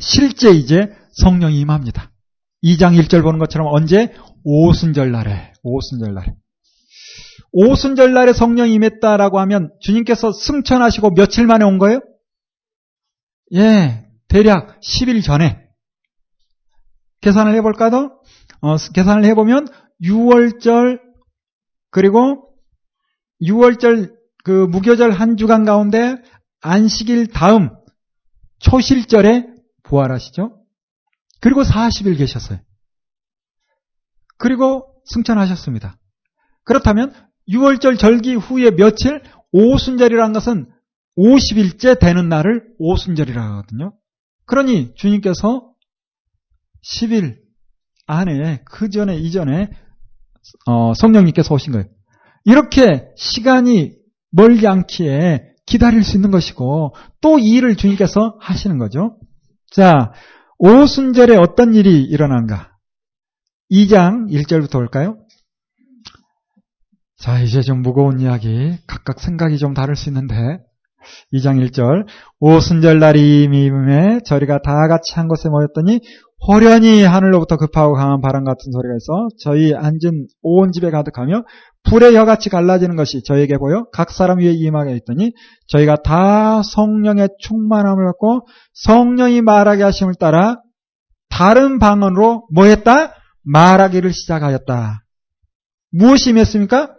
실제 0.00 0.50
이제 0.50 0.88
성령이 1.22 1.58
임합니다. 1.60 2.10
2장 2.64 2.98
1절 3.00 3.22
보는 3.22 3.38
것처럼 3.38 3.68
언제? 3.70 4.14
오순절 4.44 5.12
날에. 5.12 5.52
오순절 5.62 6.14
날에. 6.14 6.34
오순절 7.52 8.12
날에 8.12 8.32
성령이 8.32 8.72
임했다라고 8.74 9.40
하면 9.40 9.72
주님께서 9.80 10.32
승천하시고 10.32 11.14
며칠 11.14 11.46
만에 11.46 11.64
온 11.64 11.78
거예요? 11.78 12.00
예, 13.54 14.06
대략 14.28 14.80
10일 14.80 15.24
전에. 15.24 15.66
계산을 17.20 17.54
해볼까도? 17.56 18.20
어, 18.60 18.76
계산을 18.94 19.24
해보면 19.24 19.68
6월절 20.02 21.00
그리고 21.90 22.54
6월절 23.42 24.14
그 24.44 24.66
무교절 24.66 25.10
한 25.10 25.36
주간 25.36 25.64
가운데 25.64 26.16
안식일 26.60 27.28
다음 27.28 27.70
초실절에 28.60 29.46
부활하시죠? 29.84 30.60
그리고 31.40 31.62
40일 31.62 32.18
계셨어요. 32.18 32.58
그리고 34.36 35.02
승천하셨습니다. 35.06 35.98
그렇다면 36.64 37.12
6월절 37.48 37.98
절기 37.98 38.34
후에 38.34 38.70
며칠 38.72 39.22
오순절이라는 39.52 40.32
것은 40.32 40.66
50일째 41.16 41.98
되는 41.98 42.28
날을 42.28 42.64
오순절이라 42.78 43.42
하거든요. 43.42 43.92
그러니 44.46 44.94
주님께서 44.94 45.72
10일 46.84 47.38
안에 48.06 48.62
그 48.64 48.88
전에 48.90 49.16
이전에 49.16 49.70
어, 50.66 50.94
성령님께서 50.94 51.54
오신 51.54 51.72
거예요. 51.72 51.86
이렇게 52.44 53.08
시간이 53.16 53.92
멀지 54.30 54.66
않기에 54.66 55.54
기다릴 55.66 56.02
수 56.02 56.16
있는 56.16 56.30
것이고 56.30 56.94
또 57.20 57.38
이 57.38 57.50
일을 57.50 57.76
주님께서 57.76 58.36
하시는 58.40 58.78
거죠. 58.78 59.18
자, 59.70 60.12
오순절에 60.58 61.36
어떤 61.36 61.74
일이 61.74 62.02
일어난가? 62.04 62.72
2장 63.70 64.30
1절부터 64.30 64.72
볼까요? 64.72 65.18
자, 67.18 67.40
이제 67.40 67.62
좀 67.62 67.82
무거운 67.82 68.20
이야기, 68.20 68.76
각각 68.86 69.20
생각이 69.20 69.58
좀 69.58 69.74
다를 69.74 69.96
수 69.96 70.08
있는데, 70.08 70.34
2장 71.32 71.58
1절, 71.66 72.06
오순절 72.38 73.00
날이 73.00 73.44
임임에 73.44 74.20
저리가 74.24 74.60
다 74.62 74.86
같이 74.86 75.14
한 75.14 75.26
곳에 75.26 75.48
모였더니, 75.48 76.00
호련히 76.46 77.02
하늘로부터 77.02 77.56
급하고 77.56 77.94
강한 77.94 78.20
바람 78.20 78.44
같은 78.44 78.70
소리가 78.70 78.94
있어 78.96 79.28
저희 79.40 79.74
앉은 79.74 80.28
온 80.42 80.70
집에 80.70 80.90
가득하며 80.90 81.42
불의 81.82 82.14
혀같이 82.14 82.48
갈라지는 82.48 82.94
것이 82.94 83.24
저에게 83.24 83.58
보여 83.58 83.86
각 83.92 84.12
사람 84.12 84.38
위에 84.38 84.52
임하게 84.52 84.94
있더니 84.98 85.32
저희가 85.66 85.96
다 85.96 86.62
성령의 86.62 87.30
충만함을 87.40 88.06
갖고 88.06 88.46
성령이 88.74 89.42
말하게 89.42 89.82
하심을 89.82 90.14
따라 90.14 90.62
다른 91.28 91.80
방언으로 91.80 92.46
뭐 92.54 92.66
했다? 92.66 93.14
말하기를 93.42 94.12
시작하였다. 94.12 95.02
무엇이 95.90 96.30
임했습니까? 96.30 96.97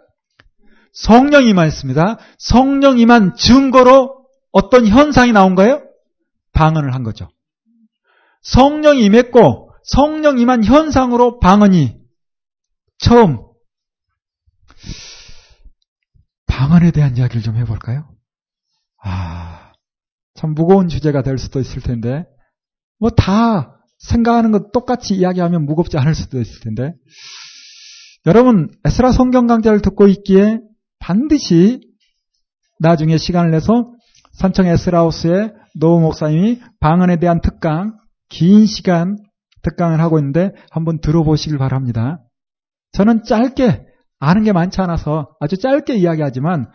성령이 0.92 1.48
임했습니다. 1.50 2.18
성령이만 2.38 3.34
증거로 3.34 4.26
어떤 4.52 4.86
현상이 4.86 5.32
나온 5.32 5.54
거예요? 5.54 5.82
방언을 6.52 6.94
한 6.94 7.02
거죠. 7.02 7.28
성령이 8.42 9.04
임했고 9.04 9.70
성령 9.84 10.38
임한 10.38 10.64
현상으로 10.64 11.38
방언이 11.40 11.98
처음 12.98 13.38
방언에 16.46 16.90
대한 16.90 17.16
이야기를 17.16 17.42
좀 17.42 17.56
해볼까요? 17.56 18.08
아, 19.02 19.72
참 20.34 20.54
무거운 20.54 20.88
주제가 20.88 21.22
될 21.22 21.38
수도 21.38 21.58
있을 21.60 21.80
텐데, 21.80 22.24
뭐 22.98 23.10
다 23.10 23.80
생각하는 23.98 24.52
것 24.52 24.72
똑같이 24.72 25.14
이야기하면 25.14 25.64
무겁지 25.64 25.96
않을 25.96 26.14
수도 26.14 26.40
있을 26.40 26.60
텐데, 26.60 26.92
여러분, 28.26 28.70
에스라 28.84 29.12
성경 29.12 29.46
강좌를 29.46 29.80
듣고 29.80 30.06
있기에 30.08 30.60
반드시 31.00 31.80
나중에 32.78 33.16
시간을 33.16 33.50
내서 33.50 33.92
산청 34.32 34.66
에스라우스의 34.66 35.52
노우 35.78 36.00
목사님이 36.00 36.60
방언에 36.78 37.16
대한 37.16 37.40
특강, 37.40 37.96
긴 38.28 38.66
시간 38.66 39.16
특강을 39.62 40.00
하고 40.00 40.18
있는데 40.18 40.52
한번 40.70 41.00
들어보시길 41.00 41.58
바랍니다. 41.58 42.20
저는 42.92 43.24
짧게 43.24 43.86
아는 44.18 44.44
게 44.44 44.52
많지 44.52 44.80
않아서 44.80 45.34
아주 45.40 45.56
짧게 45.56 45.94
이야기하지만 45.96 46.68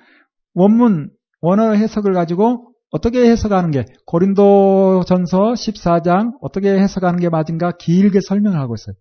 원문 0.54 1.10
원어 1.42 1.74
해석을 1.74 2.14
가지고 2.14 2.72
어떻게 2.92 3.30
해석하는 3.30 3.72
게 3.72 3.86
고린도 4.06 5.04
전서 5.06 5.54
14장 5.54 6.34
어떻게 6.42 6.70
해석하는 6.70 7.20
게 7.20 7.30
맞은가 7.30 7.74
길게 7.78 8.20
설명을 8.22 8.60
하고 8.60 8.76
있어요. 8.76 8.96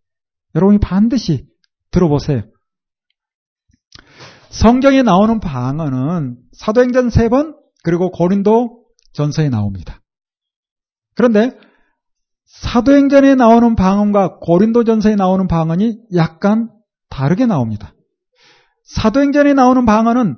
여러분이 0.55 0.79
반드시 0.79 1.47
들어보세요. 1.91 2.43
성경에 4.55 5.03
나오는 5.03 5.41
방언은 5.41 6.37
사도행전 6.53 7.09
3번 7.09 7.57
그리고 7.83 8.11
고린도 8.11 8.85
전서에 9.13 9.49
나옵니다. 9.49 10.01
그런데 11.17 11.59
사도행전에 12.47 13.35
나오는 13.35 13.75
방언과 13.75 14.39
고린도 14.39 14.85
전서에 14.85 15.17
나오는 15.17 15.49
방언이 15.49 15.99
약간 16.15 16.71
다르게 17.11 17.47
나옵니다. 17.47 17.95
사도행전에 18.85 19.55
나오는 19.55 19.85
방언은 19.87 20.37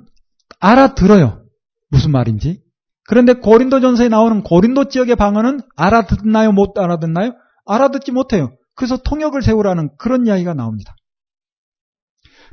알아들어요. 0.59 1.43
무슨 1.89 2.11
말인지. 2.11 2.63
그런데 3.07 3.33
고린도 3.33 3.81
전서에 3.81 4.09
나오는 4.09 4.41
고린도 4.41 4.89
지역의 4.89 5.15
방언은 5.15 5.61
알아듣나요? 5.75 6.53
못 6.53 6.77
알아듣나요? 6.77 7.33
알아듣지 7.67 8.11
못해요. 8.11 8.55
그래서 8.75 8.97
통역을 8.97 9.43
세우라는 9.43 9.91
그런 9.99 10.25
이야기가 10.25 10.55
나옵니다. 10.55 10.95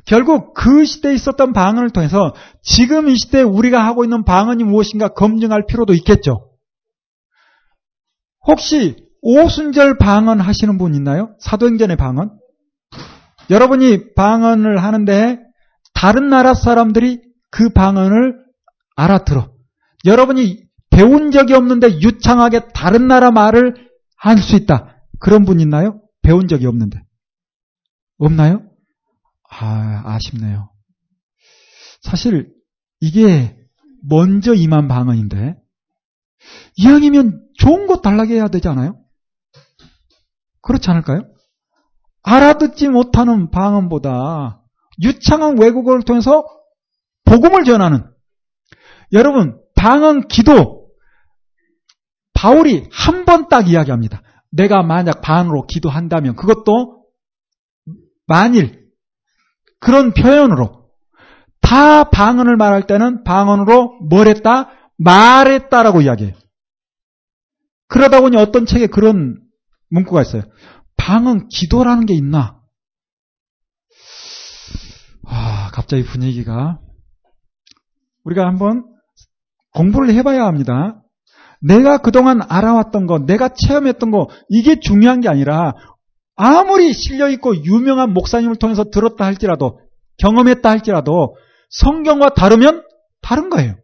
결국 0.05 0.53
그 0.53 0.85
시대에 0.85 1.13
있었던 1.13 1.53
방언을 1.53 1.89
통해서 1.89 2.33
지금 2.61 3.09
이 3.09 3.15
시대에 3.15 3.41
우리가 3.41 3.85
하고 3.85 4.03
있는 4.03 4.23
방언이 4.23 4.63
무엇인가 4.63 5.09
검증할 5.09 5.65
필요도 5.65 5.93
있겠죠. 5.93 6.51
혹시 8.45 8.95
오순절 9.21 9.97
방언 9.97 10.39
하시는 10.39 10.77
분 10.77 10.93
있나요? 10.93 11.35
사도행전의 11.39 11.97
방언? 11.97 12.37
여러분이 13.49 14.13
방언을 14.13 14.83
하는데 14.83 15.39
다른 15.93 16.29
나라 16.29 16.53
사람들이 16.53 17.21
그 17.49 17.69
방언을 17.69 18.35
알아들어. 18.95 19.49
여러분이 20.05 20.63
배운 20.91 21.31
적이 21.31 21.53
없는데 21.55 21.99
유창하게 22.01 22.67
다른 22.73 23.07
나라 23.07 23.31
말을 23.31 23.73
할 24.17 24.37
수 24.37 24.55
있다. 24.55 24.95
그런 25.19 25.45
분 25.45 25.59
있나요? 25.59 26.01
배운 26.21 26.47
적이 26.47 26.67
없는데. 26.67 26.99
없나요? 28.17 28.61
아, 29.59 30.01
아쉽네요. 30.05 30.69
사실 32.01 32.51
이게 32.99 33.57
먼저 34.07 34.53
임한 34.53 34.87
방언인데 34.87 35.55
이왕이면 36.77 37.47
좋은 37.57 37.87
것 37.87 38.01
달라게 38.01 38.35
해야 38.35 38.47
되지 38.47 38.67
않아요? 38.67 38.99
그렇지 40.61 40.89
않을까요? 40.91 41.23
알아듣지 42.23 42.89
못하는 42.89 43.49
방언보다 43.51 44.61
유창한 45.03 45.57
외국어를 45.59 46.03
통해서 46.03 46.43
복음을 47.23 47.63
전하는 47.63 48.03
여러분 49.13 49.59
방언 49.75 50.27
기도 50.27 50.89
바울이 52.33 52.87
한 52.91 53.25
번 53.25 53.47
딱 53.49 53.69
이야기합니다. 53.69 54.21
내가 54.51 54.83
만약 54.83 55.21
방언으로 55.21 55.65
기도한다면 55.67 56.35
그것도 56.35 57.05
만일 58.27 58.84
그런 59.85 60.15
표현으로 60.15 60.89
다 61.61 62.05
방언을 62.09 62.57
말할 62.57 62.87
때는 62.87 63.23
방언으로 63.23 63.99
뭘 64.09 64.27
했다? 64.27 64.71
말했다라고 64.97 66.01
이야기해요. 66.01 66.33
그러다 67.87 68.19
보니 68.19 68.35
어떤 68.35 68.65
책에 68.65 68.87
그런 68.87 69.39
문구가 69.91 70.23
있어요. 70.23 70.41
방언 70.97 71.49
기도라는 71.49 72.07
게 72.07 72.15
있나? 72.15 72.59
아, 75.27 75.69
갑자기 75.71 76.03
분위기가 76.03 76.79
우리가 78.23 78.43
한번 78.47 78.85
공부를 79.71 80.15
해봐야 80.15 80.45
합니다. 80.45 81.03
내가 81.61 81.99
그동안 81.99 82.41
알아왔던 82.41 83.05
거, 83.05 83.19
내가 83.19 83.49
체험했던 83.49 84.09
거, 84.09 84.29
이게 84.49 84.79
중요한 84.79 85.21
게 85.21 85.29
아니라 85.29 85.73
아무리 86.35 86.93
실려있고 86.93 87.63
유명한 87.63 88.13
목사님을 88.13 88.57
통해서 88.57 88.85
들었다 88.85 89.25
할지라도, 89.25 89.79
경험했다 90.17 90.69
할지라도 90.69 91.35
성경과 91.69 92.29
다르면 92.29 92.83
다른 93.21 93.49
거예요. 93.49 93.75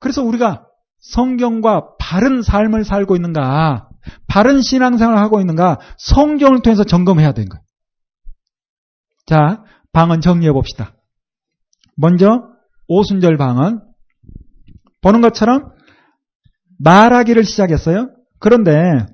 그래서 0.00 0.22
우리가 0.22 0.66
성경과 1.00 1.96
바른 1.98 2.42
삶을 2.42 2.84
살고 2.84 3.16
있는가, 3.16 3.88
바른 4.26 4.60
신앙생활을 4.60 5.20
하고 5.20 5.40
있는가, 5.40 5.78
성경을 5.98 6.62
통해서 6.62 6.84
점검해야 6.84 7.32
되는 7.32 7.48
거예요. 7.48 7.62
자, 9.26 9.64
방언 9.92 10.20
정리해 10.20 10.52
봅시다. 10.52 10.94
먼저 11.96 12.44
오순절 12.86 13.36
방언 13.36 13.82
보는 15.02 15.20
것처럼 15.20 15.72
말하기를 16.78 17.44
시작했어요. 17.44 18.10
그런데 18.38 19.06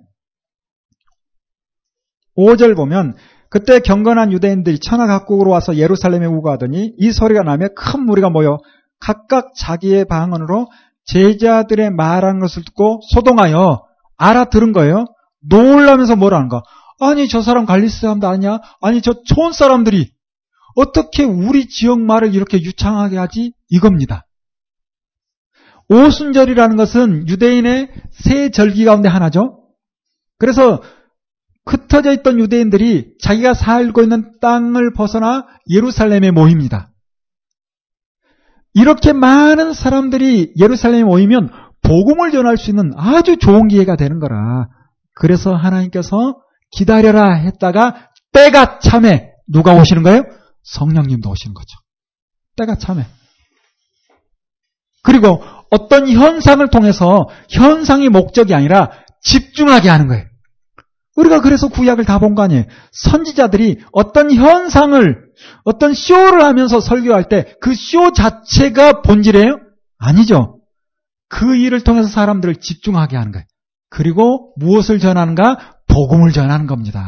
5절 2.37 2.77
보면 2.77 3.17
그때 3.49 3.79
경건한 3.81 4.33
유대인들이 4.33 4.81
천하 4.81 5.07
각국으로 5.07 5.51
와서 5.51 5.77
예루살렘에 5.77 6.27
우거하더니 6.27 6.95
이 6.99 7.13
소리가 7.13 7.43
나며 7.43 7.69
큰 7.77 8.05
무리가 8.05 8.31
모여 8.31 8.59
각각 8.99 9.55
자기의 9.57 10.07
방언으로 10.07 10.69
제자들의 11.07 11.91
말하는 11.91 12.41
것을 12.41 12.65
듣고 12.65 13.01
소동하여 13.13 13.85
알아들은 14.17 14.73
거예요. 14.73 15.05
놀라면서 15.49 16.17
뭐라는가? 16.17 16.63
아니 17.01 17.29
저 17.29 17.43
사람 17.43 17.67
갈리스 17.67 18.01
사람도 18.01 18.27
아니야? 18.27 18.61
아니 18.81 19.03
저 19.03 19.23
촌 19.25 19.53
사람들이 19.53 20.11
어떻게 20.75 21.25
우리 21.25 21.69
지역 21.69 22.01
말을 22.01 22.35
이렇게 22.35 22.59
유창하게 22.59 23.19
하지? 23.19 23.53
이겁니다. 23.69 24.27
오순절이라는 25.89 26.77
것은 26.77 27.29
유대인의 27.29 27.91
세 28.11 28.51
절기 28.51 28.85
가운데 28.85 29.09
하나죠. 29.09 29.61
그래서 30.39 30.83
흩어져 31.67 32.13
있던 32.13 32.39
유대인들이 32.39 33.15
자기가 33.21 33.55
살고 33.55 34.03
있는 34.03 34.33
땅을 34.41 34.93
벗어나 34.93 35.47
예루살렘에 35.71 36.31
모입니다. 36.31 36.91
이렇게 38.75 39.13
많은 39.13 39.73
사람들이 39.73 40.55
예루살렘에 40.59 41.05
모이면 41.05 41.51
복음을 41.83 42.33
전할 42.33 42.57
수 42.57 42.71
있는 42.71 42.93
아주 42.97 43.37
좋은 43.39 43.69
기회가 43.69 43.97
되는 43.97 44.19
거라. 44.19 44.69
그래서 45.15 45.55
하나님께서 45.55 46.37
기다려라 46.71 47.35
했다가 47.35 48.11
때가 48.33 48.81
참에 48.81 49.31
누가 49.47 49.75
오시는 49.75 50.03
거예요? 50.03 50.23
성령님도 50.65 51.31
오시는 51.31 51.55
거죠. 51.55 51.79
때가 52.57 52.77
참에. 52.77 53.07
그리고 55.03 55.43
어떤 55.71 56.09
현상을 56.09 56.67
통해서 56.71 57.29
현상이 57.51 58.09
목적이 58.09 58.55
아니라 58.55 58.91
집중하게 59.23 59.89
하는 59.89 60.09
거예요. 60.09 60.25
우리가 61.17 61.41
그래서 61.41 61.69
구약을 61.69 62.05
다 62.05 62.19
본 62.19 62.35
거 62.35 62.43
아니에요. 62.43 62.65
선지자들이 62.93 63.83
어떤 63.93 64.33
현상을, 64.33 65.25
어떤 65.65 65.95
쇼를 65.95 66.43
하면서 66.43 66.81
설교할 66.81 67.29
때 67.29 67.55
그 67.61 67.75
쇼 67.75 68.13
자체가 68.13 69.03
본질이에요? 69.03 69.59
아니죠. 69.99 70.61
그 71.29 71.57
일을 71.57 71.83
통해서 71.83 72.09
사람들을 72.09 72.57
집중하게 72.57 73.17
하는 73.17 73.33
거예요. 73.33 73.45
그리고 73.91 74.53
무엇을 74.57 74.99
전하는가? 74.99 75.77
복음을 75.87 76.33
전하는 76.33 76.67
겁니다. 76.67 77.05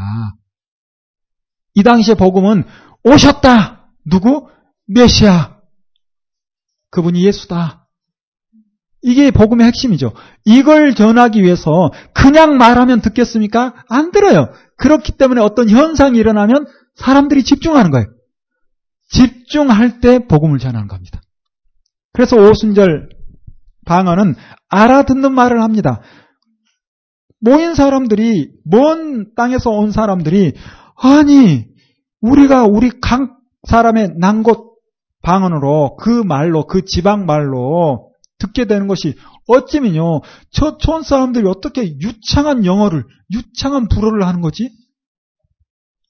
이 1.75 1.83
당시에 1.83 2.15
복음은 2.15 2.65
오셨다. 3.05 3.89
누구? 4.05 4.49
메시아. 4.87 5.57
그분이 6.91 7.25
예수다. 7.25 7.86
이게 9.07 9.31
복음의 9.31 9.65
핵심이죠. 9.69 10.13
이걸 10.45 10.97
전하기 10.97 11.41
위해서 11.41 11.93
그냥 12.13 12.59
말하면 12.59 13.03
듣겠습니까? 13.03 13.73
안 13.89 14.11
들어요. 14.11 14.49
그렇기 14.79 15.13
때문에 15.13 15.41
어떤 15.41 15.71
현상이 15.71 16.19
일어나면 16.19 16.67
사람들이 16.97 17.45
집중하는 17.45 17.93
거예요. 17.93 18.07
집중할 19.11 20.01
때 20.01 20.27
복음을 20.27 20.59
전하는 20.59 20.89
겁니다. 20.89 21.21
그래서 22.13 22.37
오순절 22.37 23.11
방언은 23.85 24.35
알아듣는 24.71 25.33
말을 25.33 25.63
합니다. 25.63 26.01
모인 27.39 27.77
사람들이, 27.77 28.51
먼 28.65 29.35
땅에서 29.37 29.71
온 29.71 29.93
사람들이, 29.93 30.55
아니, 30.97 31.67
우리가 32.21 32.65
우리 32.65 32.91
각 33.01 33.37
사람의 33.69 34.15
난 34.19 34.43
곳 34.43 34.75
방언으로 35.23 35.95
그 35.97 36.11
말로, 36.11 36.67
그 36.67 36.85
지방 36.85 37.25
말로 37.25 38.06
듣게 38.39 38.67
되는 38.67 38.87
것이 38.87 39.15
어찌면요, 39.49 40.21
저촌 40.51 41.03
사람들이 41.03 41.47
어떻게 41.47 41.99
유창한 41.99 42.65
영어를, 42.65 43.05
유창한 43.33 43.89
불어를 43.89 44.27
하는 44.27 44.41
거지? 44.41 44.71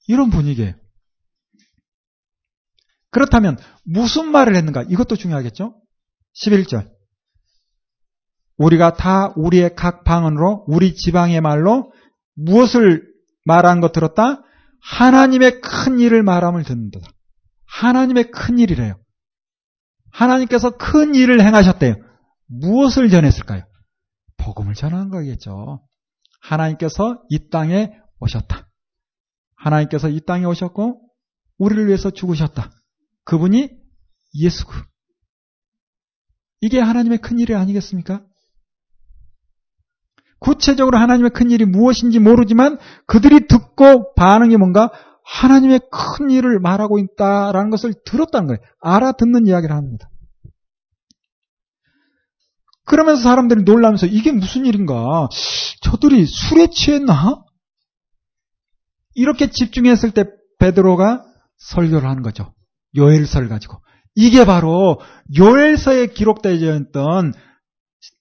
이런 0.07 0.29
분위기예요. 0.29 0.73
그렇다면 3.09 3.57
무슨 3.83 4.31
말을 4.31 4.55
했는가? 4.55 4.83
이것도 4.83 5.15
중요하겠죠? 5.15 5.81
11절. 6.43 6.89
우리가 8.57 8.93
다 8.93 9.33
우리의 9.35 9.75
각 9.75 10.03
방언으로 10.03 10.65
우리 10.67 10.95
지방의 10.95 11.41
말로 11.41 11.91
무엇을 12.35 13.03
말한 13.45 13.81
것 13.81 13.91
들었다? 13.91 14.43
하나님의 14.81 15.61
큰 15.61 15.99
일을 15.99 16.23
말함을 16.23 16.63
듣는다. 16.63 16.99
하나님의 17.65 18.31
큰 18.31 18.59
일이래요. 18.59 18.99
하나님께서 20.11 20.71
큰 20.77 21.15
일을 21.15 21.41
행하셨대요. 21.41 21.95
무엇을 22.47 23.09
전했을까요? 23.09 23.63
복음을 24.37 24.73
전하는 24.73 25.09
거겠죠. 25.09 25.81
하나님께서 26.41 27.21
이 27.29 27.49
땅에 27.49 27.91
오셨다. 28.19 28.67
하나님께서 29.55 30.09
이 30.09 30.21
땅에 30.21 30.45
오셨고 30.45 31.01
우리를 31.57 31.87
위해서 31.87 32.09
죽으셨다. 32.09 32.71
그분이 33.25 33.69
예수구. 34.35 34.73
이게 36.61 36.79
하나님의 36.79 37.19
큰 37.19 37.39
일이 37.39 37.53
아니겠습니까? 37.55 38.23
구체적으로 40.39 40.97
하나님의 40.97 41.31
큰 41.31 41.51
일이 41.51 41.65
무엇인지 41.65 42.19
모르지만 42.19 42.77
그들이 43.05 43.47
듣고 43.47 44.13
반응이 44.13 44.57
뭔가 44.57 44.91
하나님의 45.23 45.81
큰 45.91 46.29
일을 46.29 46.59
말하고 46.59 46.99
있다라는 46.99 47.69
것을 47.69 47.93
들었다는 48.05 48.47
거예요. 48.47 48.59
알아듣는 48.79 49.47
이야기를 49.47 49.75
합니다. 49.75 50.09
그러면서 52.87 53.21
사람들이 53.21 53.63
놀라면서 53.63 54.07
이게 54.07 54.31
무슨 54.31 54.65
일인가? 54.65 55.27
저들이 55.81 56.25
술에 56.25 56.67
취했나? 56.67 57.43
이렇게 59.13 59.49
집중했을 59.49 60.11
때 60.11 60.25
베드로가 60.57 61.23
설교를 61.57 62.09
하는 62.09 62.23
거죠. 62.23 62.53
요엘서를 62.95 63.49
가지고. 63.49 63.81
이게 64.15 64.45
바로 64.45 64.99
요엘서에 65.37 66.07
기록되어 66.07 66.53
있던 66.53 67.33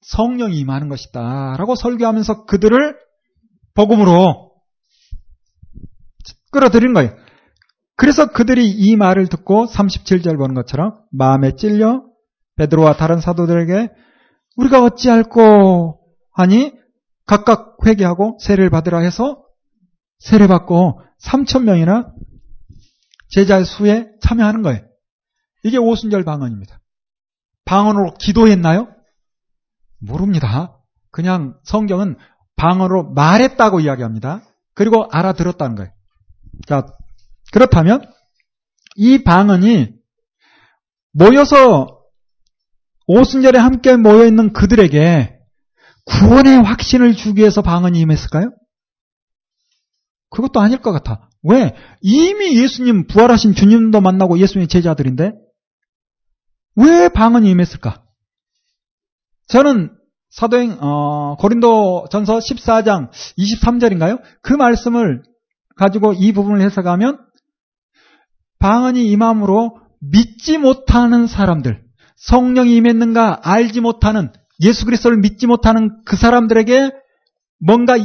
성령이 0.03 0.59
임하는 0.59 0.89
것이다. 0.89 1.57
라고 1.57 1.77
설교하면서 1.77 2.47
그들을 2.47 2.97
복음으로 3.75 4.53
끌어들인 6.51 6.93
거예요. 6.93 7.15
그래서 7.97 8.27
그들이 8.27 8.69
이 8.69 8.97
말을 8.97 9.29
듣고 9.29 9.67
37절 9.67 10.37
보는 10.39 10.55
것처럼 10.55 10.99
마음에 11.13 11.55
찔려 11.55 12.03
베드로와 12.57 12.97
다른 12.97 13.21
사도들에게 13.21 13.91
우리가 14.57 14.83
어찌할꼬 14.83 16.01
하니 16.33 16.73
각각 17.27 17.79
회개하고 17.85 18.39
세례를 18.41 18.71
받으라 18.71 18.99
해서 18.99 19.45
세례 20.19 20.47
받고 20.47 21.01
3천 21.23 21.65
명이나 21.65 22.13
제자 23.29 23.63
수에 23.65 24.09
참여하는 24.21 24.63
거예요. 24.63 24.81
이게 25.63 25.77
오순절 25.79 26.25
방언입니다. 26.25 26.81
방언으로 27.65 28.15
기도했나요? 28.15 28.89
모릅니다. 29.99 30.79
그냥 31.11 31.59
성경은 31.65 32.17
방언으로 32.57 33.13
말했다고 33.13 33.81
이야기합니다. 33.81 34.43
그리고 34.75 35.09
알아들었다는 35.11 35.75
거예요. 35.77 35.91
자, 36.67 36.87
그렇다면 37.53 38.03
이 38.95 39.25
방언이 39.25 39.95
모여서 41.13 41.96
오순절에 43.07 43.59
함께 43.59 43.97
모여있는 43.97 44.53
그들에게 44.53 45.37
구원의 46.07 46.63
확신을 46.63 47.15
주기 47.15 47.41
위해서 47.41 47.63
방언이 47.63 47.99
임했을까요? 48.01 48.51
그것도 50.31 50.61
아닐 50.61 50.81
것 50.81 50.93
같아. 50.93 51.29
왜? 51.43 51.75
이미 52.01 52.61
예수님, 52.61 53.07
부활하신 53.07 53.55
주님도 53.55 54.01
만나고 54.01 54.39
예수님의 54.39 54.69
제자들인데, 54.69 55.33
왜 56.77 57.09
방언이 57.09 57.49
임했을까? 57.51 58.05
저는 59.49 59.97
사도행, 60.31 60.79
어, 60.81 61.37
고린도 61.37 62.09
전서 62.11 62.39
14장 62.39 63.11
23절인가요? 63.39 64.21
그 64.43 64.53
말씀을 64.53 65.23
가지고 65.77 66.13
이 66.13 66.33
부분을 66.33 66.61
해석하면, 66.63 67.25
방언이 68.59 69.07
임함으로 69.11 69.79
믿지 70.01 70.59
못하는 70.59 71.27
사람들, 71.27 71.86
성령이 72.17 72.77
임했는가 72.77 73.41
알지 73.43 73.81
못하는 73.81 74.33
예수 74.61 74.85
그리스도를 74.85 75.19
믿지 75.19 75.47
못하는 75.47 76.03
그 76.05 76.17
사람들에게 76.17 76.91
뭔가 77.59 77.97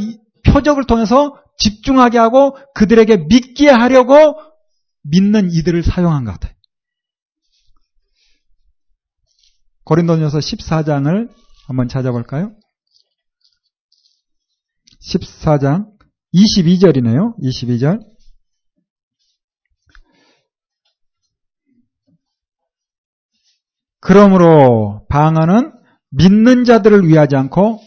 표적을 0.46 0.86
통해서 0.86 1.36
집중하게 1.58 2.18
하고 2.18 2.58
그들에게 2.76 3.26
믿게 3.30 3.70
하려고 3.70 4.36
믿는 5.04 5.52
이들을 5.52 5.84
사용한 5.84 6.26
것 6.26 6.34
같아요. 6.34 6.54
고린도전서 9.84 10.40
14장을 10.40 11.30
한번 11.68 11.88
찾아볼까요? 11.88 12.54
14장 15.02 15.90
22절이네요. 16.34 17.36
22절. 17.42 18.11
그러므로 24.02 25.06
방언은 25.10 25.72
믿는 26.10 26.66
자들을 26.66 27.08
위하지 27.08 27.36
않고 27.36 27.80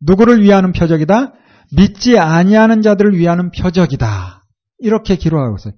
누구를 0.00 0.42
위하는 0.42 0.72
표적이다? 0.72 1.32
믿지 1.76 2.18
아니하는 2.18 2.82
자들을 2.82 3.16
위하는 3.16 3.50
표적이다. 3.50 4.44
이렇게 4.78 5.16
기록하고 5.16 5.56
있어요. 5.56 5.74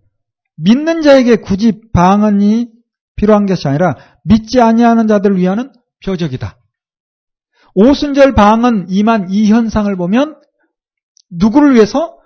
믿는 0.56 1.02
자에게 1.02 1.36
굳이 1.36 1.80
방언이 1.92 2.70
필요한 3.16 3.46
것이 3.46 3.68
아니라 3.68 3.96
믿지 4.24 4.60
아니하는 4.60 5.06
자들을 5.06 5.36
위하는 5.36 5.70
표적이다. 6.04 6.56
오순절 7.74 8.34
방언 8.34 8.86
이만 8.88 9.30
이 9.30 9.50
현상을 9.50 9.94
보면 9.96 10.36
누구를 11.30 11.74
위해서 11.74 12.16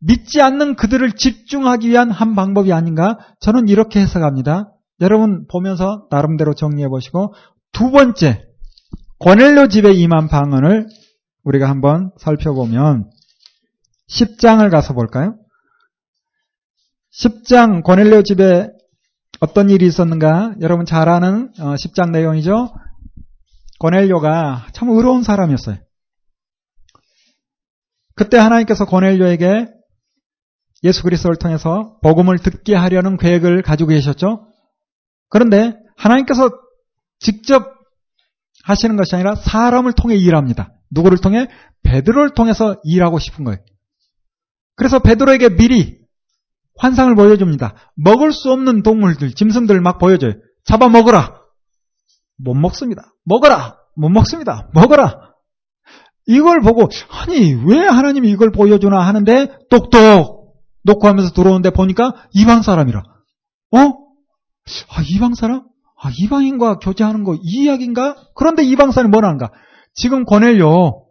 믿지 0.00 0.40
않는 0.40 0.74
그들을 0.74 1.12
집중하기 1.12 1.88
위한 1.88 2.10
한 2.10 2.34
방법이 2.34 2.72
아닌가 2.72 3.18
저는 3.40 3.68
이렇게 3.68 4.00
해석합니다. 4.00 4.71
여러분 5.02 5.46
보면서 5.48 6.06
나름대로 6.10 6.54
정리해 6.54 6.88
보시고 6.88 7.34
두 7.72 7.90
번째 7.90 8.46
고넬료 9.18 9.68
집에 9.68 9.92
임한 9.92 10.28
방언을 10.28 10.86
우리가 11.44 11.68
한번 11.68 12.12
살펴보면 12.18 13.10
10장을 14.08 14.70
가서 14.70 14.94
볼까요? 14.94 15.36
10장 17.12 17.82
고넬료 17.82 18.22
집에 18.22 18.68
어떤 19.40 19.70
일이 19.70 19.86
있었는가? 19.86 20.54
여러분 20.60 20.86
잘 20.86 21.08
아는 21.08 21.52
10장 21.54 22.08
어, 22.08 22.10
내용이죠. 22.10 22.72
고넬료가 23.80 24.68
참 24.72 24.88
의로운 24.90 25.24
사람이었어요. 25.24 25.78
그때 28.14 28.38
하나님께서 28.38 28.86
고넬료에게 28.86 29.66
예수 30.84 31.02
그리스도를 31.02 31.36
통해서 31.36 31.98
복음을 32.02 32.38
듣게 32.38 32.76
하려는 32.76 33.16
계획을 33.16 33.62
가지고 33.62 33.90
계셨죠. 33.90 34.51
그런데 35.32 35.74
하나님께서 35.96 36.50
직접 37.18 37.72
하시는 38.64 38.96
것이 38.96 39.14
아니라 39.14 39.34
사람을 39.34 39.94
통해 39.94 40.14
일합니다. 40.14 40.74
누구를 40.90 41.18
통해? 41.18 41.48
베드로를 41.84 42.34
통해서 42.34 42.76
일하고 42.84 43.18
싶은 43.18 43.44
거예요. 43.44 43.58
그래서 44.76 44.98
베드로에게 44.98 45.56
미리 45.56 45.96
환상을 46.76 47.14
보여줍니다. 47.14 47.74
먹을 47.96 48.32
수 48.32 48.52
없는 48.52 48.82
동물들, 48.82 49.32
짐승들을 49.34 49.80
막 49.80 49.98
보여줘요. 49.98 50.34
잡아 50.64 50.90
먹어라. 50.90 51.40
못 52.36 52.52
먹습니다. 52.52 53.14
먹어라. 53.24 53.78
못 53.96 54.10
먹습니다. 54.10 54.68
먹어라. 54.74 55.32
이걸 56.26 56.60
보고 56.60 56.90
아니 57.08 57.54
왜 57.54 57.86
하나님이 57.86 58.30
이걸 58.30 58.52
보여주나 58.52 59.00
하는데 59.00 59.48
똑똑 59.70 60.58
놓고 60.84 61.08
하면서 61.08 61.32
들어오는데 61.32 61.70
보니까 61.70 62.26
이방 62.34 62.62
사람이라. 62.62 63.02
어? 63.74 64.01
아 64.90 65.02
이방 65.08 65.34
사람? 65.34 65.62
아 66.00 66.10
이방인과 66.18 66.78
교제하는 66.78 67.24
거 67.24 67.34
이 67.34 67.64
이야기인가? 67.64 68.16
그런데 68.34 68.62
이방 68.64 68.90
사람이 68.92 69.10
뭐라는가? 69.10 69.50
지금 69.94 70.24
고넬료 70.24 71.06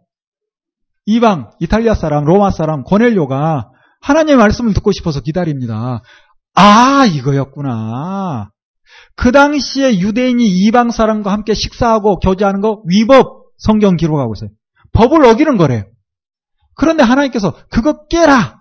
이방 1.06 1.50
이탈리아 1.60 1.94
사람 1.94 2.24
로마 2.24 2.50
사람 2.50 2.82
고넬료가 2.84 3.70
하나님의 4.00 4.36
말씀을 4.36 4.74
듣고 4.74 4.92
싶어서 4.92 5.20
기다립니다. 5.20 6.02
아 6.54 7.06
이거였구나. 7.06 8.50
그 9.16 9.32
당시에 9.32 9.98
유대인이 10.00 10.44
이방 10.44 10.90
사람과 10.90 11.32
함께 11.32 11.54
식사하고 11.54 12.18
교제하는 12.18 12.60
거 12.60 12.82
위법 12.86 13.46
성경 13.58 13.96
기록하고 13.96 14.34
있어요. 14.36 14.50
법을 14.92 15.24
어기는 15.24 15.56
거래요. 15.56 15.84
그런데 16.74 17.02
하나님께서 17.02 17.54
그거 17.70 18.06
깨라! 18.08 18.60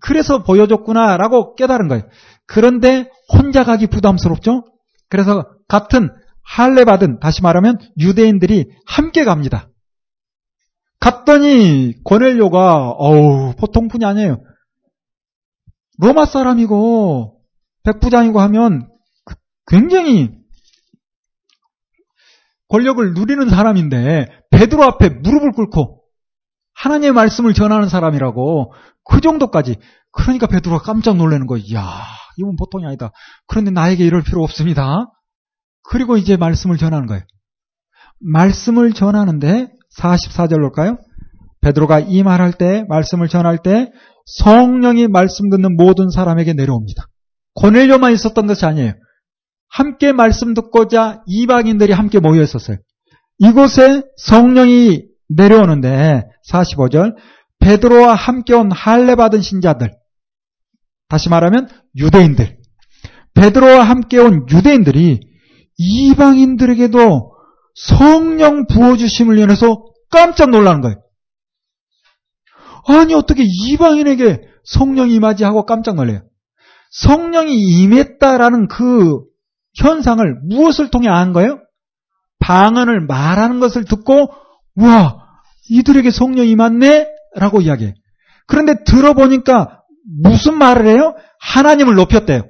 그래서 0.00 0.42
보여줬구나라고 0.42 1.54
깨달은 1.54 1.88
거예요. 1.88 2.04
그런데 2.50 3.08
혼자 3.32 3.62
가기 3.62 3.86
부담스럽죠? 3.86 4.64
그래서 5.08 5.44
같은 5.68 6.10
할례 6.42 6.84
받은 6.84 7.20
다시 7.20 7.42
말하면 7.42 7.78
유대인들이 7.96 8.72
함께 8.86 9.22
갑니다. 9.22 9.68
갔더니 10.98 11.94
고넬료가 12.02 12.90
어우 12.90 13.54
보통 13.56 13.86
분이 13.86 14.04
아니에요. 14.04 14.42
로마 15.98 16.26
사람이고 16.26 17.40
백부장이고 17.84 18.40
하면 18.40 18.90
굉장히 19.68 20.32
권력을 22.66 23.14
누리는 23.14 23.48
사람인데 23.48 24.26
베드로 24.50 24.82
앞에 24.82 25.08
무릎을 25.08 25.52
꿇고 25.52 26.02
하나님의 26.74 27.12
말씀을 27.12 27.54
전하는 27.54 27.88
사람이라고 27.88 28.72
그 29.04 29.20
정도까지 29.20 29.76
그러니까 30.10 30.48
베드로가 30.48 30.82
깜짝 30.82 31.16
놀라는 31.16 31.46
거예요. 31.46 31.64
이야 31.64 32.19
이건 32.40 32.56
보통이 32.56 32.86
아니다. 32.86 33.10
그런데 33.46 33.70
나에게 33.70 34.04
이럴 34.04 34.22
필요 34.22 34.42
없습니다. 34.42 35.06
그리고 35.82 36.16
이제 36.16 36.36
말씀을 36.36 36.76
전하는 36.78 37.06
거예요. 37.06 37.22
말씀을 38.20 38.92
전하는데 38.92 39.68
44절 39.98 40.60
볼까요? 40.60 40.98
베드로가 41.60 42.00
이 42.00 42.22
말할 42.22 42.52
때 42.52 42.84
말씀을 42.88 43.28
전할 43.28 43.58
때 43.58 43.90
성령이 44.26 45.08
말씀 45.08 45.50
듣는 45.50 45.76
모든 45.76 46.10
사람에게 46.10 46.54
내려옵니다. 46.54 47.06
고넬료만 47.54 48.12
있었던 48.12 48.46
것이 48.46 48.64
아니에요. 48.64 48.94
함께 49.68 50.12
말씀 50.12 50.54
듣고자 50.54 51.22
이방인들이 51.26 51.92
함께 51.92 52.18
모여 52.18 52.42
있었어요. 52.42 52.78
이곳에 53.38 54.02
성령이 54.16 55.02
내려오는데 55.28 56.24
45절 56.50 57.14
베드로와 57.60 58.14
함께 58.14 58.54
온 58.54 58.72
할례 58.72 59.14
받은 59.14 59.42
신자들 59.42 59.92
다시 61.08 61.28
말하면 61.28 61.68
유대인들 61.96 62.58
베드로와 63.34 63.82
함께 63.84 64.18
온 64.18 64.46
유대인들이 64.50 65.20
이방인들에게도 65.76 67.32
성령 67.74 68.66
부어주심을 68.66 69.38
인해서 69.38 69.84
깜짝 70.10 70.50
놀라는 70.50 70.80
거예요. 70.82 71.00
아니 72.86 73.14
어떻게 73.14 73.44
이방인에게 73.44 74.40
성령이 74.64 75.14
임하지 75.14 75.44
하고 75.44 75.64
깜짝 75.64 75.94
놀래요. 75.94 76.22
성령이 76.90 77.54
임했다라는 77.54 78.68
그 78.68 79.20
현상을 79.76 80.40
무엇을 80.48 80.90
통해 80.90 81.08
안 81.08 81.32
거예요? 81.32 81.60
방언을 82.40 83.06
말하는 83.06 83.60
것을 83.60 83.84
듣고 83.84 84.32
와 84.76 85.16
이들에게 85.68 86.10
성령이 86.10 86.50
임했네 86.50 87.06
라고 87.36 87.60
이야기해. 87.60 87.94
그런데 88.46 88.82
들어보니까 88.84 89.79
무슨 90.06 90.54
말을 90.56 90.86
해요? 90.86 91.14
하나님을 91.40 91.94
높였대요. 91.94 92.42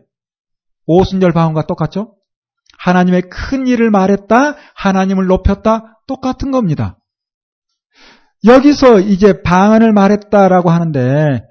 오순절 0.86 1.32
방언과 1.32 1.66
똑같죠? 1.66 2.16
하나님의 2.78 3.22
큰 3.30 3.66
일을 3.66 3.90
말했다, 3.90 4.56
하나님을 4.74 5.26
높였다, 5.26 6.00
똑같은 6.06 6.50
겁니다. 6.50 6.98
여기서 8.44 9.00
이제 9.00 9.42
방언을 9.42 9.92
말했다라고 9.92 10.70
하는데 10.70 11.42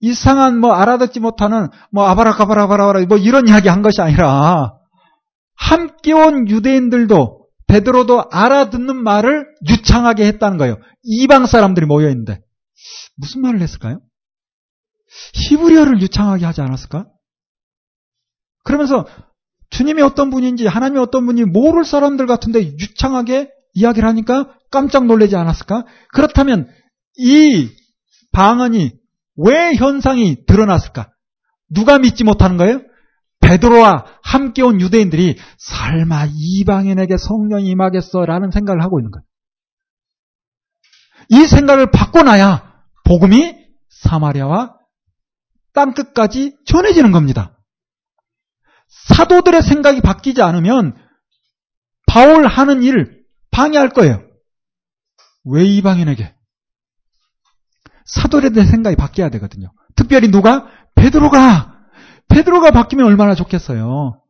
이상한 0.00 0.58
뭐 0.58 0.72
알아듣지 0.72 1.20
못하는 1.20 1.68
뭐 1.92 2.06
아바라카바라바라바라 2.06 3.06
뭐 3.06 3.18
이런 3.18 3.48
이야기 3.48 3.68
한 3.68 3.82
것이 3.82 4.00
아니라 4.00 4.74
함께 5.56 6.12
온 6.12 6.48
유대인들도 6.48 7.38
베드로도 7.66 8.30
알아듣는 8.30 8.96
말을 8.96 9.46
유창하게 9.68 10.26
했다는 10.26 10.56
거예요. 10.56 10.76
이방 11.02 11.46
사람들이 11.46 11.84
모여 11.84 12.08
있는데 12.08 12.40
무슨 13.16 13.42
말을 13.42 13.60
했을까요? 13.60 14.00
히브리어를 15.34 16.00
유창하게 16.00 16.44
하지 16.44 16.60
않았을까? 16.60 17.06
그러면서 18.64 19.06
주님이 19.70 20.02
어떤 20.02 20.30
분인지 20.30 20.66
하나님이 20.66 21.00
어떤 21.00 21.26
분인지 21.26 21.50
모를 21.50 21.84
사람들 21.84 22.26
같은데 22.26 22.62
유창하게 22.62 23.50
이야기를 23.74 24.08
하니까 24.08 24.54
깜짝 24.70 25.06
놀라지 25.06 25.36
않았을까? 25.36 25.84
그렇다면 26.12 26.68
이 27.16 27.70
방언이 28.32 28.92
왜 29.36 29.74
현상이 29.74 30.44
드러났을까? 30.46 31.10
누가 31.70 31.98
믿지 31.98 32.24
못하는 32.24 32.56
거예요? 32.56 32.80
베드로와 33.40 34.04
함께 34.22 34.62
온 34.62 34.80
유대인들이 34.80 35.36
설마 35.58 36.26
이방인에게 36.34 37.16
성령이 37.16 37.66
임하겠어라는 37.68 38.50
생각을 38.50 38.82
하고 38.82 39.00
있는 39.00 39.10
거예요. 39.10 39.24
이 41.30 41.46
생각을 41.46 41.90
바꿔놔야 41.90 42.82
복음이 43.04 43.54
사마리아와 43.90 44.77
땅끝까지 45.78 46.56
전해지는 46.66 47.12
겁니다. 47.12 47.56
사도들의 48.88 49.62
생각이 49.62 50.00
바뀌지 50.00 50.42
않으면 50.42 50.96
바울 52.08 52.48
하는 52.48 52.82
일을 52.82 53.22
방해할 53.52 53.90
거예요. 53.90 54.20
왜 55.44 55.64
이방인에게? 55.64 56.34
사도들의 58.06 58.66
생각이 58.66 58.96
바뀌어야 58.96 59.28
되거든요. 59.28 59.72
특별히 59.94 60.32
누가? 60.32 60.66
베드로가! 60.96 61.78
베드로가 62.28 62.72
바뀌면 62.72 63.06
얼마나 63.06 63.36
좋겠어요. 63.36 64.20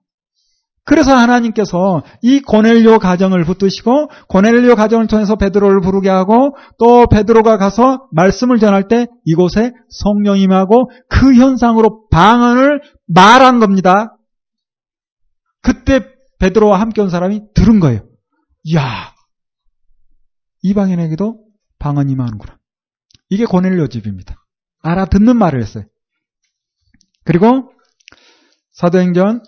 그래서 0.89 1.14
하나님께서 1.14 2.03
이 2.22 2.41
고넬료 2.41 2.99
가정을 2.99 3.45
붙드시고 3.45 4.09
고넬료 4.26 4.74
가정을 4.74 5.07
통해서 5.07 5.36
베드로를 5.36 5.82
부르게 5.82 6.09
하고 6.09 6.57
또 6.78 7.05
베드로가 7.07 7.59
가서 7.59 8.09
말씀을 8.11 8.59
전할 8.59 8.89
때 8.89 9.07
이곳에 9.26 9.72
성령 9.91 10.39
임하고 10.39 10.91
그 11.11 11.34
현상으로 11.34 12.09
방언을 12.09 12.80
말한 13.07 13.61
겁니다. 13.61 14.16
그때 15.61 16.01
베드로와 16.39 16.80
함께 16.80 17.03
온 17.03 17.11
사람이 17.11 17.53
들은 17.55 17.80
거예요. 17.80 18.01
이야, 18.64 19.12
이방인에게도 20.62 21.45
방언 21.78 22.09
임하는구나. 22.09 22.57
이게 23.28 23.45
고넬료 23.45 23.89
집입니다. 23.89 24.43
알아듣는 24.80 25.36
말을 25.36 25.61
했어요. 25.61 25.84
그리고 27.24 27.72
사도행전 28.70 29.43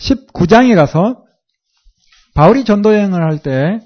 19장에 0.00 0.74
가서 0.74 1.24
바울이 2.34 2.64
전도 2.64 2.94
여행을 2.94 3.22
할 3.22 3.38
때 3.38 3.80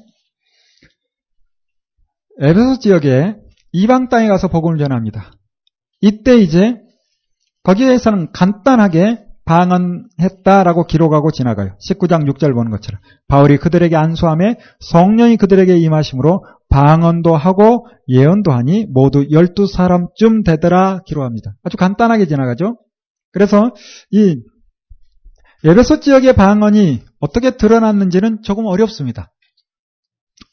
에베소 2.41 2.79
지역에 2.81 3.37
이방 3.73 4.09
땅에 4.09 4.29
가서 4.29 4.49
복음을 4.49 4.79
전합니다. 4.79 5.33
이때 6.01 6.37
이제 6.37 6.77
거기에서는 7.63 8.33
간단하게 8.33 9.25
방언했다라고 9.45 10.87
기록하고 10.87 11.31
지나가요. 11.31 11.77
19장 11.89 12.29
6절 12.31 12.55
보는 12.55 12.71
것처럼. 12.71 13.01
바울이 13.29 13.59
그들에게 13.59 13.95
안수함에 13.97 14.57
성령이 14.81 15.37
그들에게 15.37 15.77
임하심으로 15.77 16.45
방언도 16.69 17.37
하고 17.37 17.87
예언도 18.09 18.53
하니 18.53 18.87
모두 18.87 19.27
12사람쯤 19.29 20.45
되더라 20.45 21.01
기록합니다. 21.07 21.55
아주 21.65 21.77
간단하게 21.77 22.27
지나가죠. 22.27 22.79
그래서 23.33 23.73
이 24.11 24.37
예배소 25.65 26.01
지역의 26.01 26.35
방언이 26.35 27.05
어떻게 27.21 27.53
드러났는지는 27.57 28.43
조금 28.43 28.67
어렵습니다. 28.67 29.33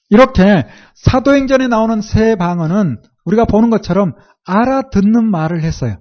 이렇게 0.09 0.67
사도행전에 0.95 1.67
나오는 1.67 2.01
새 2.01 2.35
방언은 2.35 3.01
우리가 3.25 3.45
보는 3.45 3.69
것처럼 3.69 4.13
알아듣는 4.45 5.29
말을 5.29 5.63
했어요. 5.63 5.99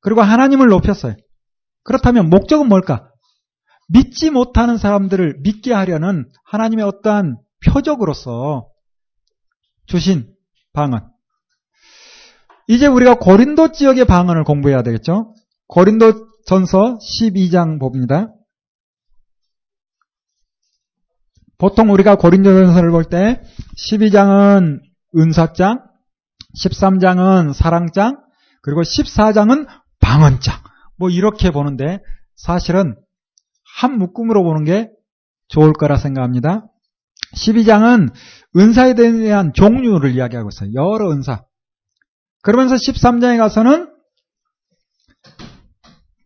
그리고 0.00 0.22
하나님을 0.22 0.68
높였어요. 0.68 1.14
그렇다면 1.84 2.28
목적은 2.28 2.68
뭘까? 2.68 3.10
믿지 3.88 4.30
못하는 4.30 4.78
사람들을 4.78 5.38
믿게 5.42 5.72
하려는 5.72 6.28
하나님의 6.44 6.84
어떠한 6.84 7.38
표적으로서 7.64 8.68
주신 9.86 10.32
방언. 10.72 11.08
이제 12.68 12.88
우리가 12.88 13.14
고린도 13.18 13.72
지역의 13.72 14.06
방언을 14.06 14.42
공부해야 14.42 14.82
되겠죠? 14.82 15.34
고린도 15.68 16.26
전서 16.46 16.98
12장 16.98 17.78
봅니다. 17.78 18.32
보통 21.58 21.90
우리가 21.90 22.16
고린도 22.16 22.52
전서를 22.52 22.90
볼 22.90 23.04
때 23.04 23.40
12장은 23.76 24.80
은사장, 25.16 25.82
13장은 26.62 27.52
사랑장, 27.52 28.18
그리고 28.62 28.82
14장은 28.82 29.66
방언장. 30.00 30.54
뭐 30.98 31.10
이렇게 31.10 31.50
보는데 31.50 32.00
사실은 32.36 32.96
한 33.78 33.98
묶음으로 33.98 34.42
보는 34.42 34.64
게 34.64 34.90
좋을 35.48 35.72
거라 35.72 35.96
생각합니다. 35.96 36.66
12장은 37.34 38.12
은사에 38.56 38.94
대한 38.94 39.52
종류를 39.52 40.14
이야기하고 40.14 40.48
있어요. 40.48 40.70
여러 40.74 41.10
은사. 41.10 41.44
그러면서 42.42 42.76
13장에 42.76 43.38
가서는 43.38 43.92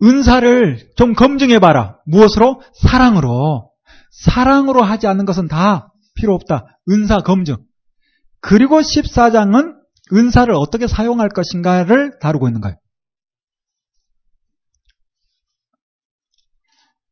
은사를 0.02 0.92
좀 0.96 1.14
검증해봐라. 1.14 1.98
무엇으로? 2.06 2.62
사랑으로. 2.74 3.69
사랑으로 4.24 4.82
하지 4.82 5.06
않는 5.06 5.24
것은 5.24 5.48
다 5.48 5.92
필요 6.14 6.34
없다. 6.34 6.78
은사 6.90 7.18
검증. 7.18 7.56
그리고 8.40 8.80
14장은 8.80 9.78
은사를 10.12 10.52
어떻게 10.54 10.86
사용할 10.86 11.28
것인가를 11.28 12.18
다루고 12.20 12.48
있는 12.48 12.60
거예요. 12.60 12.76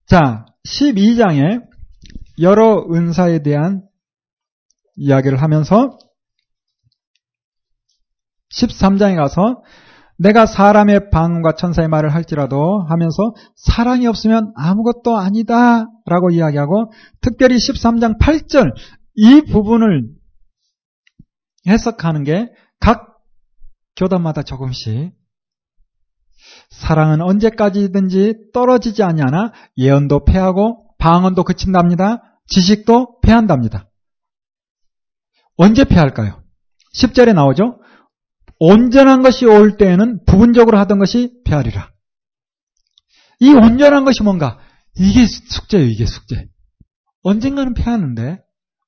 자, 0.07 0.47
12장에 0.67 1.63
여러 2.41 2.87
은사에 2.91 3.43
대한 3.43 3.83
이야기를 4.97 5.41
하면서 5.41 5.99
13장에 8.53 9.17
가서 9.17 9.63
내가 10.19 10.47
사람의 10.47 11.11
방언과 11.11 11.53
천사의 11.53 11.89
말을 11.89 12.13
할지라도 12.13 12.85
하면서 12.89 13.35
사랑이 13.57 14.07
없으면 14.07 14.53
아무것도 14.57 15.17
아니다 15.17 15.87
라고 16.07 16.31
이야기하고 16.31 16.93
특별히 17.21 17.57
13장 17.57 18.19
8절 18.19 18.73
이 19.15 19.43
부분을 19.43 20.09
해석하는 21.67 22.25
게 22.25 22.49
각 22.81 23.19
교단마다 23.97 24.43
조금씩 24.43 25.13
사랑은 26.71 27.21
언제까지든지 27.21 28.51
떨어지지 28.53 29.03
않냐나 29.03 29.53
예언도 29.77 30.25
패하고 30.25 30.97
방언도 30.99 31.45
그친답니다. 31.45 32.41
지식도 32.47 33.21
패한답니다. 33.21 33.91
언제 35.57 35.85
패할까요? 35.85 36.43
10절에 36.95 37.35
나오죠. 37.35 37.78
온전한 38.59 39.23
것이 39.23 39.47
올 39.47 39.77
때에는 39.77 40.25
부분적으로 40.25 40.79
하던 40.79 40.99
것이 40.99 41.33
패하리라. 41.45 41.93
이 43.41 43.51
온전한 43.53 44.05
것이 44.05 44.23
뭔가? 44.23 44.59
이게 44.97 45.27
숙제예요, 45.27 45.87
이게 45.87 46.07
숙제. 46.07 46.49
언젠가는 47.23 47.75
패하는데, 47.75 48.41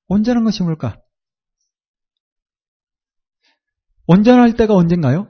온전한 0.08 0.44
것이 0.44 0.62
뭘까? 0.62 1.00
온전할 4.06 4.56
때가 4.56 4.74
언젠가요? 4.74 5.28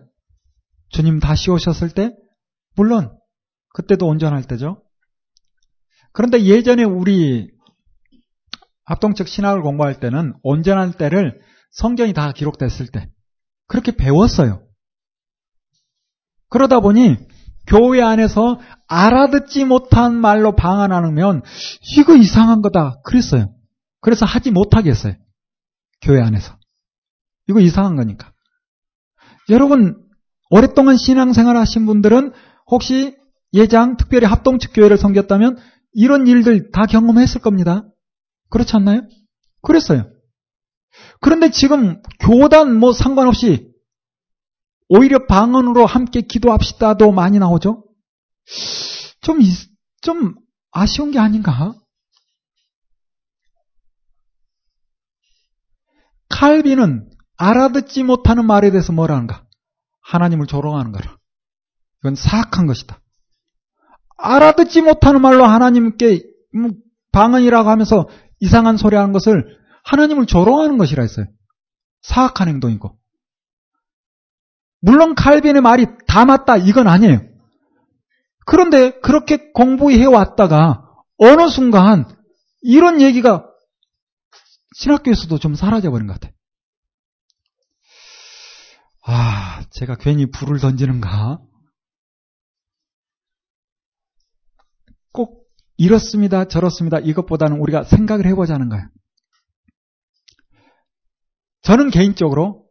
주님 0.89 1.21
다시 1.21 1.51
오셨을 1.51 1.91
때? 1.91 2.15
물론, 2.77 3.15
그때도 3.75 4.07
온전할 4.07 4.45
때죠. 4.45 4.83
그런데 6.13 6.43
예전에 6.45 6.83
우리 6.85 7.51
합동적 8.85 9.29
신학을 9.29 9.61
공부할 9.63 10.01
때는 10.01 10.35
온전할 10.43 10.93
때를 10.93 11.41
성경이 11.73 12.15
다 12.15 12.33
기록됐을 12.33 12.89
때, 12.89 13.11
그렇게 13.71 13.93
배웠어요. 13.93 14.67
그러다 16.49 16.81
보니 16.81 17.17
교회 17.69 18.03
안에서 18.03 18.59
알아듣지 18.89 19.65
못한 19.65 20.17
말로 20.17 20.57
방언하면 20.57 21.43
이거 21.97 22.17
이상한 22.17 22.63
거다 22.63 23.01
그랬어요. 23.05 23.55
그래서 24.01 24.27
하지 24.27 24.51
못하게 24.51 24.91
했어요. 24.91 25.15
교회 26.03 26.21
안에서. 26.21 26.59
이거 27.49 27.61
이상한 27.61 27.95
거니까. 27.95 28.33
여러분 29.51 30.05
오랫동안 30.51 30.97
신앙생활 30.97 31.57
하신 31.57 31.87
분들은 31.87 32.33
혹시 32.67 33.17
예장 33.53 33.97
특별히 33.97 34.27
합동측 34.27 34.73
교회를 34.75 34.99
섬겼다면 34.99 35.59
이런 35.93 36.27
일들 36.27 36.73
다 36.73 36.87
경험했을 36.87 37.41
겁니다. 37.41 37.85
그렇지 38.49 38.75
않나요? 38.75 39.03
그랬어요. 39.63 40.11
그런데 41.21 41.51
지금 41.51 42.03
교단 42.21 42.75
뭐 42.77 42.93
상관없이 42.93 43.71
오히려 44.89 45.27
방언으로 45.27 45.87
함께 45.87 46.23
기도합시다도 46.23 47.13
많이 47.13 47.39
나오죠? 47.39 47.85
좀, 49.21 49.39
좀 50.01 50.35
아쉬운 50.73 51.11
게 51.11 51.19
아닌가? 51.19 51.75
칼빈은 56.29 57.11
알아듣지 57.37 58.03
못하는 58.03 58.47
말에 58.47 58.71
대해서 58.71 58.93
뭐라는가? 58.93 59.45
하나님을 60.03 60.47
조롱하는 60.47 60.93
거라. 60.93 61.19
이건 62.01 62.15
사악한 62.15 62.67
것이다. 62.67 63.01
알아듣지 64.17 64.83
못하는 64.83 65.21
말로 65.21 65.45
하나님께 65.45 66.23
뭐 66.55 66.71
방언이라고 67.13 67.69
하면서 67.69 68.09
이상한 68.41 68.77
소리 68.77 68.97
하는 68.97 69.13
것을 69.13 69.60
하나님을 69.85 70.27
조롱하는 70.27 70.79
것이라 70.79 71.03
했어요. 71.03 71.27
사악한 72.03 72.49
행동이고. 72.49 72.99
물론 74.81 75.15
칼빈의 75.15 75.61
말이 75.61 75.87
다 76.07 76.25
맞다 76.25 76.57
이건 76.57 76.89
아니에요. 76.89 77.21
그런데 78.47 78.99
그렇게 79.01 79.53
공부해 79.53 80.05
왔다가 80.07 80.87
어느 81.19 81.49
순간 81.49 82.07
이런 82.63 83.01
얘기가 83.01 83.47
신학교에서도 84.77 85.39
좀 85.39 85.55
사라져버린 85.55 86.07
것 86.07 86.15
같아요. 86.15 86.33
아, 89.03 89.65
제가 89.71 89.97
괜히 89.97 90.31
불을 90.31 90.61
던지는가? 90.61 91.41
꼭 95.13 95.49
이렇습니다, 95.77 96.45
저렇습니다. 96.45 96.99
이것보다는 96.99 97.59
우리가 97.59 97.85
생각을 97.85 98.27
해보자는 98.27 98.69
거예요. 98.69 98.87
저는 101.63 101.91
개인적으로 101.91 102.65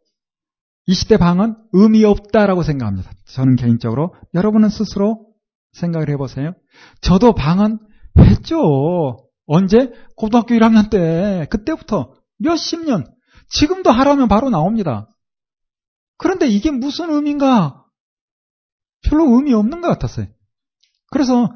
이 0.86 0.94
시대 0.94 1.16
방은 1.16 1.56
의미 1.72 2.04
없다라고 2.04 2.62
생각합니다. 2.62 3.12
저는 3.26 3.56
개인적으로 3.56 4.14
여러분은 4.34 4.68
스스로 4.68 5.26
생각을 5.72 6.08
해보세요. 6.10 6.54
저도 7.00 7.34
방은 7.34 7.78
했죠. 8.18 9.28
언제? 9.46 9.92
고등학교 10.16 10.54
1학년 10.54 10.90
때 10.90 11.46
그때부터 11.50 12.14
몇십 12.38 12.84
년 12.84 13.06
지금도 13.50 13.90
하라면 13.90 14.28
바로 14.28 14.50
나옵니다. 14.50 15.08
그런데 16.18 16.46
이게 16.46 16.70
무슨 16.70 17.10
의미인가? 17.10 17.84
별로 19.02 19.36
의미 19.36 19.54
없는 19.54 19.80
것 19.80 19.88
같았어요. 19.88 20.26
그래서 21.10 21.48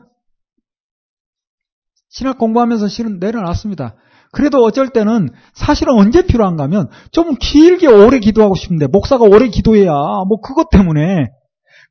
신학 2.09 2.39
공부하면서 2.39 2.89
실은 2.89 3.19
내려놨습니다. 3.19 3.97
그래도 4.35 4.63
어쩔 4.65 4.89
때는 4.89 5.29
사실은 5.55 5.95
언제 5.95 6.27
필요한가 6.27 6.65
하면 6.65 6.91
좀 7.13 7.37
길게 7.37 7.87
오래 7.87 8.19
기도하고 8.19 8.57
싶은데 8.57 8.89
목사가 8.89 9.25
오래 9.25 9.49
기도해야 9.49 9.93
뭐 10.29 10.41
그것 10.43 10.69
때문에 10.71 11.29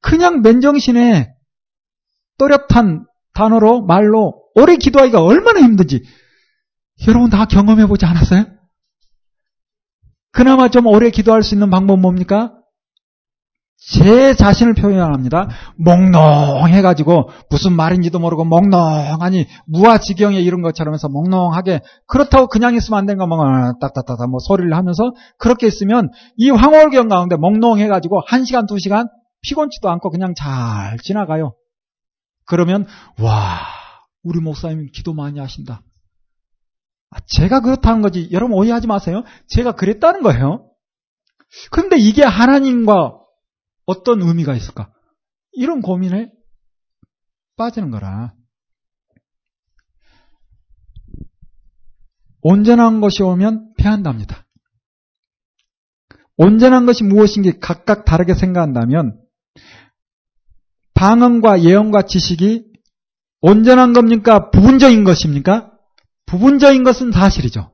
그냥 0.02 0.42
맨정신에 0.42 1.34
또렷한 2.38 3.06
단어로 3.34 3.86
말로 3.86 4.44
오래 4.56 4.76
기도하기가 4.76 5.24
얼마나 5.24 5.62
힘든지 5.62 6.04
여러분 7.08 7.30
다 7.30 7.46
경험해 7.46 7.88
보지 7.88 8.06
않았어요? 8.06 8.46
그나마 10.32 10.70
좀 10.70 10.88
오래 10.88 11.10
기도할 11.10 11.44
수 11.44 11.56
있는 11.56 11.70
방법 11.70 12.00
뭡니까? 12.00 12.54
제 13.92 14.34
자신을 14.34 14.76
표현합니다. 14.76 15.50
몽롱해가지고 15.78 17.30
무슨 17.50 17.74
말인지도 17.74 18.18
모르고 18.18 18.46
몽롱하니 18.46 19.46
무아지경에 19.68 20.40
이런 20.40 20.62
것처럼 20.62 20.94
해서 20.94 21.10
몽롱하게 21.10 21.82
그렇다고 22.08 22.48
그냥 22.48 22.76
있으면 22.76 23.00
안 23.00 23.06
되는가 23.06 23.26
뭐 23.26 23.46
딱딱딱딱 23.82 24.30
뭐 24.30 24.40
소리를 24.40 24.74
하면서 24.74 25.12
그렇게 25.38 25.68
있으면 25.68 26.12
이 26.38 26.50
황홀경 26.50 27.10
가운데 27.10 27.36
몽롱해가지고 27.36 28.22
한 28.26 28.46
시간 28.46 28.68
두 28.68 28.80
시간 28.80 29.10
피곤치도 29.42 29.90
않고 29.90 30.12
그냥 30.12 30.34
잘 30.34 30.98
지나가요. 31.04 31.54
그러면 32.46 32.86
와 33.20 33.60
우리 34.24 34.40
목사님 34.40 34.88
기도 34.94 35.14
많이 35.14 35.40
하신다. 35.40 35.82
아, 37.12 37.18
제가 37.28 37.60
그렇다는 37.60 38.02
거지 38.02 38.30
여러분 38.32 38.58
오해하지 38.58 38.88
마세요. 38.88 39.24
제가 39.50 39.74
그랬다는 39.74 40.24
거예요. 40.24 40.70
그런데 41.70 41.98
이게 41.98 42.24
하나님과 42.24 43.23
어떤 43.86 44.22
의미가 44.22 44.56
있을까? 44.56 44.92
이런 45.52 45.82
고민에 45.82 46.32
빠지는 47.56 47.92
거라. 47.92 48.34
온전한 52.42 53.00
것이 53.02 53.24
오면 53.24 53.74
패한답니다. 53.78 54.46
온전한 56.36 56.86
것이 56.86 57.04
무엇인지 57.04 57.60
각각 57.60 58.06
다르게 58.06 58.34
생각한다면 58.34 59.22
방언과 60.94 61.64
예언과 61.64 62.04
지식이 62.04 62.74
온전한 63.42 63.94
겁니까? 63.94 64.50
부분적인 64.52 65.04
것입니까? 65.04 65.72
부분적인 66.26 66.84
것은 66.84 67.12
사실이죠. 67.12 67.72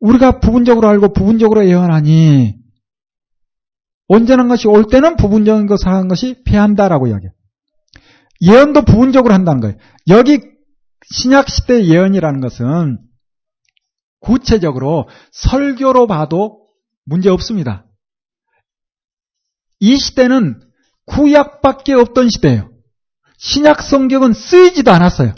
우리가 0.00 0.40
부분적으로 0.40 0.88
알고 0.88 1.12
부분적으로 1.12 1.66
예언하니 1.66 2.57
온전한 4.08 4.48
것이 4.48 4.66
올 4.66 4.86
때는 4.90 5.16
부분적인 5.16 5.66
것을 5.66 5.88
하는 5.88 6.08
것이 6.08 6.42
피한다라고 6.44 7.06
이야기해요. 7.08 7.32
예언도 8.40 8.82
부분적으로 8.82 9.34
한다는 9.34 9.60
거예요. 9.60 9.76
여기 10.08 10.40
신약 11.10 11.48
시대 11.48 11.84
예언이라는 11.84 12.40
것은 12.40 12.98
구체적으로 14.20 15.08
설교로 15.32 16.06
봐도 16.06 16.66
문제 17.04 17.30
없습니다. 17.30 17.86
이 19.80 19.96
시대는 19.96 20.60
구약밖에 21.06 21.94
없던 21.94 22.28
시대예요. 22.28 22.70
신약 23.38 23.82
성경은 23.82 24.32
쓰이지도 24.32 24.90
않았어요. 24.90 25.34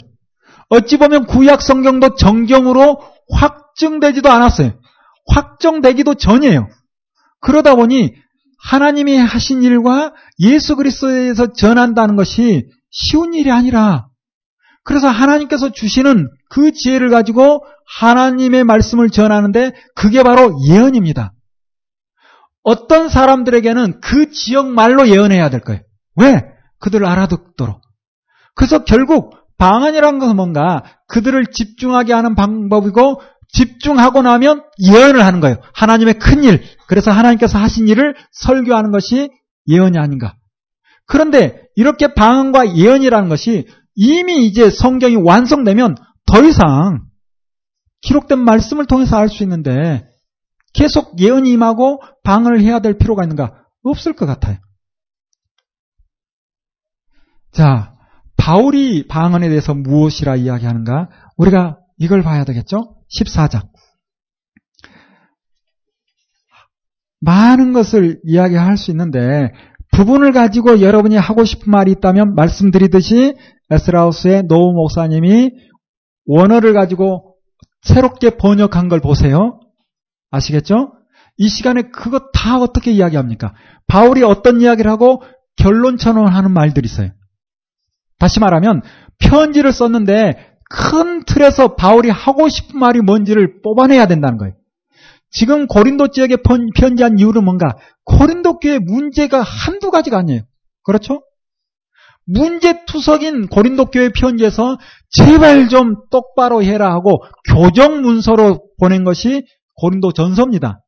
어찌 0.69 0.97
보면 0.97 1.25
구약 1.27 1.61
성경도 1.61 2.15
정경으로 2.15 3.01
확증되지도 3.31 4.29
않았어요. 4.29 4.79
확정되기도 5.27 6.15
전이에요. 6.15 6.67
그러다 7.39 7.75
보니 7.75 8.15
하나님이 8.63 9.17
하신 9.17 9.63
일과 9.63 10.13
예수 10.39 10.75
그리스도에서 10.75 11.53
전한다는 11.53 12.15
것이 12.15 12.67
쉬운 12.89 13.33
일이 13.33 13.51
아니라 13.51 14.07
그래서 14.83 15.07
하나님께서 15.07 15.71
주시는 15.71 16.29
그 16.49 16.71
지혜를 16.71 17.09
가지고 17.09 17.63
하나님의 17.99 18.63
말씀을 18.63 19.09
전하는데 19.09 19.73
그게 19.95 20.23
바로 20.23 20.55
예언입니다. 20.67 21.33
어떤 22.63 23.09
사람들에게는 23.09 24.01
그 24.01 24.31
지역 24.31 24.67
말로 24.67 25.07
예언해야 25.07 25.49
될 25.49 25.61
거예요. 25.61 25.81
왜? 26.15 26.43
그들을 26.79 27.05
알아듣도록. 27.07 27.81
그래서 28.55 28.83
결국 28.83 29.35
방언이라는 29.57 30.19
것은 30.19 30.35
뭔가 30.35 30.83
그들을 31.07 31.45
집중하게 31.51 32.13
하는 32.13 32.35
방법이고 32.35 33.21
집중하고 33.53 34.21
나면 34.21 34.63
예언을 34.79 35.25
하는 35.25 35.39
거예요. 35.39 35.57
하나님의 35.73 36.15
큰 36.15 36.43
일. 36.43 36.63
그래서 36.87 37.11
하나님께서 37.11 37.59
하신 37.59 37.87
일을 37.87 38.15
설교하는 38.31 38.91
것이 38.91 39.29
예언이 39.67 39.97
아닌가. 39.97 40.35
그런데 41.05 41.63
이렇게 41.75 42.13
방언과 42.13 42.75
예언이라는 42.77 43.29
것이 43.29 43.67
이미 43.95 44.45
이제 44.45 44.69
성경이 44.69 45.15
완성되면 45.17 45.95
더 46.25 46.43
이상 46.43 47.01
기록된 48.01 48.39
말씀을 48.39 48.85
통해서 48.85 49.17
알 49.17 49.27
수 49.29 49.43
있는데 49.43 50.07
계속 50.73 51.19
예언이 51.19 51.51
임하고 51.51 52.01
방언을 52.23 52.61
해야 52.61 52.79
될 52.79 52.97
필요가 52.97 53.23
있는가? 53.23 53.65
없을 53.83 54.13
것 54.13 54.25
같아요. 54.25 54.57
자, 57.51 57.93
바울이 58.37 59.07
방언에 59.07 59.49
대해서 59.49 59.73
무엇이라 59.73 60.37
이야기하는가? 60.37 61.09
우리가 61.35 61.79
이걸 61.97 62.23
봐야 62.23 62.45
되겠죠? 62.45 62.95
14장. 63.17 63.67
많은 67.19 67.73
것을 67.73 68.19
이야기할 68.23 68.77
수 68.77 68.91
있는데 68.91 69.51
부분을 69.91 70.31
가지고 70.31 70.81
여러분이 70.81 71.15
하고 71.15 71.45
싶은 71.45 71.71
말이 71.71 71.91
있다면 71.91 72.35
말씀드리듯이 72.35 73.35
에스라우스의 73.69 74.43
노우 74.43 74.73
목사님이 74.73 75.51
원어를 76.25 76.73
가지고 76.73 77.35
새롭게 77.81 78.37
번역한 78.37 78.89
걸 78.89 79.01
보세요. 79.01 79.59
아시겠죠? 80.31 80.93
이 81.37 81.47
시간에 81.49 81.83
그거 81.83 82.31
다 82.33 82.59
어떻게 82.59 82.91
이야기합니까? 82.91 83.53
바울이 83.87 84.23
어떤 84.23 84.61
이야기를 84.61 84.89
하고 84.89 85.23
결론처럼 85.57 86.27
하는 86.27 86.51
말들이 86.51 86.85
있어요. 86.85 87.11
다시 88.19 88.39
말하면 88.39 88.81
편지를 89.19 89.73
썼는데 89.73 90.50
큰 90.71 91.23
틀에서 91.25 91.75
바울이 91.75 92.09
하고 92.09 92.47
싶은 92.47 92.79
말이 92.79 93.01
뭔지를 93.01 93.61
뽑아내야 93.61 94.07
된다는 94.07 94.37
거예요. 94.37 94.53
지금 95.29 95.67
고린도 95.67 96.09
지역에 96.09 96.37
편지한 96.75 97.19
이유는 97.19 97.43
뭔가? 97.43 97.75
고린도 98.05 98.59
교회 98.59 98.79
문제가 98.79 99.41
한두 99.41 99.91
가지가 99.91 100.17
아니에요. 100.17 100.41
그렇죠? 100.83 101.21
문제투석인 102.25 103.47
고린도 103.47 103.85
교회 103.85 104.09
편지에서 104.09 104.77
제발 105.09 105.69
좀 105.69 105.95
똑바로 106.09 106.63
해라 106.63 106.91
하고 106.93 107.23
교정 107.49 108.01
문서로 108.01 108.63
보낸 108.79 109.03
것이 109.03 109.45
고린도 109.75 110.13
전서입니다. 110.13 110.81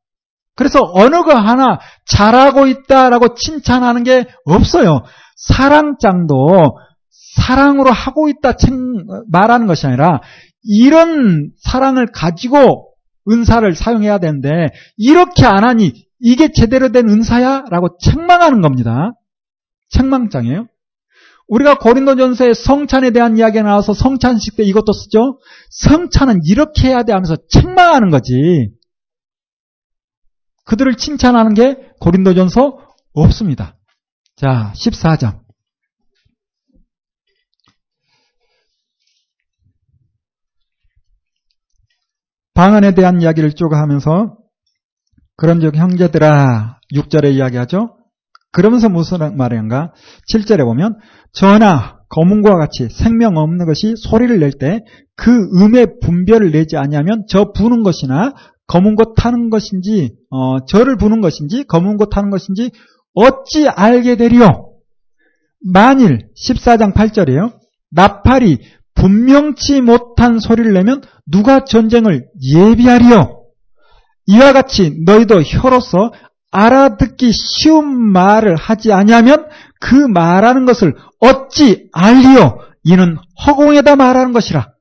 그래서 0.56 0.80
어느 0.94 1.24
거 1.24 1.34
하나 1.36 1.80
잘하고 2.06 2.68
있다라고 2.68 3.34
칭찬하는 3.36 4.04
게 4.04 4.26
없어요. 4.46 5.04
사랑장도 5.36 6.78
사랑으로 7.36 7.92
하고 7.92 8.30
있다 8.30 8.54
말하는 9.30 9.68
것이 9.68 9.88
아니라 9.88 10.22
이런 10.64 11.52
사랑을 11.60 12.08
가지고 12.08 12.94
은사를 13.30 13.76
사용해야 13.76 14.20
되는데 14.20 14.70
이렇게 14.98 15.46
안 15.46 15.64
하니 15.64 16.08
이게 16.20 16.52
제대로 16.54 16.90
된 16.90 17.10
은사야? 17.10 17.66
라고 17.70 17.98
책망하는 18.00 18.62
겁니다. 18.62 19.12
책망장이에요. 19.90 20.68
우리가 21.48 21.78
고린도전서에 21.78 22.54
성찬에 22.54 23.12
대한 23.12 23.38
이야기가 23.38 23.64
나와서 23.64 23.94
성찬식 23.94 24.56
때 24.56 24.64
이것도 24.64 24.94
쓰죠. 24.94 25.40
성찬은 25.70 26.42
이렇게 26.46 26.88
해야 26.88 27.04
돼 27.04 27.12
하면서 27.12 27.36
책망하는 27.50 28.10
거지. 28.10 28.70
그들을 30.66 30.96
칭찬하는 30.96 31.54
게 31.54 31.76
고린도전서 32.00 32.80
없습니다. 33.14 33.76
자, 34.38 34.72
14장. 34.76 35.43
방언에 42.54 42.93
대한 42.93 43.22
이야기를 43.22 43.54
쭉 43.54 43.74
하면서 43.74 44.38
그런즉 45.38 45.76
형제들아 45.76 46.80
6절에 46.93 47.34
이야기하죠. 47.34 47.97
그러면서 48.51 48.88
무슨 48.89 49.36
말인가? 49.36 49.93
7절에 50.32 50.64
보면 50.64 50.97
전하 51.32 51.97
검은과 52.10 52.56
같이 52.56 52.88
생명 52.89 53.38
없는 53.38 53.66
것이 53.66 53.95
소리를 53.97 54.39
낼 54.39 54.51
때 54.51 54.82
그 55.16 55.32
음의 55.32 55.99
분별을 56.01 56.51
내지 56.51 56.78
아니하면 56.78 57.26
저 57.28 57.51
부는 57.51 57.84
것이나 57.84 58.34
검은 58.68 58.95
것 58.95 59.14
타는 59.16 59.49
것인지 59.49 60.16
어, 60.30 60.66
저를 60.66 60.97
부는 60.97 61.22
것인지 61.22 61.66
검은 61.66 61.97
것 61.97 62.10
타는 62.10 62.30
것인지 62.30 62.72
어찌 63.14 63.68
알게 63.68 64.16
되리요? 64.16 64.70
만일 65.72 66.30
14장 66.36 66.93
8절이에요. 66.93 67.54
나팔이 67.91 68.58
분명치 69.04 69.82
못한 69.82 70.39
소리를 70.39 70.72
내면 70.72 71.01
누가 71.30 71.66
전쟁을 71.66 72.30
예비하리요? 72.41 73.43
이와 74.28 74.54
같이 74.54 75.01
너희도 75.06 75.41
혀로서 75.41 76.14
알아듣기 76.51 77.34
쉬운 77.34 77.86
말을 77.86 78.56
하지 78.56 78.93
아니하면 78.93 79.49
그 79.82 79.95
말하는 79.95 80.66
것을 80.66 80.95
어찌 81.20 81.89
알리요? 81.91 82.60
이는 82.86 83.18
허공에다 83.45 83.97
말하는 83.97 84.32
것이라. 84.32 84.72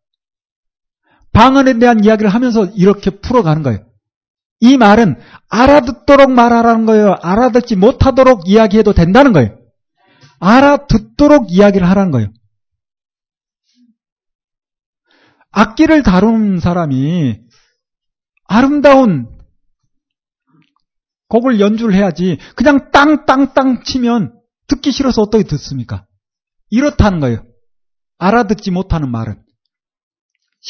방언에 1.33 1.81
대한 1.81 2.05
이야기를 2.05 2.31
하면서 2.31 2.67
이렇게 2.77 3.11
풀어가는 3.11 3.65
거예요. 3.65 3.81
이 4.61 4.77
말은 4.77 5.17
알아듣도록 5.49 6.31
말하라는 6.31 6.87
거예요. 6.87 7.17
알아듣지 7.21 7.75
못하도록 7.75 8.43
이야기해도 8.47 8.93
된다는 8.93 9.33
거예요. 9.33 9.59
알아듣도록 10.39 11.47
이야기를 11.51 11.89
하라는 11.91 12.13
거예요. 12.13 12.29
악기를 15.53 16.03
다루는 16.03 16.61
사람이 16.61 17.41
아름다운 18.45 19.29
곡을 21.29 21.61
연주를 21.61 21.95
해야지 21.95 22.39
그냥 22.57 22.91
땅땅땅 22.91 23.85
치면 23.85 24.35
듣기 24.67 24.93
싫어서 24.93 25.23
어떻게 25.23 25.45
듣습니까? 25.45 26.07
이렇다는 26.71 27.21
거예요. 27.21 27.45
알아듣지 28.19 28.71
못하는 28.71 29.11
말은. 29.11 29.43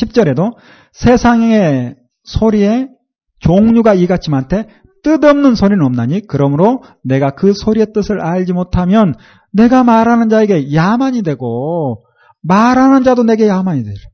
10절에도 0.01 0.57
세상의 0.93 1.97
소리에 2.25 2.89
종류가 3.41 3.95
이같이 3.95 4.31
많대 4.31 4.69
뜻없는 5.03 5.55
소리는 5.57 5.85
없나니 5.85 6.23
그러므로 6.29 6.83
내가 7.03 7.31
그 7.31 7.53
소리의 7.53 7.89
뜻을 7.93 8.21
알지 8.21 8.53
못하면 8.53 9.15
내가 9.53 9.83
말하는 9.83 10.29
자에게 10.29 10.73
야만이 10.73 11.23
되고 11.23 12.05
말하는 12.41 13.03
자도 13.03 13.25
내게 13.25 13.49
야만이 13.49 13.83
되리라. 13.83 14.12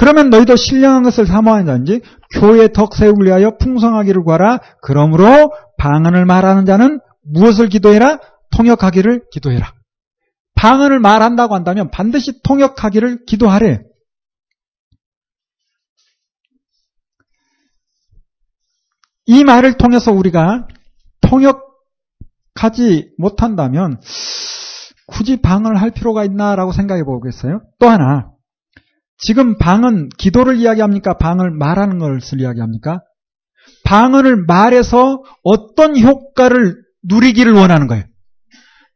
그러면 0.00 0.30
너희도 0.30 0.56
신령한 0.56 1.02
것을 1.02 1.26
사모하는지 1.26 2.00
교회 2.40 2.68
덕 2.72 2.96
세우기 2.96 3.22
위하여 3.22 3.58
풍성하기를 3.58 4.24
구하라. 4.24 4.60
그러므로 4.80 5.52
방언을 5.76 6.24
말하는 6.24 6.64
자는 6.64 7.00
무엇을 7.22 7.68
기도해라? 7.68 8.18
통역하기를 8.56 9.24
기도해라. 9.30 9.74
방언을 10.54 11.00
말한다고 11.00 11.54
한다면 11.54 11.90
반드시 11.90 12.40
통역하기를 12.42 13.26
기도하래. 13.26 13.82
이 19.26 19.44
말을 19.44 19.74
통해서 19.74 20.12
우리가 20.12 20.66
통역하지 21.20 23.10
못한다면 23.18 24.00
굳이 25.06 25.42
방언을 25.42 25.78
할 25.78 25.90
필요가 25.90 26.24
있나라고 26.24 26.72
생각해 26.72 27.02
보겠어요. 27.04 27.60
또 27.78 27.86
하나 27.86 28.39
지금 29.22 29.58
방언, 29.58 30.08
기도를 30.18 30.56
이야기합니까? 30.56 31.18
방언을 31.18 31.50
말하는 31.50 31.98
것을 31.98 32.40
이야기합니까? 32.40 33.00
방언을 33.84 34.44
말해서 34.46 35.22
어떤 35.42 35.98
효과를 35.98 36.76
누리기를 37.02 37.52
원하는 37.52 37.86
거예요. 37.86 38.04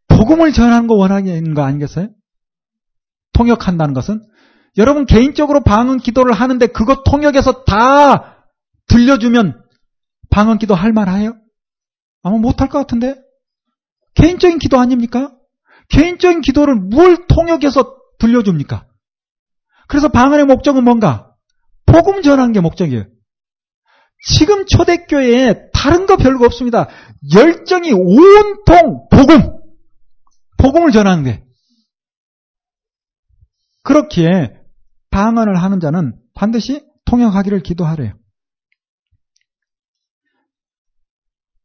복음을 0.08 0.52
전하는 0.52 0.86
거 0.86 0.94
원하는 0.94 1.54
거 1.54 1.62
아니겠어요? 1.62 2.08
통역한다는 3.32 3.94
것은 3.94 4.20
여러분 4.76 5.06
개인적으로 5.06 5.62
방언 5.62 5.98
기도를 5.98 6.32
하는데 6.32 6.66
그거 6.68 7.02
통역해서 7.02 7.64
다 7.64 8.46
들려주면 8.88 9.62
방언 10.30 10.58
기도 10.58 10.74
할 10.74 10.92
만해요? 10.92 11.36
아마 12.22 12.38
못할 12.38 12.68
것 12.68 12.78
같은데 12.78 13.16
개인적인 14.14 14.58
기도 14.58 14.78
아닙니까? 14.78 15.32
개인적인 15.90 16.40
기도를 16.40 16.76
뭘 16.76 17.26
통역해서 17.28 17.96
들려줍니까? 18.18 18.86
그래서 19.88 20.08
방언의 20.08 20.46
목적은 20.46 20.84
뭔가? 20.84 21.34
복음 21.86 22.22
전하는 22.22 22.52
게 22.52 22.60
목적이에요. 22.60 23.04
지금 24.26 24.64
초대교회에 24.66 25.70
다른 25.72 26.06
거 26.06 26.16
별거 26.16 26.46
없습니다. 26.46 26.88
열정이 27.34 27.92
온통 27.92 29.08
복음, 29.10 29.58
복음을 30.56 30.92
전하는 30.92 31.24
게. 31.24 31.44
그렇기에 33.82 34.54
방언을 35.10 35.62
하는 35.62 35.78
자는 35.78 36.18
반드시 36.34 36.82
통역하기를 37.04 37.60
기도하래요. 37.60 38.14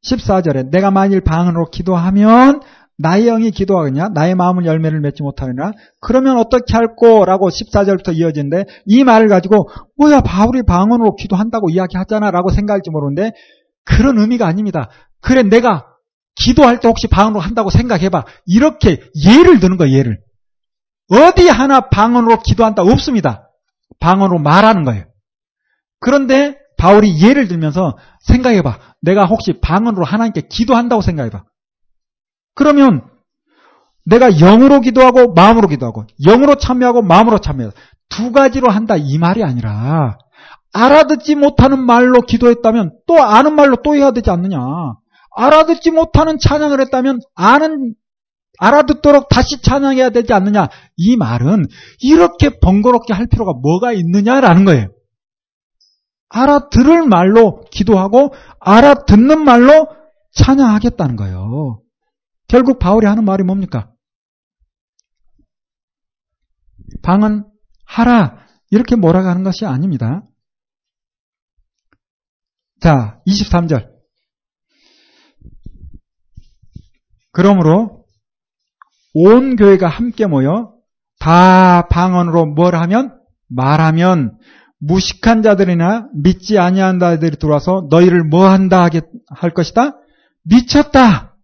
14절에 0.04 0.70
내가 0.70 0.92
만일 0.92 1.22
방언으로 1.22 1.70
기도하면 1.72 2.62
나의 3.02 3.26
영이 3.26 3.52
기도하겠냐? 3.52 4.10
나의 4.10 4.36
마음은 4.36 4.66
열매를 4.66 5.00
맺지 5.00 5.24
못하느냐? 5.24 5.72
그러면 6.02 6.38
어떻게 6.38 6.74
할꼬? 6.74 7.24
라고 7.24 7.50
14절부터 7.50 8.16
이어지는데 8.16 8.66
이 8.86 9.04
말을 9.06 9.30
가지고 9.30 9.70
뭐야 9.98 10.20
바울이 10.20 10.64
방언으로 10.64 11.16
기도한다고 11.16 11.70
이야기하잖아 11.70 12.30
라고 12.30 12.50
생각할지 12.52 12.90
모르는데 12.90 13.32
그런 13.86 14.20
의미가 14.20 14.46
아닙니다. 14.46 14.90
그래 15.22 15.44
내가 15.44 15.86
기도할 16.36 16.82
때 16.82 16.90
혹시 16.90 17.08
방언으로 17.08 17.40
한다고 17.40 17.70
생각해봐. 17.70 18.26
이렇게 18.46 19.00
예를 19.26 19.60
드는 19.60 19.78
거예요. 19.78 19.98
예를. 19.98 20.20
어디 21.10 21.48
하나 21.48 21.90
방언으로 21.90 22.40
기도한다 22.42 22.84
없습니다. 22.84 23.50
방언으로 24.00 24.40
말하는 24.40 24.84
거예요. 24.84 25.06
그런데 26.02 26.58
바울이 26.78 27.22
예를 27.22 27.48
들면서 27.48 27.98
생각해봐. 28.28 28.78
내가 29.02 29.26
혹시 29.26 29.54
방언으로 29.62 30.06
하나님께 30.06 30.44
기도한다고 30.50 31.02
생각해봐. 31.02 31.44
그러면 32.60 33.04
내가 34.04 34.30
영으로 34.30 34.82
기도하고 34.82 35.34
마음으로 35.34 35.70
기도하고 35.70 36.06
영으로 36.26 36.56
참여하고 36.56 37.02
마음으로 37.02 37.40
참여하고 37.40 37.74
두 38.10 38.34
가지로 38.34 38.70
한다 38.70 38.98
이 38.98 39.18
말이 39.18 39.44
아니라 39.46 40.18
알아듣지 40.74 41.36
못하는 41.36 41.80
말로 41.80 42.20
기도했다면 42.22 42.92
또 43.08 43.24
아는 43.24 43.56
말로 43.56 43.78
또 43.82 43.96
해야 43.96 44.12
되지 44.12 44.30
않느냐. 44.30 44.60
알아듣지 45.38 45.92
못하는 45.92 46.38
찬양을 46.38 46.82
했다면 46.82 47.20
아는 47.34 47.96
알아듣도록 48.60 49.30
다시 49.30 49.62
찬양해야 49.62 50.10
되지 50.10 50.34
않느냐. 50.34 50.68
이 50.98 51.16
말은 51.16 51.66
이렇게 52.02 52.60
번거롭게 52.60 53.14
할 53.14 53.28
필요가 53.28 53.54
뭐가 53.54 53.94
있느냐라는 53.94 54.66
거예요. 54.66 54.88
알아들을 56.28 57.08
말로 57.08 57.62
기도하고 57.72 58.34
알아듣는 58.60 59.44
말로 59.46 59.88
찬양하겠다는 60.34 61.16
거예요. 61.16 61.80
결국 62.50 62.80
바울이 62.80 63.06
하는 63.06 63.24
말이 63.24 63.44
뭡니까? 63.44 63.94
방은 67.04 67.46
하라 67.86 68.46
이렇게 68.72 68.96
몰아가는 68.96 69.44
것이 69.44 69.66
아닙니다. 69.66 70.24
자, 72.82 73.22
23절. 73.28 73.90
그러므로 77.32 78.06
온 79.14 79.56
교회가 79.56 79.88
함께 79.88 80.26
모여 80.26 80.74
다 81.20 81.88
방언으로 81.88 82.48
뭘 82.48 82.76
하면 82.76 83.20
말하면 83.48 84.40
무식한 84.80 85.44
자들이나 85.44 86.10
믿지 86.16 86.58
아니한 86.58 87.00
자들이 87.00 87.38
들어와서 87.38 87.88
너희를 87.90 88.24
뭐 88.24 88.48
한다 88.48 88.88
할 89.28 89.54
것이다? 89.54 89.98
미쳤다. 90.44 91.36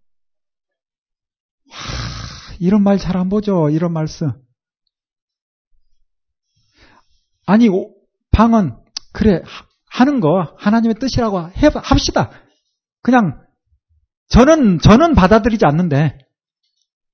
이런 2.58 2.82
말 2.82 2.98
잘 2.98 3.16
안 3.16 3.28
보죠. 3.28 3.70
이런 3.70 3.92
말씀. 3.92 4.32
아니 7.46 7.68
방언 8.32 8.78
그래 9.12 9.42
하는 9.90 10.20
거 10.20 10.54
하나님의 10.58 10.96
뜻이라고 10.96 11.50
해 11.50 11.70
합시다. 11.74 12.30
그냥 13.02 13.40
저는 14.28 14.80
저는 14.80 15.14
받아들이지 15.14 15.64
않는데 15.64 16.18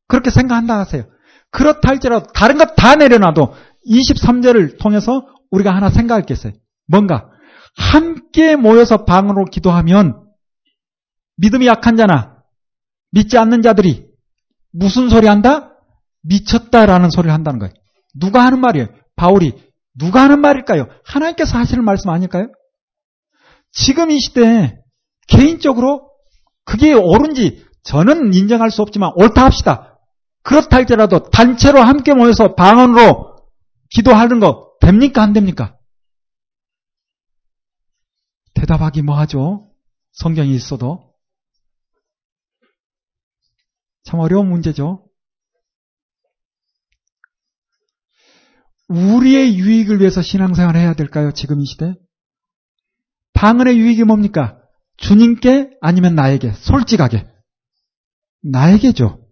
그렇게 0.09 0.30
생각한다 0.30 0.78
하세요. 0.78 1.05
그렇다 1.50 1.88
할지라도 1.90 2.26
다른 2.32 2.57
것 2.59 2.74
다 2.76 2.96
내려놔도 2.96 3.55
23절을 3.88 4.78
통해서 4.80 5.26
우리가 5.50 5.74
하나 5.74 5.90
생각할 5.90 6.24
게 6.24 6.34
있어요. 6.34 6.53
뭔가 6.86 7.28
함께 7.76 8.57
모여서 8.57 9.05
방으로 9.05 9.44
기도하면 9.44 10.26
믿음이 11.36 11.66
약한 11.66 11.96
자나 11.96 12.42
믿지 13.11 13.36
않는 13.38 13.62
자들이 13.62 14.11
무슨 14.72 15.08
소리 15.08 15.26
한다? 15.26 15.76
미쳤다라는 16.22 17.10
소리를 17.10 17.32
한다는 17.32 17.58
거예요. 17.58 17.72
누가 18.14 18.44
하는 18.44 18.60
말이에요? 18.60 18.88
바울이 19.16 19.52
누가 19.98 20.22
하는 20.22 20.40
말일까요? 20.40 20.88
하나님께서 21.04 21.58
하시는 21.58 21.84
말씀 21.84 22.10
아닐까요? 22.10 22.48
지금 23.72 24.10
이 24.10 24.20
시대에 24.20 24.78
개인적으로 25.28 26.10
그게 26.64 26.92
옳은지 26.92 27.64
저는 27.84 28.32
인정할 28.34 28.70
수 28.70 28.82
없지만 28.82 29.12
옳다 29.16 29.44
합시다. 29.44 29.98
그렇다 30.42 30.76
할지라도 30.76 31.30
단체로 31.30 31.80
함께 31.80 32.14
모여서 32.14 32.54
방언으로 32.54 33.36
기도하는 33.90 34.40
거 34.40 34.72
됩니까? 34.80 35.22
안 35.22 35.32
됩니까? 35.32 35.76
대답하기 38.54 39.02
뭐하죠? 39.02 39.70
성경이 40.12 40.54
있어도. 40.54 41.11
참 44.05 44.20
어려운 44.20 44.48
문제죠. 44.48 45.07
우리의 48.88 49.59
유익을 49.59 50.00
위해서 50.00 50.20
신앙생활을 50.20 50.78
해야 50.80 50.94
될까요? 50.94 51.32
지금 51.32 51.61
이 51.61 51.66
시대? 51.66 51.94
방언의 53.32 53.78
유익이 53.78 54.05
뭡니까? 54.05 54.59
주님께 54.98 55.70
아니면 55.80 56.14
나에게? 56.14 56.53
솔직하게. 56.53 57.26
나에게죠. 58.42 59.26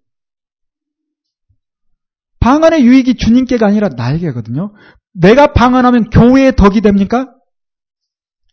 방언의 2.40 2.84
유익이 2.84 3.16
주님께가 3.16 3.66
아니라 3.66 3.88
나에게거든요. 3.88 4.72
내가 5.12 5.52
방언하면 5.52 6.10
교회의 6.10 6.56
덕이 6.56 6.80
됩니까? 6.80 7.34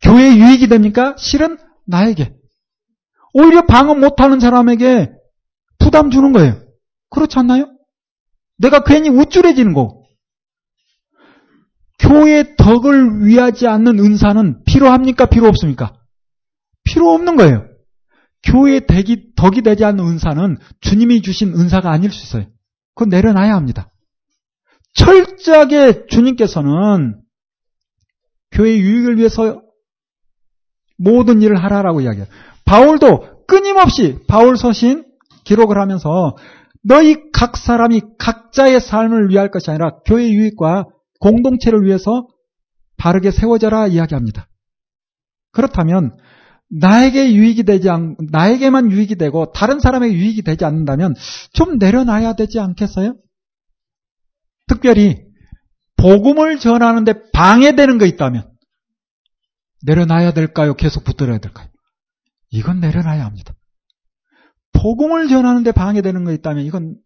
교회의 0.02 0.40
유익이 0.40 0.68
됩니까? 0.68 1.16
실은 1.18 1.58
나에게. 1.86 2.36
오히려 3.34 3.66
방언 3.66 4.00
못하는 4.00 4.40
사람에게 4.40 5.17
부담 5.88 6.12
주는 6.12 6.34
거예요. 6.34 6.62
그렇지 7.10 7.40
않나요? 7.40 7.72
내가 8.58 8.84
괜히 8.84 9.08
우쭐해지는 9.08 9.72
거. 9.72 10.04
교회의 12.00 12.58
덕을 12.58 13.26
위하지 13.26 13.68
않는 13.68 13.98
은사는 13.98 14.66
필요합니까? 14.66 15.28
필요 15.28 15.48
없습니까? 15.48 15.94
필요 16.84 17.14
없는 17.14 17.38
거예요. 17.38 17.70
교회의 18.44 18.86
덕이, 18.86 19.36
덕이 19.38 19.62
되지 19.62 19.86
않는 19.86 20.04
은사는 20.04 20.58
주님이 20.82 21.22
주신 21.22 21.54
은사가 21.54 21.90
아닐 21.90 22.12
수 22.12 22.22
있어요. 22.22 22.50
그건 22.94 23.08
내려놔야 23.08 23.56
합니다. 23.56 23.90
철저하게 24.94 26.08
주님께서는 26.08 27.22
교회의 28.52 28.82
유익을 28.82 29.18
위해서 29.18 29.62
모든 30.98 31.42
일을 31.42 31.64
하라라고 31.64 32.02
이야기해요. 32.02 32.28
바울도 32.66 33.46
끊임없이 33.48 34.20
바울 34.28 34.58
서신 34.58 35.07
기록을 35.48 35.80
하면서 35.80 36.36
너희 36.84 37.16
각 37.32 37.58
사람이 37.58 38.02
각자의 38.20 38.82
삶을 38.82 39.30
위할 39.30 39.50
것이 39.50 39.72
아니라 39.72 40.00
교회 40.06 40.30
유익과 40.30 40.86
공동체를 41.20 41.86
위해서 41.86 42.28
바르게 42.98 43.32
세워져라 43.32 43.88
이야기합니다. 43.88 44.48
그렇다면 45.52 46.18
나에게 46.70 47.34
유익이 47.34 47.64
되지 47.64 47.90
않, 47.90 48.18
나에게만 48.30 48.92
유익이 48.92 49.16
되고 49.16 49.52
다른 49.54 49.80
사람에게 49.80 50.14
유익이 50.14 50.42
되지 50.42 50.66
않는다면 50.66 51.16
좀 51.54 51.78
내려놔야 51.78 52.34
되지 52.34 52.60
않겠어요? 52.60 53.16
특별히 54.68 55.24
복음을 55.96 56.60
전하는데 56.60 57.32
방해되는 57.32 57.98
거 57.98 58.06
있다면 58.06 58.52
내려놔야 59.86 60.34
될까요? 60.34 60.74
계속 60.74 61.06
붙들어야 61.06 61.38
될까요? 61.38 61.68
이건 62.50 62.82
내려놔야 62.82 63.26
합니다. 63.26 63.54
복음을 64.74 65.28
전하는데 65.28 65.72
방해되는 65.72 66.24
거 66.24 66.32
있다면 66.32 66.66
이건 66.66 66.98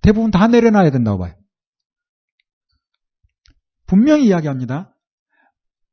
대부분 0.00 0.30
다 0.30 0.46
내려놔야 0.46 0.90
된다고 0.90 1.18
봐요. 1.18 1.34
분명히 3.86 4.26
이야기합니다. 4.26 4.94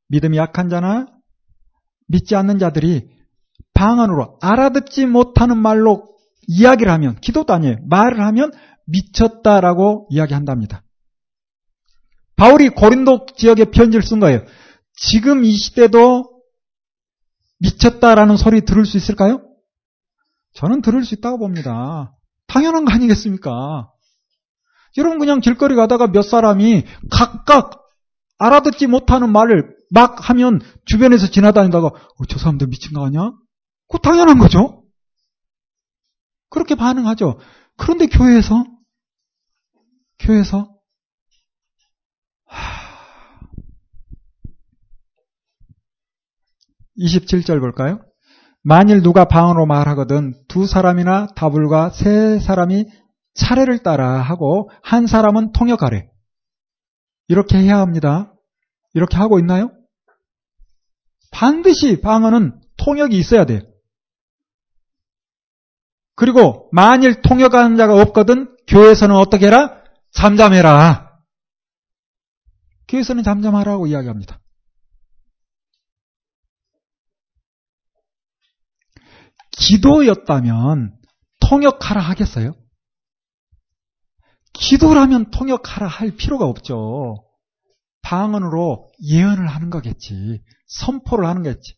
믿음이 0.09 0.37
약한 0.37 0.69
자나 0.69 1.07
믿지 2.07 2.35
않는 2.35 2.59
자들이 2.59 3.09
방언으로 3.73 4.37
알아듣지 4.41 5.05
못하는 5.05 5.57
말로 5.57 6.15
이야기를 6.47 6.91
하면 6.91 7.15
기도도 7.21 7.53
아니에요. 7.53 7.77
말을 7.87 8.21
하면 8.21 8.51
미쳤다라고 8.85 10.07
이야기한답니다. 10.11 10.83
바울이 12.35 12.69
고린도 12.69 13.27
지역에 13.37 13.65
편지를 13.65 14.03
쓴 14.03 14.19
거예요. 14.19 14.43
지금 14.95 15.43
이 15.43 15.51
시대도 15.51 16.41
미쳤다라는 17.59 18.37
소리 18.37 18.61
들을 18.61 18.85
수 18.85 18.97
있을까요? 18.97 19.41
저는 20.53 20.81
들을 20.81 21.03
수 21.03 21.15
있다고 21.15 21.37
봅니다. 21.39 22.15
당연한 22.47 22.85
거 22.85 22.93
아니겠습니까? 22.93 23.89
여러분 24.97 25.19
그냥 25.19 25.39
길거리 25.39 25.75
가다가 25.75 26.07
몇 26.07 26.21
사람이 26.21 26.83
각각 27.09 27.83
알아듣지 28.37 28.87
못하는 28.87 29.31
말을 29.31 29.75
막 29.89 30.29
하면 30.29 30.59
주변에서 30.85 31.27
지나다니다가 31.27 31.87
어, 31.87 32.25
저 32.27 32.37
사람들 32.37 32.67
미친 32.67 32.93
거 32.93 33.05
아니야? 33.05 33.31
그거 33.87 33.97
당연한 33.99 34.37
거죠. 34.37 34.83
그렇게 36.49 36.75
반응하죠. 36.75 37.39
그런데 37.77 38.05
교회에서 38.07 38.65
교회에서 40.19 40.73
27절 46.99 47.59
볼까요? 47.59 47.99
만일 48.63 49.01
누가 49.01 49.25
방언으로 49.25 49.65
말하거든 49.65 50.33
두 50.47 50.65
사람이나 50.65 51.27
다불과 51.35 51.89
세 51.89 52.39
사람이 52.39 52.85
차례를 53.33 53.83
따라 53.83 54.21
하고 54.21 54.69
한 54.81 55.05
사람은 55.05 55.51
통역하래. 55.51 56.09
이렇게 57.27 57.57
해야 57.57 57.79
합니다. 57.79 58.33
이렇게 58.93 59.17
하고 59.17 59.37
있나요? 59.39 59.71
반드시 61.31 61.99
방언은 61.99 62.61
통역이 62.77 63.17
있어야 63.17 63.45
돼요. 63.45 63.61
그리고 66.15 66.69
만일 66.71 67.21
통역하는 67.21 67.75
자가 67.75 67.99
없거든 68.01 68.55
교회에서는 68.67 69.15
어떻게 69.15 69.47
해라? 69.47 69.81
잠잠해라. 70.11 71.19
교회에서는 72.87 73.23
잠잠하라고 73.23 73.87
이야기합니다. 73.87 74.39
기도였다면 79.57 80.95
통역하라 81.39 82.01
하겠어요? 82.01 82.55
기도라면 84.53 85.31
통역하라 85.31 85.87
할 85.87 86.15
필요가 86.15 86.45
없죠. 86.45 87.25
방언으로 88.01 88.89
예언을 89.03 89.47
하는 89.47 89.69
거겠지. 89.69 90.41
선포를 90.67 91.27
하는 91.27 91.43
거겠지. 91.43 91.75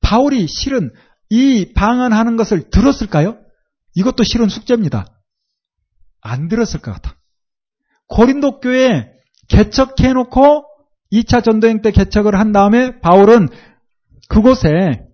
바울이 0.00 0.46
실은 0.46 0.92
이 1.30 1.72
방언하는 1.74 2.36
것을 2.36 2.70
들었을까요? 2.70 3.38
이것도 3.94 4.24
실은 4.24 4.48
숙제입니다. 4.48 5.06
안 6.20 6.48
들었을 6.48 6.80
것 6.80 6.92
같아. 6.92 7.16
고린도 8.08 8.60
교회 8.60 9.10
개척해놓고 9.48 10.64
2차 11.12 11.44
전도행 11.44 11.82
때 11.82 11.90
개척을 11.90 12.38
한 12.38 12.52
다음에 12.52 13.00
바울은 13.00 13.48
그곳에 14.28 15.05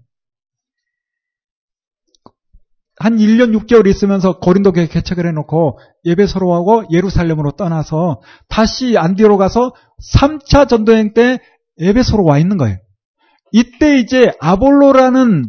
한 3.03 3.17
1년 3.17 3.53
6개월 3.59 3.89
있으면서 3.89 4.39
교회 4.39 4.87
개척을 4.87 5.27
해놓고 5.27 5.81
예배소로 6.05 6.55
하고 6.55 6.85
예루살렘으로 6.93 7.51
떠나서 7.51 8.21
다시 8.49 8.97
안디오로 8.97 9.39
가서 9.39 9.75
3차 10.15 10.69
전도행 10.69 11.13
때 11.13 11.41
예배소로 11.81 12.25
와 12.25 12.39
있는 12.39 12.59
거예요. 12.59 12.77
이때 13.51 13.99
이제 13.99 14.33
아볼로라는 14.41 15.47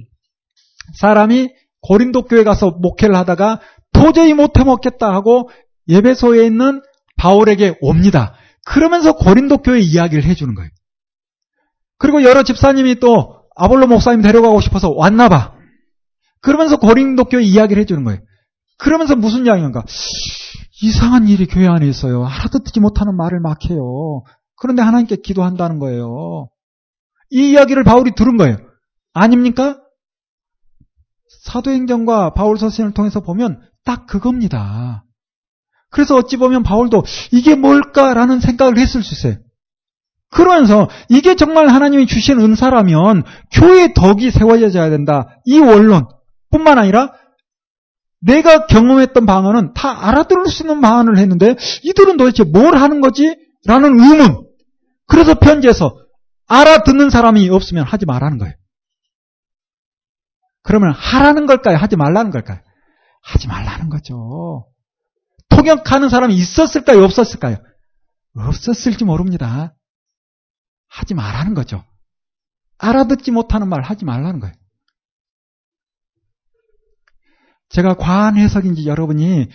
사람이 0.95 1.51
고린도 1.81 2.23
교회 2.23 2.43
가서 2.43 2.71
목회를 2.71 3.15
하다가 3.15 3.59
도저히 3.93 4.33
못해 4.33 4.63
먹겠다 4.63 5.13
하고 5.13 5.51
예배소에 5.87 6.47
있는 6.47 6.81
바울에게 7.17 7.75
옵니다. 7.81 8.33
그러면서 8.65 9.13
고린도 9.15 9.59
교회 9.59 9.79
이야기를 9.79 10.23
해주는 10.23 10.55
거예요. 10.55 10.71
그리고 11.99 12.23
여러 12.23 12.41
집사님이 12.41 12.95
또 12.95 13.43
아볼로 13.55 13.85
목사님 13.85 14.23
데려가고 14.23 14.59
싶어서 14.59 14.89
왔나 14.89 15.29
봐. 15.29 15.52
그러면서 16.43 16.77
고린도 16.77 17.25
교회 17.25 17.41
이야기를 17.41 17.81
해주는 17.81 18.03
거예요. 18.03 18.19
그러면서 18.77 19.15
무슨 19.15 19.45
이야기인가? 19.45 19.83
이상한 20.81 21.27
일이 21.27 21.47
교회 21.47 21.67
안에 21.67 21.87
있어요. 21.87 22.25
알아듣지 22.25 22.81
못하는 22.81 23.15
말을 23.15 23.39
막 23.39 23.57
해요. 23.69 24.23
그런데 24.57 24.81
하나님께 24.81 25.17
기도한다는 25.23 25.79
거예요. 25.79 26.49
이 27.31 27.51
이야기를 27.51 27.85
바울이 27.85 28.11
들은 28.13 28.35
거예요. 28.37 28.57
아닙니까? 29.13 29.79
사도행전과 31.45 32.33
바울 32.33 32.57
서신을 32.57 32.93
통해서 32.93 33.21
보면 33.21 33.61
딱 33.85 34.05
그겁니다. 34.05 35.05
그래서 35.89 36.15
어찌 36.17 36.35
보면 36.35 36.63
바울도 36.63 37.03
이게 37.31 37.55
뭘까라는 37.55 38.41
생각을 38.41 38.77
했을 38.77 39.01
수 39.01 39.13
있어요. 39.13 39.41
그러면서 40.29 40.89
이게 41.09 41.35
정말 41.35 41.69
하나님이 41.69 42.07
주신 42.07 42.41
은사라면 42.41 43.23
교회의 43.51 43.93
덕이 43.93 44.31
세워져야 44.31 44.89
된다. 44.89 45.39
이 45.45 45.59
원론 45.59 46.07
뿐만 46.53 46.77
아니라 46.77 47.11
내가 48.21 48.67
경험했던 48.67 49.25
방언은 49.25 49.73
다 49.73 50.07
알아들을 50.07 50.47
수 50.47 50.63
있는 50.63 50.79
방언을 50.79 51.17
했는데 51.17 51.55
이들은 51.83 52.15
도대체 52.15 52.45
뭘 52.45 52.77
하는 52.77 53.01
거지? 53.01 53.35
라는 53.65 53.99
의문. 53.99 54.47
그래서 55.07 55.33
편지에서 55.35 55.97
알아듣는 56.47 57.09
사람이 57.09 57.49
없으면 57.49 57.83
하지 57.83 58.05
말라는 58.05 58.37
거예요. 58.37 58.53
그러면 60.61 60.91
하라는 60.93 61.45
걸까요? 61.45 61.75
하지 61.77 61.97
말라는 61.97 62.31
걸까요? 62.31 62.59
하지 63.21 63.47
말라는 63.47 63.89
거죠. 63.89 64.67
통역하는 65.49 66.09
사람이 66.09 66.35
있었을까요? 66.35 67.03
없었을까요? 67.03 67.57
없었을지 68.35 69.03
모릅니다. 69.03 69.75
하지 70.87 71.13
말라는 71.13 71.53
거죠. 71.53 71.83
알아듣지 72.77 73.31
못하는 73.31 73.67
말 73.67 73.81
하지 73.81 74.05
말라는 74.05 74.39
거예요. 74.39 74.53
제가 77.73 77.95
과한 77.95 78.37
해석인지 78.37 78.85
여러분이 78.85 79.47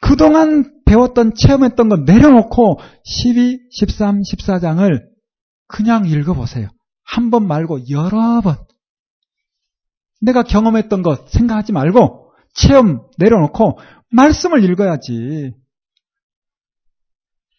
그동안 0.00 0.82
배웠던 0.84 1.34
체험했던 1.36 1.88
거 1.88 1.96
내려놓고 1.98 2.80
12, 3.04 3.68
13, 3.70 4.22
14장을 4.22 5.02
그냥 5.68 6.06
읽어보세요. 6.06 6.68
한 7.04 7.30
번 7.30 7.46
말고 7.46 7.88
여러 7.90 8.40
번. 8.40 8.56
내가 10.20 10.42
경험했던 10.42 11.02
것 11.02 11.30
생각하지 11.30 11.72
말고 11.72 12.32
체험 12.54 13.06
내려놓고 13.18 13.78
말씀을 14.10 14.64
읽어야지. 14.64 15.52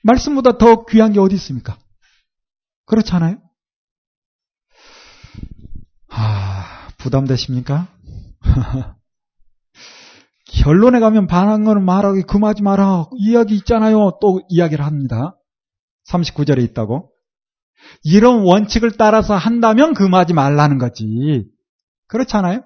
말씀보다 0.03 0.57
더 0.57 0.86
귀한 0.86 1.14
게 1.14 1.20
어디 1.20 1.36
있습니까? 1.36 1.78
그렇잖아요? 2.86 3.38
아, 6.09 6.89
부담되십니까? 6.97 7.88
결론에 10.62 10.99
가면 10.99 11.28
반한 11.28 11.64
거는 11.64 11.84
말하기 11.84 12.24
금하지 12.24 12.62
마라. 12.62 13.06
이야기 13.18 13.56
있잖아요. 13.56 14.18
또 14.22 14.41
이야기를 14.49 14.86
합니다. 14.86 15.36
39절에 16.10 16.62
있다고. 16.64 17.12
이런 18.04 18.43
원칙을 18.43 18.91
따라서 18.97 19.36
한다면 19.36 19.93
금하지 19.93 20.34
말라는 20.34 20.78
거지. 20.78 21.45
그렇잖아요? 22.08 22.64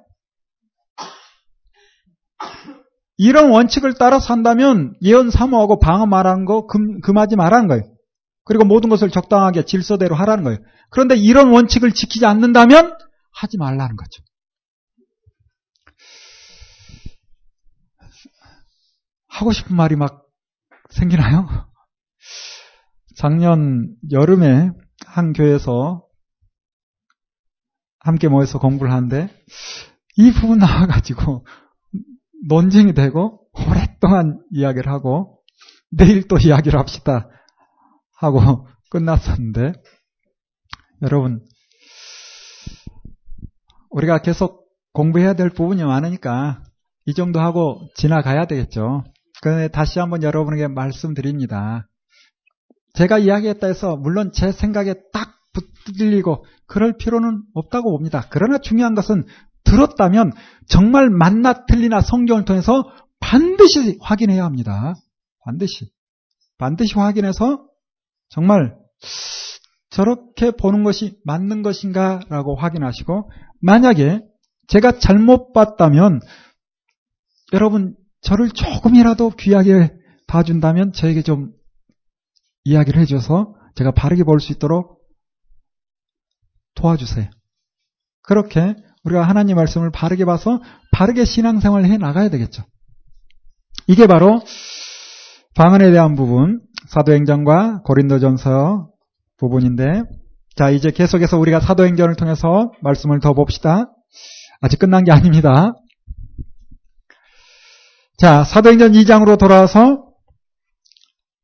이런 3.17 3.49
원칙을 3.49 3.95
따라서 3.97 4.31
한다면 4.31 4.93
예언 5.01 5.31
사모하고 5.31 5.79
방언 5.79 6.09
말하는 6.09 6.45
거 6.45 6.67
금, 6.67 6.99
금하지 7.01 7.35
말라는 7.35 7.67
거예요. 7.67 7.83
그리고 8.43 8.63
모든 8.63 8.89
것을 8.89 9.09
적당하게 9.09 9.65
질서대로 9.65 10.15
하라는 10.15 10.43
거예요. 10.43 10.59
그런데 10.89 11.15
이런 11.15 11.49
원칙을 11.49 11.93
지키지 11.93 12.25
않는다면 12.25 12.95
하지 13.33 13.57
말라는 13.57 13.95
거죠. 13.95 14.23
하고 19.37 19.53
싶은 19.53 19.75
말이 19.75 19.95
막 19.95 20.25
생기나요? 20.89 21.47
작년 23.15 23.95
여름에 24.11 24.71
한 25.05 25.33
교회에서 25.33 26.03
함께 27.99 28.29
모여서 28.29 28.57
공부를 28.57 28.91
하는데 28.91 29.29
이 30.15 30.31
부분 30.31 30.57
나와가지고 30.57 31.45
논쟁이 32.47 32.95
되고 32.95 33.47
오랫동안 33.53 34.41
이야기를 34.51 34.91
하고 34.91 35.43
내일 35.91 36.27
또 36.27 36.37
이야기를 36.37 36.79
합시다 36.79 37.29
하고 38.17 38.67
끝났었는데 38.89 39.73
여러분 41.03 41.45
우리가 43.91 44.23
계속 44.23 44.67
공부해야 44.93 45.33
될 45.33 45.51
부분이 45.51 45.83
많으니까 45.83 46.63
이 47.05 47.13
정도 47.13 47.39
하고 47.39 47.87
지나가야 47.95 48.45
되겠죠. 48.45 49.03
그런데 49.41 49.67
다시 49.67 49.99
한번 49.99 50.23
여러분에게 50.23 50.67
말씀드립니다. 50.67 51.87
제가 52.93 53.19
이야기했다 53.19 53.67
해서 53.67 53.95
물론 53.95 54.31
제 54.33 54.51
생각에 54.51 54.95
딱 55.13 55.33
붙들리고 55.53 56.45
그럴 56.65 56.97
필요는 56.97 57.43
없다고 57.53 57.91
봅니다. 57.91 58.25
그러나 58.29 58.57
중요한 58.57 58.95
것은 58.95 59.25
들었다면 59.63 60.31
정말 60.67 61.09
맞나 61.09 61.65
틀리나 61.65 62.01
성경을 62.01 62.45
통해서 62.45 62.89
반드시 63.19 63.97
확인해야 64.01 64.43
합니다. 64.43 64.95
반드시. 65.43 65.91
반드시 66.57 66.95
확인해서 66.95 67.65
정말 68.29 68.75
저렇게 69.89 70.51
보는 70.51 70.83
것이 70.83 71.17
맞는 71.23 71.63
것인가 71.63 72.21
라고 72.29 72.55
확인하시고 72.55 73.29
만약에 73.61 74.21
제가 74.67 74.99
잘못 74.99 75.53
봤다면 75.53 76.19
여러분 77.53 77.95
저를 78.21 78.49
조금이라도 78.49 79.31
귀하게 79.31 79.93
봐준다면 80.27 80.91
저에게 80.93 81.21
좀 81.21 81.51
이야기를 82.65 83.01
해줘서 83.01 83.53
제가 83.75 83.91
바르게 83.91 84.23
볼 84.23 84.39
수 84.39 84.51
있도록 84.53 84.97
도와주세요. 86.75 87.29
그렇게 88.21 88.75
우리가 89.03 89.23
하나님 89.23 89.55
말씀을 89.55 89.89
바르게 89.91 90.25
봐서 90.25 90.61
바르게 90.91 91.25
신앙생활을 91.25 91.89
해 91.89 91.97
나가야 91.97 92.29
되겠죠. 92.29 92.63
이게 93.87 94.05
바로 94.05 94.41
방언에 95.55 95.91
대한 95.91 96.15
부분, 96.15 96.61
사도행전과 96.89 97.81
고린도전서 97.83 98.89
부분인데, 99.37 100.03
자, 100.55 100.69
이제 100.69 100.91
계속해서 100.91 101.37
우리가 101.37 101.59
사도행전을 101.61 102.15
통해서 102.15 102.71
말씀을 102.81 103.19
더 103.21 103.33
봅시다. 103.33 103.85
아직 104.61 104.77
끝난 104.79 105.03
게 105.03 105.11
아닙니다. 105.11 105.73
자, 108.17 108.43
사도행전 108.43 108.93
2장으로 108.93 109.37
돌아와서 109.37 110.07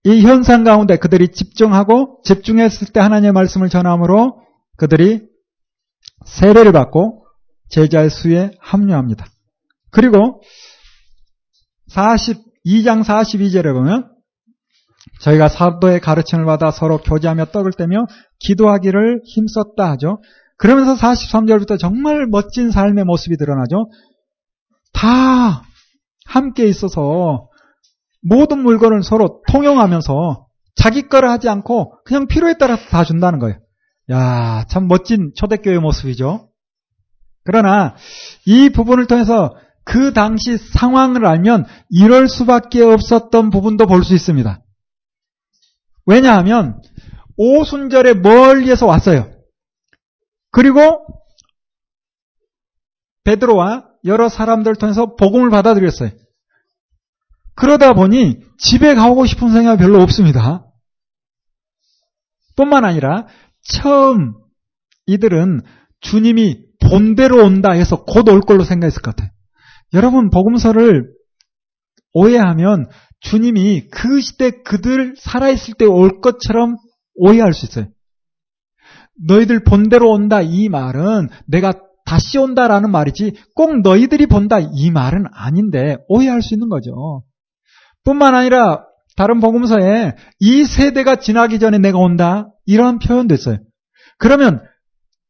이 0.05 0.21
현상 0.21 0.63
가운데 0.63 0.97
그들이 0.97 1.32
집중하고 1.32 2.21
집중했을 2.26 2.88
때 2.88 2.99
하나님의 2.99 3.32
말씀을 3.32 3.69
전함으로 3.69 4.41
그들이 4.78 5.21
세례를 6.26 6.71
받고 6.71 7.28
제자의 7.69 8.09
수에 8.09 8.51
합류합니다. 8.59 9.28
그리고 9.91 10.41
42장 11.91 13.03
42절에 13.03 13.71
보면 13.71 14.11
저희가 15.21 15.49
사도의 15.49 15.99
가르침을 15.99 16.45
받아 16.45 16.71
서로 16.71 16.97
교제하며 16.97 17.45
떡을 17.45 17.74
떼며 17.74 18.07
기도하기를 18.39 19.21
힘썼다 19.26 19.91
하죠. 19.91 20.21
그러면서 20.57 20.95
43절부터 20.95 21.80
정말 21.80 22.26
멋진 22.26 22.71
삶의 22.71 23.05
모습이 23.05 23.38
드러나죠. 23.38 23.89
다 24.91 25.63
함께 26.26 26.65
있어서 26.67 27.49
모든 28.21 28.59
물건을 28.59 29.03
서로 29.03 29.41
통용하면서 29.49 30.47
자기 30.76 31.03
거를 31.07 31.30
하지 31.30 31.49
않고 31.49 32.03
그냥 32.03 32.28
필요에 32.28 32.55
따라서 32.57 32.84
다 32.89 33.03
준다는 33.03 33.39
거예요. 33.39 33.59
야, 34.11 34.65
참 34.69 34.88
멋진 34.88 35.32
초대교회 35.36 35.80
모습이죠. 35.80 36.49
그러나 37.43 37.95
이 38.45 38.69
부분을 38.69 39.07
통해서 39.07 39.55
그 39.86 40.13
당시 40.13 40.57
상황을 40.57 41.26
알면 41.26 41.65
이럴 41.89 42.30
수밖에 42.30 42.82
없었던 42.82 43.49
부분도 43.49 43.86
볼 43.86 44.03
수 44.03 44.13
있습니다. 44.13 44.61
왜냐하면 46.05 46.82
오순절에 47.38 48.15
멀리에서 48.15 48.86
왔어요. 48.86 49.32
그리고 50.51 51.05
베드로와 53.24 53.93
여러 54.06 54.30
사람들 54.30 54.76
통해서 54.76 55.16
복음을 55.16 55.49
받아들였어요. 55.49 56.12
그러다 57.56 57.93
보니 57.93 58.39
집에 58.58 58.95
가고 58.95 59.26
싶은 59.26 59.51
생각이 59.51 59.80
별로 59.80 60.01
없습니다. 60.01 60.66
뿐만 62.56 62.86
아니라 62.86 63.28
처음 63.62 64.34
이들은 65.06 65.62
주님이 66.01 66.66
본대로 66.82 67.43
온다 67.43 67.72
해서 67.72 68.04
곧 68.04 68.28
올 68.30 68.41
걸로 68.41 68.64
생각했을 68.64 69.01
것 69.01 69.16
같아요. 69.16 69.32
여러분 69.93 70.30
복음서를 70.30 71.12
오해하면 72.14 72.89
주님이 73.22 73.88
그 73.89 74.20
시대 74.20 74.51
그들 74.64 75.16
살아있을 75.18 75.76
때 75.76 75.86
올 75.86 76.20
것처럼 76.20 76.78
오해할 77.16 77.54
수 77.54 77.66
있어요. 77.66 77.88
너희들 79.28 79.64
본대로 79.64 80.10
온다 80.10 80.41
이 80.41 80.68
말은 80.70 81.30
내가 81.47 81.74
다시 82.06 82.38
온다라는 82.38 82.91
말이지 82.91 83.34
꼭 83.56 83.82
너희들이 83.82 84.28
본다 84.28 84.60
이 84.60 84.91
말은 84.91 85.26
아닌데 85.34 85.97
오해할 86.08 86.41
수 86.41 86.54
있는 86.54 86.70
거죠. 86.70 87.24
뿐만 88.04 88.36
아니라 88.36 88.86
다른 89.16 89.39
복음서에 89.39 90.16
이 90.39 90.64
세대가 90.66 91.18
지나기 91.18 91.60
전에 91.60 91.78
내가 91.78 91.99
온다 91.99 92.47
이런 92.66 92.99
표현도 92.99 93.34
있어요. 93.36 93.58
그러면 94.18 94.62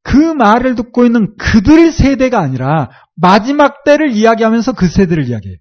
그 0.03 0.17
말을 0.17 0.76
듣고 0.76 1.05
있는 1.05 1.36
그들 1.38 1.91
세대가 1.91 2.39
아니라 2.39 2.89
마지막 3.15 3.84
때를 3.84 4.11
이야기하면서 4.11 4.74
그 4.74 4.88
세대를 4.88 5.28
이야기해요. 5.28 5.57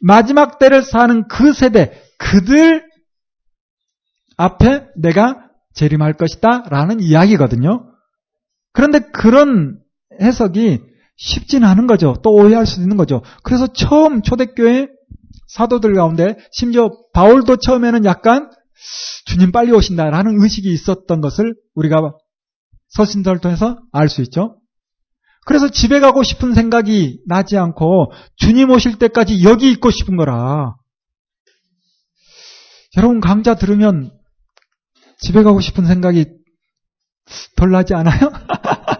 마지막 0.00 0.58
때를 0.58 0.82
사는 0.82 1.26
그 1.28 1.52
세대, 1.52 1.92
그들 2.18 2.86
앞에 4.36 4.86
내가 4.96 5.48
재림할 5.74 6.14
것이다 6.14 6.64
라는 6.68 7.00
이야기거든요. 7.00 7.92
그런데 8.72 9.00
그런 9.12 9.80
해석이 10.20 10.80
쉽지는 11.16 11.66
않은 11.68 11.86
거죠. 11.86 12.14
또 12.22 12.32
오해할 12.32 12.66
수도 12.66 12.82
있는 12.82 12.96
거죠. 12.96 13.22
그래서 13.42 13.66
처음 13.66 14.22
초대교회 14.22 14.88
사도들 15.48 15.94
가운데 15.94 16.36
심지어 16.52 16.90
바울도 17.12 17.56
처음에는 17.56 18.04
약간 18.04 18.50
주님 19.24 19.50
빨리 19.50 19.72
오신다라는 19.72 20.40
의식이 20.40 20.72
있었던 20.72 21.20
것을 21.20 21.54
우리가 21.74 22.12
서신서를 22.88 23.40
통해서 23.40 23.78
알 23.92 24.08
수 24.08 24.22
있죠. 24.22 24.60
그래서 25.44 25.68
집에 25.68 25.98
가고 26.00 26.22
싶은 26.22 26.54
생각이 26.54 27.20
나지 27.26 27.56
않고 27.56 28.12
주님 28.36 28.70
오실 28.70 28.98
때까지 28.98 29.42
여기 29.44 29.70
있고 29.72 29.90
싶은 29.90 30.16
거라. 30.16 30.76
여러분 32.96 33.20
강좌 33.20 33.54
들으면 33.54 34.10
집에 35.20 35.42
가고 35.42 35.60
싶은 35.60 35.86
생각이 35.86 36.26
덜 37.56 37.70
나지 37.70 37.94
않아요? 37.94 38.30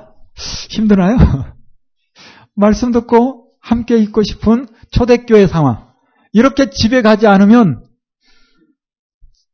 힘드나요? 0.68 1.16
말씀 2.54 2.92
듣고 2.92 3.52
함께 3.60 3.98
있고 3.98 4.22
싶은 4.22 4.66
초대교회 4.90 5.46
상황. 5.46 5.88
이렇게 6.32 6.70
집에 6.70 7.02
가지 7.02 7.26
않으면 7.26 7.84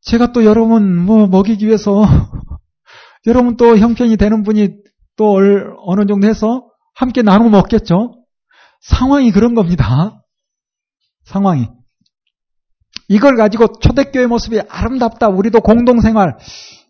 제가 0.03 0.33
또 0.33 0.45
여러분 0.45 0.97
뭐 0.97 1.27
먹이기 1.27 1.67
위해서 1.67 2.05
여러분 3.27 3.57
또 3.57 3.79
형편이 3.79 4.17
되는 4.17 4.43
분이 4.43 4.77
또 5.17 5.39
어느 5.87 6.07
정도 6.07 6.27
해서 6.29 6.69
함께 6.95 7.23
나눠 7.23 7.49
먹겠죠? 7.49 8.25
상황이 8.81 9.31
그런 9.33 9.55
겁니다. 9.55 10.23
상황이. 11.25 11.69
이걸 13.09 13.37
가지고 13.37 13.79
초대교회 13.81 14.27
모습이 14.27 14.61
아름답다. 14.69 15.29
우리도 15.29 15.61
공동생활. 15.61 16.37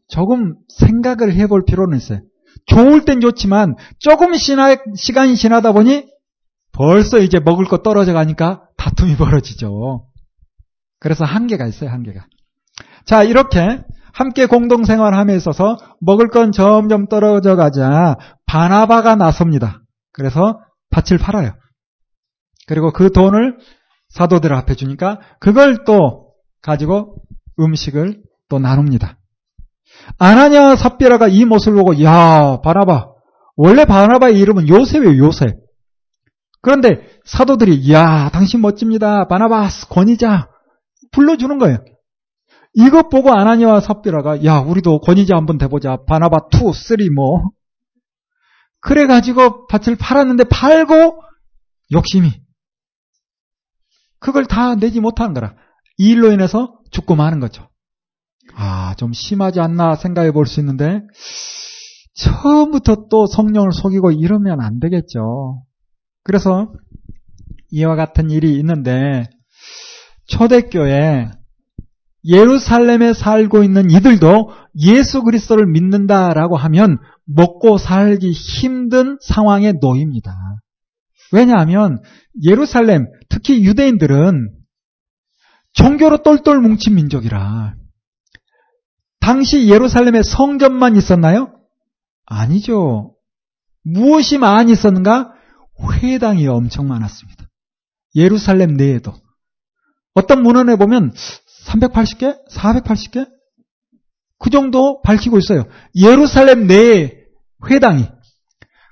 조금 0.08 0.54
생각을 0.68 1.34
해볼 1.34 1.64
필요는 1.66 1.96
있어요. 1.96 2.20
좋을 2.66 3.04
땐 3.04 3.20
좋지만 3.20 3.76
조금 3.98 4.32
지나, 4.34 4.76
시간이 4.96 5.36
지나다 5.36 5.72
보니 5.72 6.08
벌써 6.72 7.18
이제 7.18 7.38
먹을 7.38 7.66
거 7.66 7.78
떨어져 7.78 8.12
가니까 8.12 8.68
다툼이 8.76 9.16
벌어지죠. 9.16 10.06
그래서 10.98 11.24
한계가 11.24 11.66
있어요, 11.66 11.90
한계가. 11.90 12.26
자, 13.04 13.22
이렇게 13.22 13.82
함께 14.12 14.46
공동생활함에 14.46 15.34
있어서 15.36 15.76
먹을 16.00 16.28
건 16.28 16.52
점점 16.52 17.06
떨어져 17.06 17.56
가자 17.56 18.16
바나바가 18.46 19.16
나섭니다. 19.16 19.82
그래서 20.12 20.60
밭을 20.90 21.18
팔아요. 21.18 21.52
그리고 22.66 22.92
그 22.92 23.12
돈을 23.12 23.58
사도들 24.08 24.54
앞에 24.54 24.74
주니까 24.74 25.18
그걸 25.40 25.84
또 25.84 26.32
가지고 26.62 27.16
음식을 27.58 28.22
또 28.48 28.58
나눕니다. 28.58 29.18
아나니아 30.18 30.76
삽비라가 30.76 31.28
이 31.28 31.44
모습을 31.44 31.78
보고 31.78 32.02
야 32.02 32.60
바나바 32.62 33.08
원래 33.56 33.84
바나바의 33.84 34.38
이름은 34.38 34.68
요셉이에요 34.68 35.24
요셉. 35.24 35.56
그런데 36.60 37.06
사도들이 37.24 37.92
야 37.92 38.30
당신 38.30 38.60
멋집니다 38.60 39.28
바나바스 39.28 39.88
권위자 39.88 40.48
불러주는 41.12 41.58
거예요. 41.58 41.78
이것 42.74 43.08
보고 43.08 43.32
아나니아와 43.32 43.80
삽비라가 43.80 44.44
야 44.44 44.58
우리도 44.58 45.00
권위자 45.00 45.36
한번 45.36 45.58
돼보자 45.58 45.98
바나바 46.06 46.48
2, 46.52 46.72
3 46.72 46.96
뭐. 47.14 47.50
그래가지고 48.80 49.66
밭을 49.68 49.96
팔았는데 49.96 50.44
팔고 50.44 51.22
욕심이 51.92 52.30
그걸 54.18 54.46
다 54.46 54.74
내지 54.74 55.00
못하는 55.00 55.34
거라. 55.34 55.54
이 55.98 56.10
일로 56.10 56.32
인해서 56.32 56.78
죽고 56.90 57.14
마는 57.14 57.40
거죠. 57.40 57.68
아, 58.52 58.94
좀 58.96 59.12
심하지 59.12 59.60
않나 59.60 59.96
생각해 59.96 60.32
볼 60.32 60.46
수 60.46 60.60
있는데, 60.60 61.02
처음부터 62.14 63.06
또 63.10 63.26
성령을 63.26 63.72
속이고 63.72 64.12
이러면 64.12 64.60
안 64.60 64.78
되겠죠. 64.78 65.62
그래서 66.22 66.72
이와 67.70 67.96
같은 67.96 68.30
일이 68.30 68.56
있는데, 68.58 69.28
초대교회 70.26 71.30
예루살렘에 72.26 73.12
살고 73.12 73.64
있는 73.64 73.90
이들도 73.90 74.50
예수 74.80 75.22
그리스도를 75.22 75.66
믿는다라고 75.66 76.56
하면 76.56 76.98
먹고 77.26 77.76
살기 77.76 78.30
힘든 78.32 79.18
상황에 79.20 79.72
놓입니다. 79.80 80.34
왜냐하면 81.32 81.98
예루살렘, 82.42 83.06
특히 83.28 83.64
유대인들은 83.64 84.50
종교로 85.72 86.22
똘똘 86.22 86.60
뭉친 86.60 86.94
민족이라. 86.94 87.74
당시 89.24 89.68
예루살렘에 89.68 90.22
성전만 90.22 90.96
있었나요? 90.96 91.50
아니죠. 92.26 93.14
무엇이 93.82 94.36
많이 94.36 94.72
있었는가? 94.72 95.32
회당이 96.02 96.46
엄청 96.46 96.88
많았습니다. 96.88 97.46
예루살렘 98.16 98.74
내에도 98.76 99.14
어떤 100.12 100.42
문헌에 100.42 100.76
보면 100.76 101.14
380개, 101.66 102.36
480개 102.50 103.26
그 104.38 104.50
정도 104.50 105.00
밝히고 105.00 105.38
있어요. 105.38 105.64
예루살렘 105.96 106.66
내에 106.66 107.14
회당이 107.70 108.06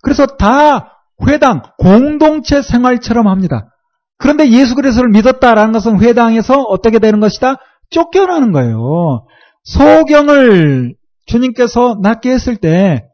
그래서 0.02 0.24
다 0.24 1.04
회당 1.28 1.60
공동체 1.76 2.62
생활처럼 2.62 3.28
합니다. 3.28 3.68
그런데 4.16 4.48
예수 4.48 4.76
그리스도를 4.76 5.10
믿었다라는 5.10 5.74
것은 5.74 6.00
회당에서 6.00 6.62
어떻게 6.62 6.98
되는 6.98 7.20
것이다? 7.20 7.56
쫓겨나는 7.90 8.52
거예요. 8.52 9.26
소경을 9.64 10.94
주님께서 11.26 11.98
낳게 12.02 12.30
했을 12.30 12.56
때 12.56 13.12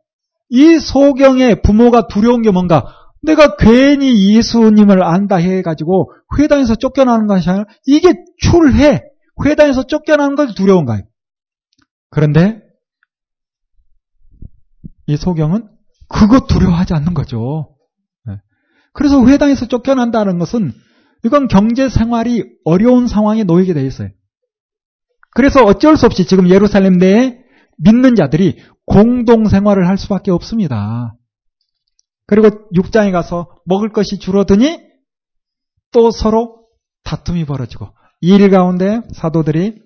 이 0.51 0.79
소경의 0.79 1.63
부모가 1.63 2.07
두려운 2.09 2.43
게 2.43 2.51
뭔가 2.51 2.95
내가 3.23 3.57
괜히 3.57 4.35
예수님을 4.35 5.03
안다 5.03 5.37
해가지고 5.37 6.13
회당에서 6.39 6.75
쫓겨나는 6.77 7.27
것이 7.27 7.51
아니라 7.51 7.67
이게 7.87 8.15
출해 8.39 9.03
회당에서 9.45 9.85
쫓겨나는 9.87 10.37
것이 10.37 10.55
두려운 10.55 10.85
거예요. 10.85 11.03
그런데 12.11 12.63
이 15.07 15.17
소경은 15.17 15.69
그거 16.09 16.47
두려워하지 16.47 16.95
않는 16.95 17.13
거죠. 17.13 17.77
네. 18.25 18.37
그래서 18.95 19.27
회당에서 19.27 19.67
쫓겨난다는 19.67 20.39
것은 20.39 20.73
이건 21.25 21.49
경제 21.49 21.89
생활이 21.89 22.45
어려운 22.65 23.07
상황에 23.07 23.45
놓이게 23.45 23.75
돼 23.75 23.85
있어요. 23.85 24.11
그래서 25.35 25.63
어쩔 25.63 25.97
수 25.97 26.07
없이 26.07 26.27
지금 26.27 26.49
예루살렘 26.49 26.95
내에 26.95 27.39
믿는 27.79 28.15
자들이 28.15 28.59
공동 28.87 29.47
생활을 29.47 29.87
할 29.87 29.99
수밖에 29.99 30.31
없습니다. 30.31 31.15
그리고 32.27 32.49
육장에 32.75 33.11
가서 33.11 33.49
먹을 33.65 33.91
것이 33.91 34.19
줄어드니 34.19 34.81
또 35.93 36.11
서로 36.11 36.67
다툼이 37.05 37.45
벌어지고 37.45 37.89
일 38.21 38.51
가운데 38.51 39.01
사도들이 39.13 39.81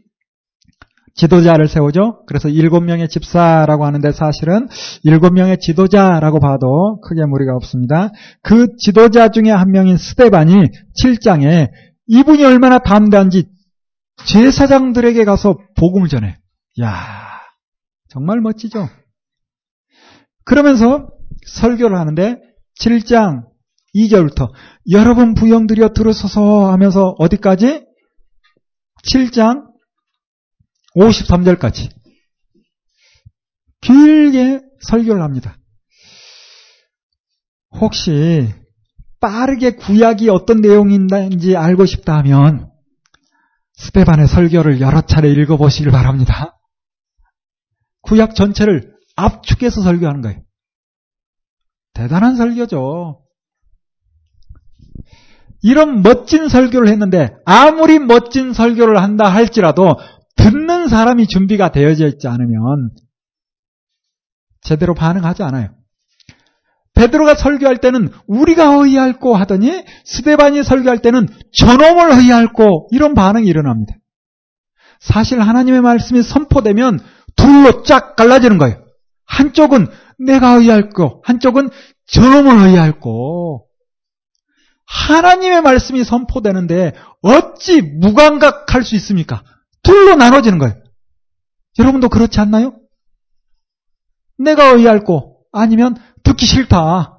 지도자를 1.14 1.68
세우죠. 1.68 2.24
그래서 2.26 2.48
일곱 2.48 2.80
명의 2.80 3.08
집사라고 3.08 3.84
하는데 3.84 4.12
사실은 4.12 4.68
일곱 5.02 5.34
명의 5.34 5.58
지도자라고 5.60 6.40
봐도 6.40 7.00
크게 7.02 7.26
무리가 7.26 7.54
없습니다. 7.56 8.10
그 8.42 8.68
지도자 8.78 9.28
중에 9.28 9.50
한 9.50 9.70
명인 9.70 9.98
스테반이 9.98 10.54
7장에 11.02 11.68
이분이 12.06 12.44
얼마나 12.44 12.78
담대한지 12.78 13.51
제사장들에게 14.26 15.24
가서 15.24 15.58
복음을 15.76 16.08
전해. 16.08 16.36
야 16.80 17.40
정말 18.08 18.40
멋지죠? 18.40 18.88
그러면서 20.44 21.08
설교를 21.46 21.98
하는데 21.98 22.36
7장 22.80 23.46
2절부터 23.94 24.50
여러분 24.90 25.34
부영들이여 25.34 25.90
들으소서 25.90 26.70
하면서 26.72 27.14
어디까지? 27.18 27.84
7장 29.04 29.66
53절까지 30.96 31.90
길게 33.80 34.60
설교를 34.80 35.22
합니다. 35.22 35.56
혹시 37.80 38.48
빠르게 39.20 39.72
구약이 39.72 40.28
어떤 40.28 40.60
내용인지 40.60 41.56
알고 41.56 41.86
싶다 41.86 42.18
하면 42.18 42.71
스테반의 43.82 44.28
설교를 44.28 44.80
여러 44.80 45.00
차례 45.00 45.30
읽어보시길 45.30 45.90
바랍니다. 45.90 46.58
구약 48.02 48.34
전체를 48.34 48.92
압축해서 49.16 49.82
설교하는 49.82 50.22
거예요. 50.22 50.40
대단한 51.94 52.36
설교죠. 52.36 53.22
이런 55.62 56.02
멋진 56.02 56.48
설교를 56.48 56.88
했는데 56.88 57.30
아무리 57.44 57.98
멋진 57.98 58.52
설교를 58.52 59.00
한다 59.00 59.28
할지라도 59.28 59.96
듣는 60.36 60.88
사람이 60.88 61.26
준비가 61.26 61.70
되어져 61.70 62.06
있지 62.06 62.26
않으면 62.26 62.90
제대로 64.60 64.94
반응하지 64.94 65.42
않아요. 65.42 65.74
베드로가 66.94 67.34
설교할 67.34 67.78
때는 67.78 68.10
우리가 68.26 68.66
의할고 68.74 69.34
하더니 69.34 69.84
스데반이 70.04 70.62
설교할 70.62 71.00
때는 71.00 71.28
저놈을 71.52 72.18
의할고 72.18 72.88
이런 72.92 73.14
반응이 73.14 73.46
일어납니다. 73.46 73.94
사실 75.00 75.40
하나님의 75.40 75.80
말씀이 75.80 76.22
선포되면 76.22 77.00
둘로 77.36 77.82
쫙 77.82 78.14
갈라지는 78.14 78.58
거예요. 78.58 78.84
한쪽은 79.24 79.88
내가 80.18 80.54
의할고 80.54 81.22
한쪽은 81.24 81.70
저놈을 82.06 82.68
의할고 82.68 83.66
하나님의 84.86 85.62
말씀이 85.62 86.04
선포되는데 86.04 86.92
어찌 87.22 87.80
무감각할 87.80 88.84
수 88.84 88.94
있습니까? 88.96 89.42
둘로 89.82 90.14
나눠지는 90.16 90.58
거예요. 90.58 90.74
여러분도 91.78 92.10
그렇지 92.10 92.38
않나요? 92.40 92.74
내가 94.38 94.66
의할고 94.66 95.38
아니면 95.52 95.96
듣기 96.24 96.46
싫다. 96.46 97.18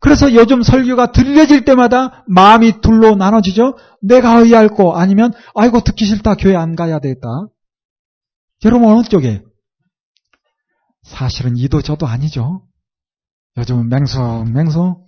그래서 0.00 0.34
요즘 0.34 0.62
설교가 0.62 1.12
들려질 1.12 1.64
때마다 1.64 2.24
마음이 2.26 2.80
둘로 2.80 3.14
나눠지죠. 3.14 3.76
내가 4.00 4.40
의할고 4.40 4.96
아니면 4.96 5.32
아이고 5.54 5.80
듣기 5.80 6.06
싫다 6.06 6.34
교회 6.34 6.56
안 6.56 6.74
가야 6.74 6.98
되겠다. 6.98 7.28
여러분 8.64 8.90
어느 8.90 9.04
쪽에? 9.04 9.42
사실은 11.02 11.56
이도 11.56 11.82
저도 11.82 12.06
아니죠. 12.06 12.66
요즘은 13.56 13.88
맹성. 13.88 15.02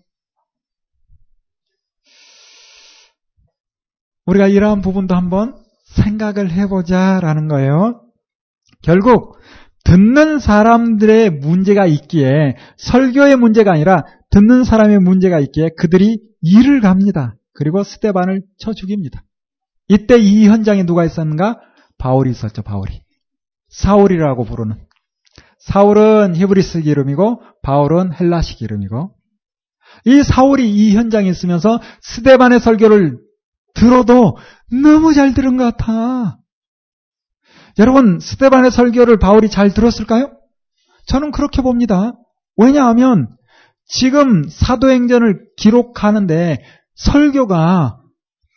우리가 4.27 4.47
이러한 4.49 4.81
부분도 4.81 5.15
한번 5.15 5.61
생각을 5.87 6.51
해보자라는 6.51 7.49
거예요. 7.49 8.03
결국 8.83 9.39
듣는 9.85 10.39
사람들의 10.39 11.31
문제가 11.31 11.87
있기에 11.87 12.57
설교의 12.77 13.37
문제가 13.37 13.73
아니라 13.73 14.05
듣는 14.31 14.65
사람의 14.65 14.99
문제가 14.99 15.41
있기에 15.41 15.71
그들이 15.77 16.19
일을 16.41 16.81
갑니다. 16.81 17.37
그리고 17.53 17.83
스테반을 17.85 18.43
쳐 18.59 18.73
죽입니다. 18.73 19.23
이때 19.89 20.19
이 20.19 20.49
현장에 20.49 20.85
누가 20.85 21.05
있었는가? 21.05 21.61
바울이 21.99 22.31
있었죠. 22.31 22.63
바울이. 22.63 23.03
사울이라고 23.69 24.45
부르는. 24.45 24.77
사울은 25.59 26.37
히브리스 26.37 26.79
이름이고 26.79 27.43
바울은 27.63 28.13
헬라식 28.13 28.61
이름이고 28.63 29.15
이 30.07 30.23
사울이 30.23 30.71
이 30.71 30.95
현장에 30.95 31.29
있으면서 31.29 31.81
스테반의 32.03 32.61
설교를 32.61 33.19
들어도 33.75 34.37
너무 34.71 35.15
잘 35.15 35.35
들은 35.35 35.57
것 35.57 35.77
같아. 35.77 36.39
여러분, 37.79 38.21
스테반의 38.21 38.71
설교를 38.71 39.19
바울이 39.19 39.51
잘 39.51 39.75
들었을까요? 39.75 40.33
저는 41.07 41.33
그렇게 41.33 41.61
봅니다. 41.63 42.13
왜냐하면 42.57 43.29
지금 43.87 44.49
사도행전을 44.49 45.49
기록하는데 45.57 46.63
설교가 46.95 48.01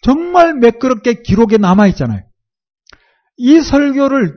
정말 0.04 0.54
매끄럽게 0.54 1.22
기록에 1.24 1.58
남아있잖아요. 1.58 2.22
이 3.38 3.60
설교를 3.62 4.34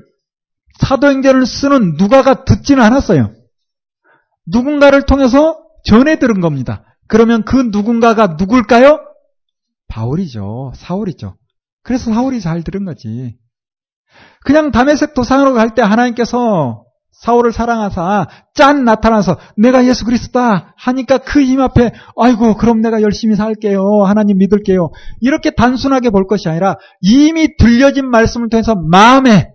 사도행전을 0.81 1.47
쓰는 1.47 1.95
누가가 1.97 2.45
듣지는 2.45 2.83
않았어요. 2.83 3.35
누군가를 4.47 5.03
통해서 5.03 5.63
전해 5.85 6.19
들은 6.19 6.41
겁니다. 6.41 6.85
그러면 7.07 7.45
그 7.45 7.57
누군가가 7.57 8.37
누굴까요? 8.39 9.01
바울이죠. 9.89 10.73
사울이죠. 10.75 11.37
그래서 11.83 12.13
사울이 12.13 12.41
잘 12.41 12.63
들은 12.63 12.85
거지. 12.85 13.37
그냥 14.45 14.71
담에색 14.71 15.15
도상으로 15.15 15.55
갈 15.55 15.75
때 15.75 15.83
하나님께서 15.83 16.85
사울을 17.13 17.53
사랑하사 17.53 18.29
짠 18.55 18.85
나타나서 18.85 19.39
내가 19.57 19.85
예수 19.87 20.07
그리스도다 20.07 20.75
하니까 20.79 21.19
그힘 21.19 21.61
앞에 21.61 21.93
아이고 22.19 22.57
그럼 22.57 22.81
내가 22.81 23.03
열심히 23.03 23.37
살게요 23.37 24.05
하나님 24.05 24.39
믿을게요 24.39 24.91
이렇게 25.21 25.51
단순하게 25.51 26.09
볼 26.11 26.27
것이 26.27 26.49
아니라 26.49 26.77
이미 27.03 27.57
들려진 27.59 28.09
말씀을 28.09 28.49
통해서 28.49 28.75
마음에 28.75 29.51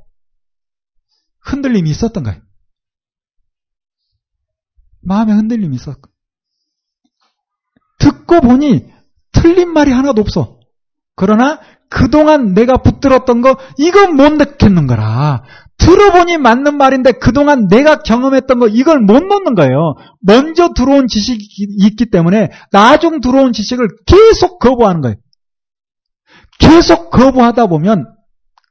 흔들림이 1.42 1.90
있었던 1.90 2.24
거예요. 2.24 2.42
마음에 5.02 5.34
흔들림이 5.34 5.76
있었고 5.76 6.10
듣고 8.00 8.42
보니 8.42 8.92
틀린 9.32 9.72
말이 9.72 9.92
하나도 9.92 10.22
없어. 10.22 10.55
그러나 11.16 11.60
그동안 11.90 12.54
내가 12.54 12.78
붙들었던 12.78 13.42
거 13.42 13.58
이건 13.78 14.16
못 14.16 14.34
넣겠는 14.34 14.88
거라. 14.88 15.44
들어보니 15.78 16.38
맞는 16.38 16.78
말인데 16.78 17.14
그동안 17.14 17.68
내가 17.68 17.98
경험했던 18.00 18.60
거 18.60 18.68
이걸 18.68 19.00
못 19.00 19.24
넣는 19.24 19.56
거예요. 19.56 19.96
먼저 20.22 20.70
들어온 20.74 21.08
지식이 21.08 21.46
있기 21.86 22.10
때문에 22.10 22.50
나중 22.72 23.22
들어온 23.22 23.54
지식을 23.54 23.88
계속 24.06 24.60
거부하는 24.60 25.02
거예요. 25.02 25.16
계속 26.60 27.10
거부하다 27.12 27.68
보면 27.68 28.08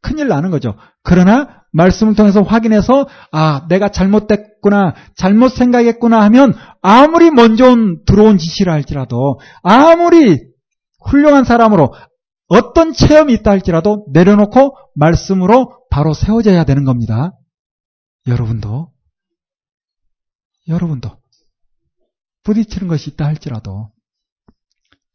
큰일 0.03 0.29
나는 0.29 0.51
거죠. 0.51 0.75
그러나 1.03 1.63
말씀을 1.73 2.15
통해서 2.15 2.43
확인해서 2.43 3.07
아 3.33 3.67
내가 3.69 3.89
잘못됐구나 3.89 4.95
잘못 5.17 5.49
생각했구나 5.49 6.23
하면 6.23 6.55
아무리 6.83 7.31
먼저 7.31 7.75
들어온 8.07 8.39
지시를 8.39 8.73
할지라도 8.73 9.41
아무리 9.63 10.39
훌륭한 11.05 11.45
사람으로 11.45 11.93
어떤 12.49 12.93
체험이 12.93 13.35
있다 13.35 13.51
할지라도 13.51 14.07
내려놓고 14.13 14.77
말씀으로 14.95 15.87
바로 15.91 16.13
세워져야 16.15 16.65
되는 16.65 16.85
겁니다. 16.85 17.33
여러분도, 18.27 18.93
여러분도 20.69 21.11
부딪히는 22.43 22.89
것이 22.89 23.11
있다 23.11 23.25
할지라도 23.27 23.91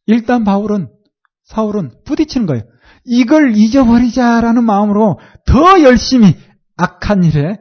일단 0.06 0.43
바울은, 0.43 0.91
사울은 1.45 2.03
부딪히는 2.06 2.47
거예요. 2.47 2.64
이걸 3.06 3.56
잊어버리자라는 3.56 4.64
마음으로 4.64 5.19
더 5.45 5.81
열심히 5.81 6.35
악한 6.77 7.23
일에 7.23 7.57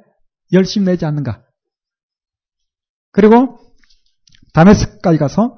열심 0.53 0.85
내지 0.85 1.05
않는가. 1.05 1.43
그리고 3.13 3.59
다메스까지 4.55 5.19
가서 5.19 5.57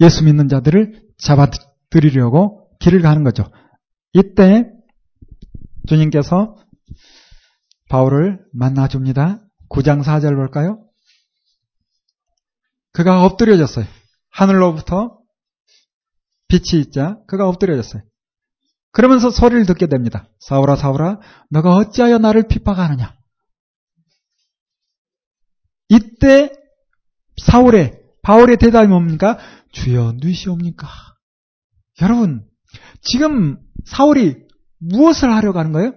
예수 0.00 0.24
믿는 0.24 0.48
자들을 0.48 1.02
잡아들이려고 1.18 2.59
길을 2.80 3.02
가는 3.02 3.24
거죠. 3.24 3.50
이때 4.12 4.70
주님께서 5.86 6.56
바울을 7.88 8.44
만나줍니다. 8.52 9.40
9장 9.68 10.02
4절 10.02 10.34
볼까요? 10.34 10.84
그가 12.92 13.24
엎드려졌어요. 13.24 13.86
하늘로부터 14.30 15.18
빛이 16.48 16.82
있자 16.82 17.18
그가 17.26 17.48
엎드려졌어요. 17.48 18.02
그러면서 18.92 19.30
소리를 19.30 19.66
듣게 19.66 19.86
됩니다. 19.86 20.28
사울아 20.40 20.74
사울아 20.74 21.20
너가 21.50 21.74
어찌하여 21.74 22.18
나를 22.18 22.48
핍박하느냐. 22.48 23.16
이때 25.88 26.52
사울의 27.42 28.00
바울의 28.22 28.58
대답이 28.58 28.88
뭡니까? 28.88 29.38
주여 29.72 30.14
누시옵니까? 30.16 30.88
여러분 32.02 32.49
지금 33.02 33.58
사울이 33.84 34.36
무엇을 34.78 35.34
하려고 35.34 35.58
하는 35.58 35.72
거예요? 35.72 35.92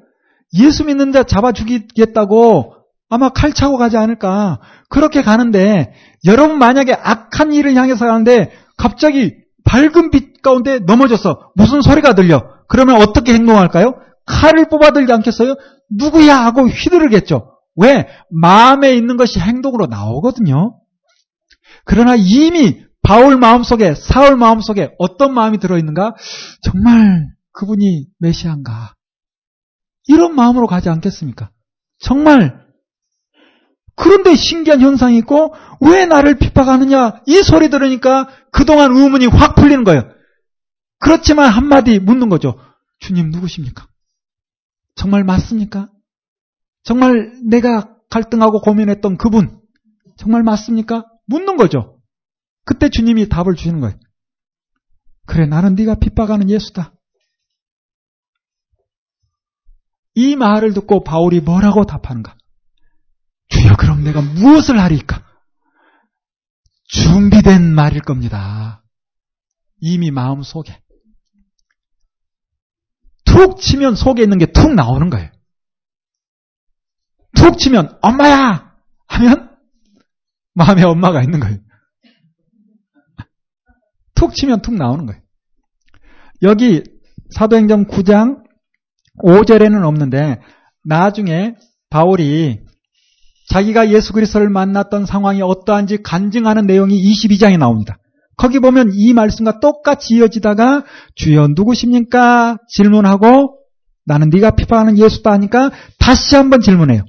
예수 0.59 0.85
믿는 0.85 1.11
자 1.11 1.23
잡아 1.23 1.51
죽이겠다고 1.51 2.75
아마 3.09 3.29
칼 3.29 3.53
차고 3.53 3.77
가지 3.77 3.97
않을까. 3.97 4.59
그렇게 4.89 5.21
가는데 5.21 5.93
여러분 6.25 6.57
만약에 6.57 6.93
악한 6.93 7.53
일을 7.53 7.75
향해서 7.75 8.05
가는데 8.05 8.51
갑자기 8.77 9.35
밝은 9.65 10.11
빛 10.11 10.41
가운데 10.41 10.79
넘어져서 10.79 11.51
무슨 11.55 11.81
소리가 11.81 12.15
들려. 12.15 12.43
그러면 12.67 13.01
어떻게 13.01 13.33
행동할까요? 13.33 13.95
칼을 14.25 14.69
뽑아들지 14.69 15.11
않겠어요? 15.13 15.55
누구야 15.91 16.37
하고 16.37 16.67
휘두르겠죠. 16.67 17.51
왜? 17.75 18.07
마음에 18.29 18.93
있는 18.93 19.17
것이 19.17 19.39
행동으로 19.39 19.87
나오거든요. 19.87 20.79
그러나 21.85 22.15
이미 22.15 22.81
바울 23.03 23.37
마음속에 23.37 23.95
사울 23.95 24.37
마음속에 24.37 24.95
어떤 24.97 25.33
마음이 25.33 25.59
들어있는가? 25.59 26.15
정말 26.61 27.27
그분이 27.51 28.07
메시아인가? 28.19 28.95
이런 30.07 30.35
마음으로 30.35 30.67
가지 30.67 30.89
않겠습니까? 30.89 31.51
정말 31.99 32.63
그런데 33.95 34.35
신기한 34.35 34.81
현상이 34.81 35.17
있고 35.19 35.53
왜 35.79 36.05
나를 36.05 36.37
핍박하느냐 36.37 37.21
이 37.27 37.35
소리 37.43 37.69
들으니까 37.69 38.27
그동안 38.51 38.95
의문이 38.95 39.27
확 39.27 39.55
풀리는 39.55 39.83
거예요. 39.83 40.09
그렇지만 40.99 41.51
한마디 41.51 41.99
묻는 41.99 42.29
거죠. 42.29 42.57
주님 42.99 43.29
누구십니까? 43.29 43.87
정말 44.95 45.23
맞습니까? 45.23 45.89
정말 46.83 47.33
내가 47.43 47.95
갈등하고 48.09 48.61
고민했던 48.61 49.17
그분 49.17 49.59
정말 50.17 50.43
맞습니까? 50.43 51.05
묻는 51.25 51.57
거죠. 51.57 51.99
그때 52.65 52.89
주님이 52.89 53.29
답을 53.29 53.55
주시는 53.55 53.79
거예요. 53.81 53.97
그래 55.25 55.45
나는 55.45 55.75
네가 55.75 55.95
핍박하는 55.95 56.49
예수다. 56.49 56.93
이 60.15 60.35
말을 60.35 60.73
듣고 60.73 61.03
바울이 61.03 61.39
뭐라고 61.41 61.85
답하는가? 61.85 62.37
주여 63.49 63.75
그럼 63.77 64.03
내가 64.03 64.21
무엇을 64.21 64.79
하리까? 64.79 65.23
준비된 66.89 67.73
말일 67.73 68.01
겁니다. 68.01 68.83
이미 69.79 70.11
마음 70.11 70.43
속에. 70.43 70.81
툭 73.25 73.59
치면 73.59 73.95
속에 73.95 74.23
있는 74.23 74.37
게 74.37 74.45
툭 74.45 74.73
나오는 74.75 75.09
거예요. 75.09 75.31
툭 77.35 77.57
치면 77.57 77.97
엄마야 78.01 78.75
하면 79.07 79.57
마음에 80.53 80.83
엄마가 80.83 81.23
있는 81.23 81.39
거예요. 81.39 81.57
툭 84.15 84.33
치면 84.33 84.61
툭 84.61 84.75
나오는 84.75 85.05
거예요. 85.05 85.21
여기 86.41 86.83
사도행전 87.31 87.87
9장 87.87 88.43
5절에는 89.23 89.83
없는데 89.83 90.41
나중에 90.85 91.55
바울이 91.89 92.59
자기가 93.49 93.91
예수 93.91 94.13
그리스도를 94.13 94.49
만났던 94.49 95.05
상황이 95.05 95.41
어떠한지 95.41 96.01
간증하는 96.01 96.65
내용이 96.65 96.95
22장에 96.95 97.57
나옵니다. 97.57 97.97
거기 98.35 98.59
보면 98.59 98.91
이 98.93 99.13
말씀과 99.13 99.59
똑같이 99.59 100.15
이어지다가 100.15 100.83
주여 101.15 101.49
누구십니까? 101.55 102.57
질문하고 102.67 103.59
나는 104.05 104.29
네가 104.29 104.51
핍박하는 104.51 104.97
예수다 104.97 105.31
하니까 105.31 105.71
다시 105.99 106.35
한번 106.35 106.61
질문해요. 106.61 107.05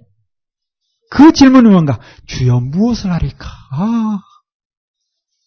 그 1.10 1.32
질문이 1.32 1.68
뭔가? 1.68 1.98
주여 2.26 2.60
무엇을 2.60 3.12
하리까? 3.12 3.46
아, 3.72 4.18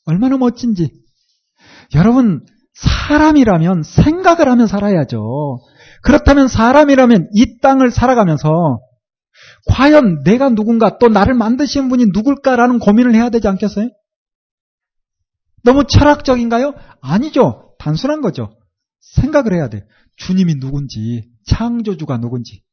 얼마나 0.06 0.38
멋진지. 0.38 0.92
여러분, 1.96 2.46
사람이라면 2.74 3.84
생각을 3.84 4.50
하며 4.50 4.68
살아야죠. 4.68 5.60
그렇다면 6.04 6.48
사람이라면 6.48 7.30
이 7.34 7.60
땅을 7.60 7.92
살아가면서 7.92 8.80
과연 9.68 10.24
내가 10.24 10.50
누군가 10.50 10.98
또 11.00 11.10
나를 11.10 11.34
만드신 11.34 11.90
분이 11.90 12.08
누굴까라는 12.14 12.80
고민을 12.80 13.16
해야 13.16 13.30
되지 13.30 13.48
않겠어요? 13.48 13.90
너무 15.64 15.86
철학적인가요? 15.86 16.74
아니죠. 17.02 17.76
단순한 17.80 18.22
거죠. 18.22 18.56
생각을 19.00 19.54
해야 19.54 19.70
돼요. 19.70 19.82
주님이 20.16 20.60
누군지, 20.60 21.30
창조주가 21.46 22.18
누군지. 22.18 22.64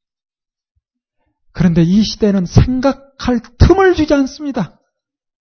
그런데 1.53 1.83
이 1.83 2.03
시대는 2.03 2.47
생각할 2.47 3.41
틈을 3.59 3.95
주지 3.95 4.13
않습니다. 4.15 4.81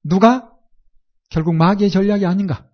누가? 0.04 0.50
결국 1.30 1.56
마귀의 1.56 1.90
전략이 1.90 2.26
아닌가? 2.26 2.68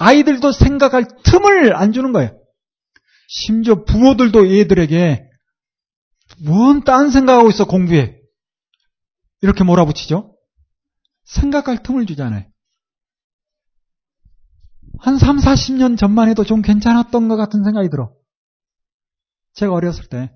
아이들도 0.00 0.50
생각할 0.52 1.06
틈을 1.24 1.76
안 1.76 1.92
주는 1.92 2.12
거예요. 2.12 2.30
심지어 3.28 3.84
부모들도 3.84 4.46
애들에게 4.46 5.28
뭔 6.44 6.82
딴 6.84 7.10
생각하고 7.10 7.50
있어 7.50 7.66
공부해. 7.66 8.18
이렇게 9.42 9.62
몰아붙이죠. 9.62 10.34
생각할 11.24 11.82
틈을 11.82 12.06
주잖아요. 12.06 12.46
한 14.98 15.18
3, 15.18 15.36
40년 15.36 15.98
전만 15.98 16.28
해도 16.28 16.44
좀 16.44 16.62
괜찮았던 16.62 17.28
것 17.28 17.36
같은 17.36 17.62
생각이 17.62 17.90
들어. 17.90 18.12
제가 19.54 19.72
어렸을 19.74 20.06
때. 20.08 20.30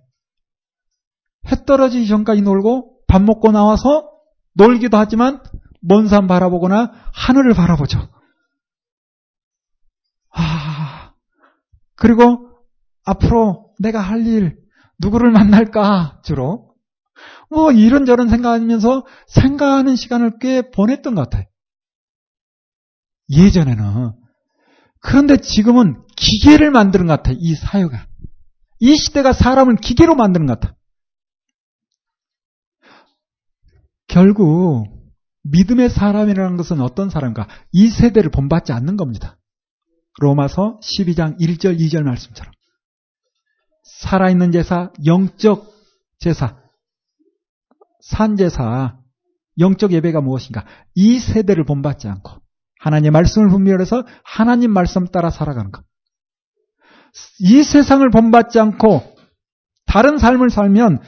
해 1.46 1.64
떨어지기 1.66 2.06
전까지 2.06 2.42
놀고 2.42 3.00
밥 3.06 3.22
먹고 3.22 3.50
나와서 3.50 4.10
놀기도 4.54 4.96
하지만 4.98 5.42
먼 5.80 6.08
산 6.08 6.26
바라보거나 6.26 6.92
하늘을 7.12 7.54
바라보죠. 7.54 8.08
아, 10.36 11.12
그리고 11.96 12.50
앞으로 13.04 13.72
내가 13.78 14.00
할 14.00 14.26
일, 14.26 14.58
누구를 14.98 15.30
만날까, 15.30 16.20
주로. 16.24 16.74
뭐, 17.50 17.72
이런저런 17.72 18.28
생각하면서 18.28 19.06
생각하는 19.26 19.96
시간을 19.96 20.38
꽤 20.40 20.70
보냈던 20.70 21.14
것 21.14 21.22
같아요. 21.22 21.44
예전에는. 23.30 24.12
그런데 25.00 25.36
지금은 25.36 26.02
기계를 26.16 26.70
만드는 26.70 27.06
것 27.06 27.16
같아요, 27.16 27.36
이 27.38 27.54
사회가. 27.54 28.06
이 28.80 28.96
시대가 28.96 29.32
사람을 29.32 29.76
기계로 29.76 30.14
만드는 30.14 30.46
것 30.46 30.60
같아. 30.60 30.76
결국, 34.06 34.86
믿음의 35.42 35.90
사람이라는 35.90 36.56
것은 36.56 36.80
어떤 36.80 37.10
사람인가? 37.10 37.48
이 37.72 37.90
세대를 37.90 38.30
본받지 38.30 38.72
않는 38.72 38.96
겁니다. 38.96 39.38
로마서 40.20 40.78
12장 40.82 41.38
1절, 41.40 41.78
2절 41.78 42.02
말씀처럼. 42.02 42.52
살아있는 44.00 44.52
제사, 44.52 44.92
영적 45.04 45.72
제사, 46.18 46.56
산제사, 48.00 48.98
영적 49.58 49.92
예배가 49.92 50.20
무엇인가? 50.20 50.64
이 50.94 51.18
세대를 51.18 51.64
본받지 51.64 52.08
않고 52.08 52.32
하나님의 52.80 53.10
말씀을 53.10 53.48
분별해서 53.48 54.04
하나님 54.24 54.72
말씀 54.72 55.06
따라 55.06 55.30
살아가는 55.30 55.70
것. 55.70 55.84
이 57.40 57.62
세상을 57.62 58.08
본받지 58.10 58.58
않고 58.58 59.16
다른 59.86 60.18
삶을 60.18 60.50
살면 60.50 61.00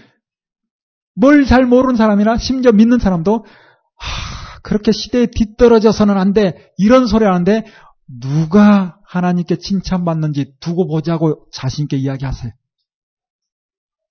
뭘 1.17 1.45
잘 1.47 1.65
모르는 1.65 1.97
사람이나 1.97 2.37
심지어 2.37 2.73
믿는 2.73 2.99
사람도 2.99 3.45
하, 3.97 4.61
그렇게 4.63 4.93
시대에 4.93 5.27
뒤떨어져서는 5.27 6.17
안 6.17 6.33
돼. 6.33 6.73
이런 6.77 7.07
소리 7.07 7.25
하는데 7.25 7.65
누가 8.07 8.96
하나님께 9.17 9.59
칭찬받는지 9.59 10.55
두고 10.61 10.87
보자고 10.87 11.49
자신있게 11.53 11.97
이야기하세요. 11.97 12.53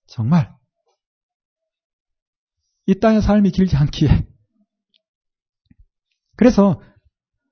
정말 0.07 0.53
이 2.85 2.99
땅의 2.99 3.21
삶이 3.21 3.51
길지 3.51 3.75
않기에 3.75 4.27
그래서 6.35 6.81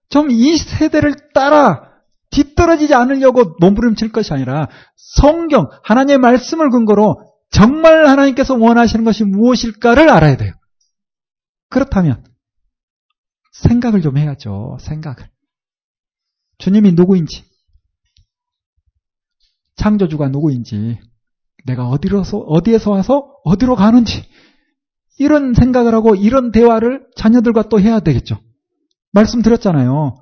좀 0.10 0.30
이 0.30 0.58
세대를 0.58 1.34
따라 1.34 1.92
뒤떨어지지 2.30 2.94
않으려고 2.94 3.56
몸부림칠 3.60 4.12
것이 4.12 4.34
아니라 4.34 4.68
성경 4.96 5.70
하나님의 5.84 6.18
말씀을 6.20 6.70
근거로 6.70 7.16
정말 7.50 8.08
하나님께서 8.08 8.56
원하시는 8.56 9.06
것이 9.06 9.24
무엇일까를 9.24 10.10
알아야 10.10 10.38
돼요. 10.38 10.54
그렇다면 11.70 12.24
생각을 13.52 14.02
좀 14.02 14.18
해야죠. 14.18 14.78
생각을. 14.80 15.33
주님이 16.58 16.94
누구인지, 16.94 17.44
창조주가 19.76 20.30
누구인지, 20.30 21.00
내가 21.66 21.88
어디로서, 21.88 22.38
어디에서 22.40 22.92
와서 22.92 23.38
어디로 23.44 23.76
가는지, 23.76 24.26
이런 25.20 25.54
생각을 25.54 25.94
하고 25.94 26.16
이런 26.16 26.52
대화를 26.52 27.08
자녀들과 27.16 27.70
또 27.70 27.80
해야 27.80 28.00
되겠죠. 28.00 28.40
말씀드렸잖아요. 29.12 30.16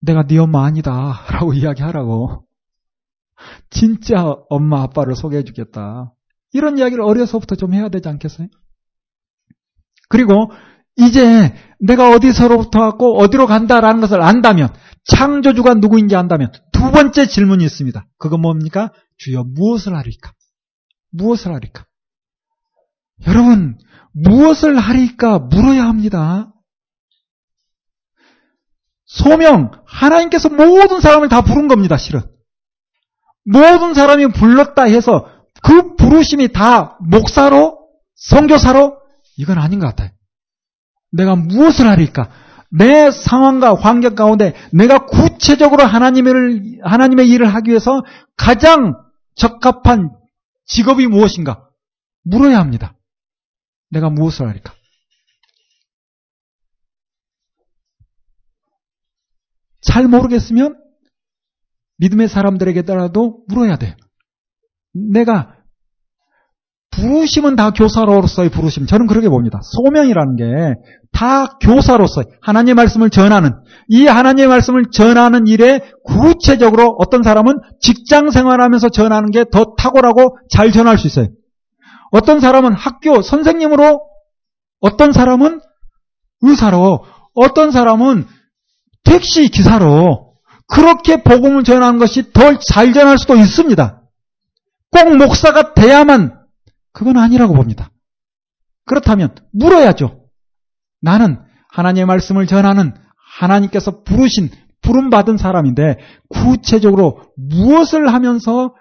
내가 0.00 0.26
네 0.26 0.38
엄마 0.38 0.64
아니다. 0.64 1.24
라고 1.30 1.52
이야기하라고. 1.54 2.46
진짜 3.70 4.24
엄마 4.48 4.82
아빠를 4.82 5.16
소개해 5.16 5.42
주겠다. 5.44 6.14
이런 6.52 6.78
이야기를 6.78 7.02
어려서부터 7.02 7.56
좀 7.56 7.74
해야 7.74 7.88
되지 7.88 8.08
않겠어요? 8.08 8.46
그리고 10.08 10.50
이제 10.96 11.54
내가 11.80 12.10
어디서로부터 12.10 12.80
왔고 12.80 13.18
어디로 13.18 13.46
간다라는 13.46 14.00
것을 14.00 14.22
안다면 14.22 14.68
창조주가 15.04 15.74
누구인지 15.74 16.16
안다면 16.16 16.52
두 16.72 16.90
번째 16.90 17.26
질문이 17.26 17.64
있습니다. 17.64 18.06
그건 18.18 18.40
뭡니까? 18.40 18.92
주여 19.18 19.44
무엇을 19.44 19.94
하리까? 19.94 20.32
무엇을 21.10 21.52
하리까? 21.52 21.84
여러분 23.26 23.78
무엇을 24.12 24.78
하리까 24.78 25.38
물어야 25.38 25.84
합니다. 25.84 26.52
소명 29.06 29.70
하나님께서 29.86 30.48
모든 30.48 31.00
사람을 31.00 31.28
다 31.28 31.42
부른 31.42 31.68
겁니다. 31.68 31.96
실은 31.96 32.22
모든 33.44 33.94
사람이 33.94 34.28
불렀다 34.28 34.84
해서 34.84 35.28
그 35.62 35.96
부르심이 35.96 36.52
다 36.52 36.98
목사로 37.00 37.78
성교사로 38.14 38.98
이건 39.36 39.58
아닌 39.58 39.80
것 39.80 39.86
같아요. 39.86 40.10
내가 41.14 41.36
무엇을 41.36 41.86
하리까? 41.86 42.30
내 42.70 43.10
상황과 43.10 43.74
환경 43.74 44.14
가운데 44.14 44.52
내가 44.72 45.06
구체적으로 45.06 45.84
하나님을, 45.84 46.80
하나님의 46.82 47.28
일을 47.28 47.54
하기 47.54 47.70
위해서 47.70 48.02
가장 48.36 48.94
적합한 49.36 50.10
직업이 50.66 51.06
무엇인가? 51.06 51.68
물어야 52.24 52.58
합니다. 52.58 52.96
내가 53.90 54.10
무엇을 54.10 54.48
하리까? 54.48 54.74
잘 59.80 60.08
모르겠으면 60.08 60.76
믿음의 61.98 62.28
사람들에게라도 62.28 63.44
물어야 63.46 63.76
돼요. 63.76 63.94
내가 64.92 65.53
부르심은 66.96 67.56
다 67.56 67.70
교사로서의 67.70 68.50
부르심. 68.50 68.86
저는 68.86 69.06
그렇게 69.06 69.28
봅니다. 69.28 69.60
소명이라는 69.62 70.36
게 70.36 70.74
다 71.14 71.46
교사로서 71.60 72.24
하나님의 72.42 72.74
말씀을 72.74 73.08
전하는 73.08 73.52
이 73.88 74.06
하나님의 74.06 74.48
말씀을 74.48 74.86
전하는 74.92 75.46
일에 75.46 75.80
구체적으로 76.04 76.96
어떤 76.98 77.22
사람은 77.22 77.60
직장 77.80 78.30
생활하면서 78.30 78.88
전하는 78.88 79.30
게 79.30 79.44
더 79.44 79.74
탁월하고 79.78 80.36
잘 80.50 80.72
전할 80.72 80.98
수 80.98 81.06
있어요. 81.06 81.28
어떤 82.10 82.40
사람은 82.40 82.74
학교 82.74 83.22
선생님으로 83.22 84.00
어떤 84.80 85.12
사람은 85.12 85.60
의사로 86.42 87.04
어떤 87.34 87.70
사람은 87.70 88.26
택시 89.04 89.48
기사로 89.48 90.34
그렇게 90.66 91.22
복음을 91.22 91.62
전하는 91.62 91.98
것이 91.98 92.32
더잘 92.32 92.92
전할 92.92 93.18
수도 93.18 93.36
있습니다. 93.36 94.02
꼭 94.90 95.16
목사가 95.16 95.74
돼야만 95.74 96.43
그건 96.94 97.18
아니라고 97.18 97.52
봅니다. 97.52 97.90
그렇다면 98.86 99.34
물어야죠. 99.52 100.24
나는 101.02 101.42
하나님의 101.70 102.06
말씀을 102.06 102.46
전하는 102.46 102.94
하나님께서 103.38 104.02
부르신 104.04 104.50
부름받은 104.80 105.36
사람인데 105.36 105.98
구체적으로 106.28 107.32
무엇을 107.36 108.12
하면서 108.12 108.74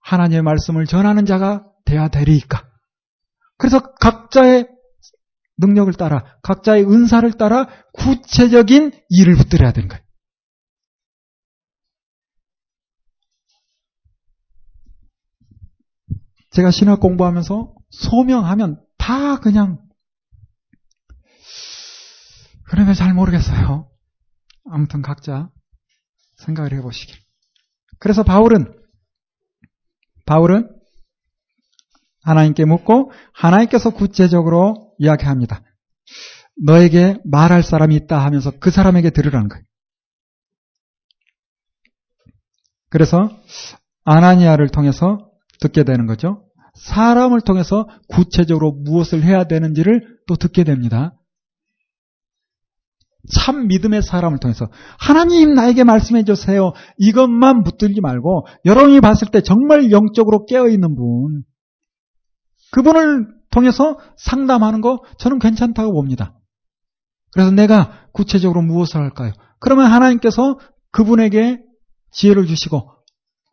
하나님의 0.00 0.42
말씀을 0.42 0.86
전하는 0.86 1.24
자가 1.24 1.64
돼야 1.84 2.08
되리까? 2.08 2.64
그래서 3.56 3.80
각자의 4.00 4.68
능력을 5.58 5.92
따라 5.94 6.24
각자의 6.42 6.84
은사를 6.84 7.32
따라 7.34 7.68
구체적인 7.94 8.92
일을 9.08 9.36
붙들어야 9.36 9.72
되는 9.72 9.88
거예요. 9.88 10.03
제가 16.54 16.70
신학 16.70 17.00
공부하면서 17.00 17.74
소명하면 17.90 18.80
다 18.96 19.40
그냥 19.40 19.80
그러면 22.66 22.94
잘 22.94 23.12
모르겠어요. 23.12 23.90
아무튼 24.70 25.02
각자 25.02 25.50
생각을 26.38 26.72
해보시길. 26.74 27.16
그래서 27.98 28.22
바울은 28.22 28.72
바울은 30.26 30.70
하나님께 32.22 32.64
묻고 32.64 33.12
하나님께서 33.32 33.90
구체적으로 33.90 34.94
이야기합니다. 34.98 35.60
너에게 36.64 37.18
말할 37.24 37.64
사람이 37.64 37.96
있다 37.96 38.24
하면서 38.24 38.52
그 38.60 38.70
사람에게 38.70 39.10
들으라는 39.10 39.48
거예요. 39.48 39.64
그래서 42.90 43.28
아나니아를 44.04 44.68
통해서 44.68 45.33
듣게 45.64 45.82
되는 45.84 46.06
거죠. 46.06 46.44
사람을 46.74 47.40
통해서 47.40 47.88
구체적으로 48.08 48.72
무엇을 48.72 49.22
해야 49.22 49.44
되는지를 49.44 50.18
또 50.26 50.36
듣게 50.36 50.64
됩니다. 50.64 51.14
참 53.32 53.68
믿음의 53.68 54.02
사람을 54.02 54.38
통해서 54.38 54.68
하나님 54.98 55.54
나에게 55.54 55.84
말씀해 55.84 56.24
주세요. 56.24 56.72
이것만 56.98 57.64
붙들지 57.64 58.02
말고 58.02 58.46
여러분이 58.66 59.00
봤을 59.00 59.28
때 59.28 59.40
정말 59.40 59.90
영적으로 59.90 60.44
깨어 60.44 60.68
있는 60.68 60.94
분 60.94 61.44
그분을 62.72 63.28
통해서 63.50 63.98
상담하는 64.18 64.82
거 64.82 65.02
저는 65.18 65.38
괜찮다고 65.38 65.92
봅니다. 65.92 66.38
그래서 67.32 67.50
내가 67.50 68.08
구체적으로 68.12 68.60
무엇을 68.60 69.00
할까요? 69.00 69.32
그러면 69.58 69.90
하나님께서 69.90 70.58
그분에게 70.90 71.60
지혜를 72.12 72.46
주시고 72.46 72.93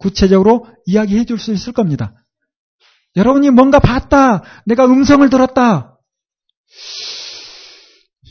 구체적으로 0.02 0.68
이야기해 0.86 1.26
줄 1.26 1.38
수 1.38 1.53
있을 1.53 1.73
겁니다. 1.73 2.14
여러분이 3.15 3.49
뭔가 3.52 3.80
봤다. 3.80 4.41
내가 4.65 4.86
음성을 4.86 5.30
들었다. 5.30 5.98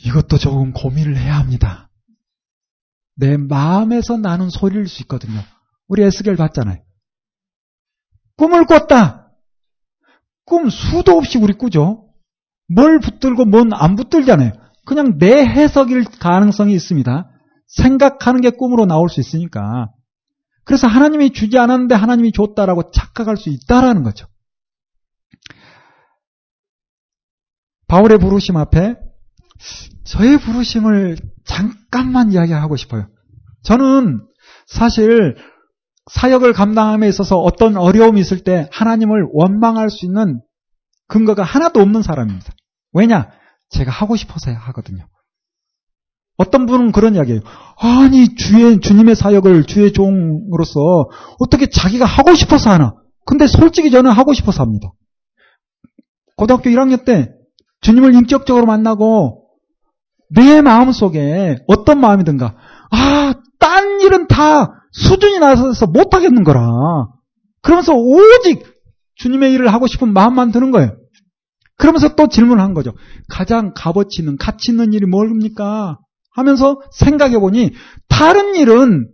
이것도 0.05 0.37
조금 0.37 0.73
고민을 0.73 1.17
해야 1.17 1.37
합니다. 1.37 1.89
내 3.15 3.37
마음에서 3.37 4.17
나는 4.17 4.49
소리일 4.49 4.87
수 4.87 5.01
있거든요. 5.03 5.41
우리 5.87 6.03
에스겔 6.03 6.35
봤잖아요. 6.35 6.79
꿈을 8.37 8.65
꿨다. 8.65 9.31
꿈 10.45 10.69
수도 10.69 11.17
없이 11.17 11.37
우리 11.37 11.53
꾸죠. 11.53 12.07
뭘 12.67 12.99
붙들고 12.99 13.45
뭔 13.45 13.71
안 13.73 13.95
붙들잖아요. 13.95 14.53
그냥 14.85 15.17
내 15.19 15.45
해석일 15.45 16.05
가능성이 16.19 16.73
있습니다. 16.73 17.29
생각하는 17.67 18.41
게 18.41 18.49
꿈으로 18.49 18.85
나올 18.85 19.09
수 19.09 19.19
있으니까. 19.19 19.91
그래서 20.71 20.87
하나님이 20.87 21.33
주지 21.33 21.57
않았는데 21.57 21.95
하나님이 21.95 22.31
줬다라고 22.31 22.91
착각할 22.91 23.35
수 23.35 23.49
있다라는 23.49 24.03
거죠. 24.03 24.25
바울의 27.89 28.19
부르심 28.19 28.55
앞에 28.55 28.95
저의 30.05 30.39
부르심을 30.39 31.17
잠깐만 31.43 32.31
이야기하고 32.31 32.77
싶어요. 32.77 33.09
저는 33.63 34.25
사실 34.65 35.35
사역을 36.09 36.53
감당함에 36.53 37.05
있어서 37.09 37.35
어떤 37.35 37.75
어려움이 37.75 38.21
있을 38.21 38.45
때 38.45 38.69
하나님을 38.71 39.27
원망할 39.33 39.89
수 39.89 40.05
있는 40.05 40.39
근거가 41.09 41.43
하나도 41.43 41.81
없는 41.81 42.01
사람입니다. 42.01 42.53
왜냐? 42.93 43.29
제가 43.71 43.91
하고 43.91 44.15
싶어서 44.15 44.51
하거든요. 44.51 45.05
어떤 46.37 46.65
분은 46.65 46.91
그런 46.91 47.15
이야기예요. 47.15 47.41
아니 47.77 48.35
주의 48.35 48.79
주님의 48.79 49.15
사역을 49.15 49.65
주의 49.65 49.93
종으로서 49.93 51.09
어떻게 51.39 51.67
자기가 51.69 52.05
하고 52.05 52.33
싶어서 52.33 52.71
하나? 52.71 52.93
근데 53.25 53.47
솔직히 53.47 53.91
저는 53.91 54.11
하고 54.11 54.33
싶어서 54.33 54.63
합니다. 54.63 54.91
고등학교 56.35 56.69
1학년 56.69 57.05
때 57.05 57.29
주님을 57.81 58.13
인격적으로 58.15 58.65
만나고 58.65 59.47
내 60.29 60.61
마음 60.61 60.91
속에 60.91 61.57
어떤 61.67 61.99
마음이든가 61.99 62.55
아, 62.91 63.33
딴 63.59 64.01
일은 64.01 64.27
다 64.27 64.73
수준이 64.91 65.39
낮아서 65.39 65.87
못 65.87 66.13
하겠는 66.13 66.43
거라. 66.43 67.07
그러면서 67.61 67.93
오직 67.93 68.63
주님의 69.15 69.53
일을 69.53 69.71
하고 69.71 69.87
싶은 69.87 70.13
마음만 70.13 70.51
드는 70.51 70.71
거예요. 70.71 70.95
그러면서 71.77 72.15
또 72.15 72.27
질문한 72.27 72.73
거죠. 72.73 72.93
가장 73.29 73.73
값어치 73.73 74.21
있는, 74.21 74.37
가치 74.37 74.71
있는 74.71 74.93
일이 74.93 75.05
뭡니까? 75.05 75.97
하면서 76.31 76.81
생각해 76.91 77.37
보니 77.39 77.71
다른 78.07 78.55
일은 78.55 79.11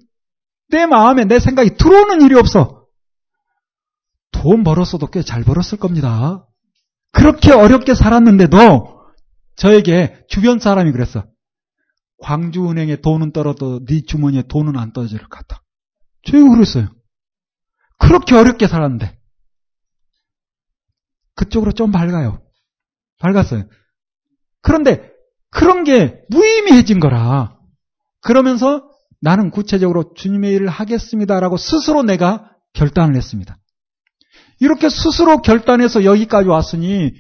내 0.70 0.86
마음에 0.86 1.26
내 1.26 1.40
생각이 1.40 1.78
들어오는 1.78 2.22
일이 2.22 2.36
없어. 2.36 2.86
돈 4.32 4.64
벌었어도 4.64 5.08
꽤 5.08 5.24
잘 5.24 5.44
벌었을 5.44 5.78
겁니다. 5.80 6.46
그렇게 7.14 7.52
어렵게 7.52 7.96
살았는데도 7.96 9.02
저에게 9.56 10.24
주변 10.30 10.60
사람이 10.60 10.92
그랬어. 10.92 11.26
광주은행에 12.20 12.98
돈은 12.98 13.32
떨어도 13.32 13.84
네 13.86 14.02
주머니에 14.06 14.44
돈은 14.48 14.78
안 14.78 14.92
떨어질 14.92 15.20
것 15.20 15.30
같다. 15.30 15.64
저희가 16.24 16.50
그랬어요. 16.50 16.90
그렇게 18.00 18.36
어렵게 18.36 18.68
살았는데. 18.68 19.18
그쪽으로 21.36 21.72
좀 21.72 21.92
밝아요. 21.92 22.42
밝았어요. 23.20 23.68
그런데 24.62 25.12
그런 25.58 25.84
게 25.84 26.22
무의미해진 26.30 27.00
거라. 27.00 27.58
그러면서 28.22 28.88
나는 29.20 29.50
구체적으로 29.50 30.14
주님의 30.14 30.54
일을 30.54 30.68
하겠습니다라고 30.68 31.58
스스로 31.58 32.04
내가 32.04 32.52
결단을 32.74 33.16
했습니다. 33.16 33.58
이렇게 34.60 34.88
스스로 34.88 35.42
결단해서 35.42 36.04
여기까지 36.04 36.48
왔으니 36.48 37.12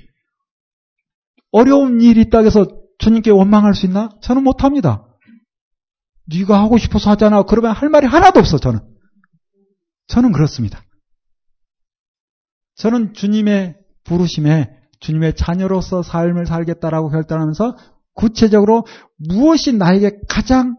어려운 1.51 1.99
일이 1.99 2.21
있다고 2.21 2.45
해서 2.45 2.67
주님께 2.99 3.31
원망할 3.31 3.73
수 3.73 3.87
있나? 3.87 4.09
저는 4.21 4.43
못합니다. 4.43 5.03
네가 6.27 6.61
하고 6.61 6.77
싶어서 6.77 7.09
하잖아. 7.09 7.41
그러면 7.41 7.71
할 7.71 7.89
말이 7.89 8.05
하나도 8.05 8.39
없어 8.39 8.59
저는. 8.59 8.79
저는 10.07 10.31
그렇습니다. 10.31 10.83
저는 12.75 13.15
주님의 13.15 13.77
부르심에 14.03 14.77
주님의 14.99 15.35
자녀로서 15.35 16.03
삶을 16.03 16.45
살겠다라고 16.45 17.09
결단하면서 17.09 17.96
구체적으로 18.17 18.85
무엇이 19.17 19.73
나에게 19.73 20.19
가장 20.27 20.75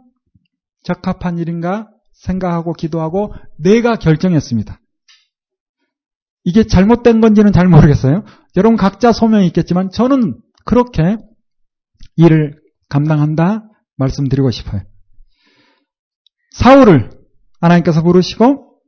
적합한 0.82 1.38
일인가 1.38 1.88
생각하고 2.12 2.74
기도하고 2.74 3.32
내가 3.58 3.96
결정했습니다. 3.96 4.78
이게 6.44 6.64
잘못된 6.64 7.20
건지는 7.20 7.52
잘 7.52 7.68
모르겠어요. 7.68 8.24
여러분 8.56 8.76
각자 8.76 9.12
소명이 9.12 9.46
있겠지만 9.48 9.90
저는 9.90 10.40
그렇게 10.64 11.16
일을 12.16 12.60
감당한다 12.88 13.68
말씀드리고 13.96 14.50
싶어요. 14.50 14.82
사울을 16.52 17.10
하나님께서 17.60 18.02
부르시고 18.02 18.80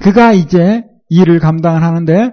그가 0.00 0.32
이제 0.32 0.82
일을 1.08 1.38
감당을 1.38 1.82
하는데 1.82 2.30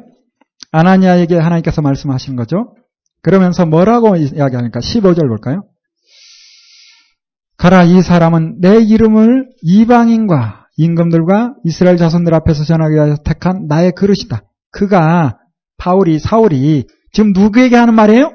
아나니아에게 0.72 1.36
하나님께서 1.36 1.82
말씀하시는 1.82 2.36
거죠. 2.36 2.76
그러면서 3.22 3.66
뭐라고 3.66 4.16
이야기하니까 4.16 4.80
15절 4.80 5.28
볼까요? 5.28 5.64
가라 7.58 7.84
이 7.84 8.02
사람은 8.02 8.60
내 8.60 8.80
이름을 8.80 9.50
이방인과 9.62 10.66
임금들과 10.78 11.56
이스라엘 11.64 11.98
자손들 11.98 12.34
앞에서 12.34 12.64
전하기 12.64 12.96
위하여 12.96 13.16
택한 13.24 13.68
나의 13.68 13.92
그릇이다. 13.92 14.42
그가 14.72 15.38
바울이 15.78 16.18
사울이 16.18 16.86
지금 17.12 17.34
누구에게 17.34 17.76
하는 17.76 17.94
말이에요? 17.94 18.32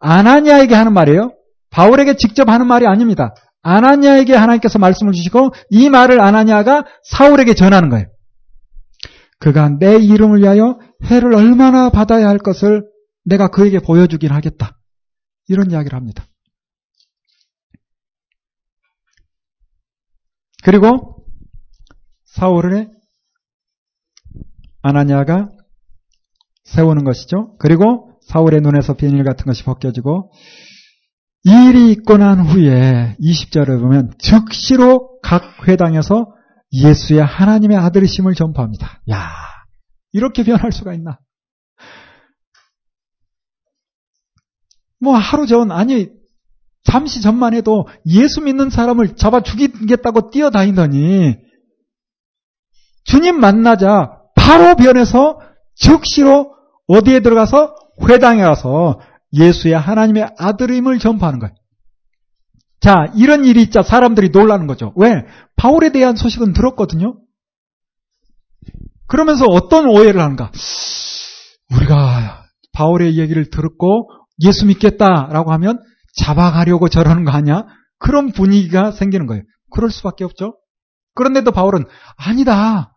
아나니아에게 0.00 0.74
하는 0.74 0.92
말이에요. 0.92 1.32
바울에게 1.70 2.16
직접 2.16 2.48
하는 2.48 2.66
말이 2.66 2.86
아닙니다. 2.86 3.34
아나니아에게 3.62 4.34
하나님께서 4.34 4.78
말씀을 4.78 5.12
주시고 5.12 5.50
이 5.70 5.88
말을 5.88 6.20
아나니아가 6.20 6.84
사울에게 7.04 7.54
전하는 7.54 7.88
거예요. 7.90 8.06
그가 9.38 9.70
내 9.78 9.96
이름을 9.96 10.40
위하여 10.40 10.78
해를 11.04 11.34
얼마나 11.34 11.90
받아야 11.90 12.28
할 12.28 12.38
것을 12.38 12.82
내가 13.24 13.48
그에게 13.48 13.78
보여주긴 13.78 14.30
하겠다. 14.30 14.78
이런 15.48 15.70
이야기를 15.70 15.96
합니다. 15.96 16.26
그리고 20.62 21.26
사울을 22.24 22.90
아나니아가 24.82 25.48
세우는 26.64 27.04
것이죠. 27.04 27.56
그리고 27.58 28.18
사울의 28.28 28.60
눈에서 28.62 28.94
비닐 28.94 29.22
같은 29.24 29.44
것이 29.44 29.62
벗겨지고 29.64 30.32
일이 31.44 31.92
있고 31.92 32.16
난 32.16 32.40
후에 32.40 33.16
20절을 33.20 33.80
보면 33.80 34.12
즉시로 34.18 35.20
각 35.22 35.68
회당에서 35.68 36.32
예수의 36.72 37.22
하나님의 37.22 37.76
아들이심을 37.76 38.34
전파합니다. 38.34 39.02
야, 39.10 39.30
이렇게 40.12 40.42
변할 40.42 40.72
수가 40.72 40.94
있나? 40.94 41.18
뭐 45.04 45.14
하루 45.16 45.46
전 45.46 45.70
아니 45.70 46.08
잠시 46.82 47.22
전만 47.22 47.54
해도 47.54 47.86
예수 48.06 48.40
믿는 48.40 48.70
사람을 48.70 49.16
잡아 49.16 49.42
죽이겠다고 49.42 50.30
뛰어다니더니 50.30 51.36
주님 53.04 53.38
만나자 53.38 54.20
바로 54.34 54.74
변해서 54.74 55.38
즉시로 55.74 56.54
어디에 56.88 57.20
들어가서 57.20 57.74
회당에 58.08 58.42
가서 58.42 59.00
예수의 59.32 59.74
하나님의 59.74 60.34
아들임을 60.38 60.98
전파하는 60.98 61.38
거예요. 61.38 61.54
자, 62.80 63.06
이런 63.16 63.44
일이 63.44 63.62
있자 63.62 63.82
사람들이 63.82 64.28
놀라는 64.28 64.66
거죠. 64.66 64.92
왜? 64.96 65.24
바울에 65.56 65.90
대한 65.90 66.16
소식은 66.16 66.52
들었거든요. 66.52 67.16
그러면서 69.06 69.46
어떤 69.46 69.86
오해를 69.86 70.20
하는가? 70.20 70.50
우리가 71.74 72.44
바울의 72.72 73.18
얘기를 73.18 73.48
들었고 73.48 74.10
예수 74.40 74.66
믿겠다라고 74.66 75.52
하면 75.52 75.82
잡아가려고 76.16 76.88
저러는 76.88 77.24
거 77.24 77.32
아니야? 77.32 77.66
그런 77.98 78.32
분위기가 78.32 78.90
생기는 78.90 79.26
거예요. 79.26 79.42
그럴 79.70 79.90
수밖에 79.90 80.24
없죠. 80.24 80.56
그런데도 81.14 81.52
바울은 81.52 81.84
아니다. 82.16 82.96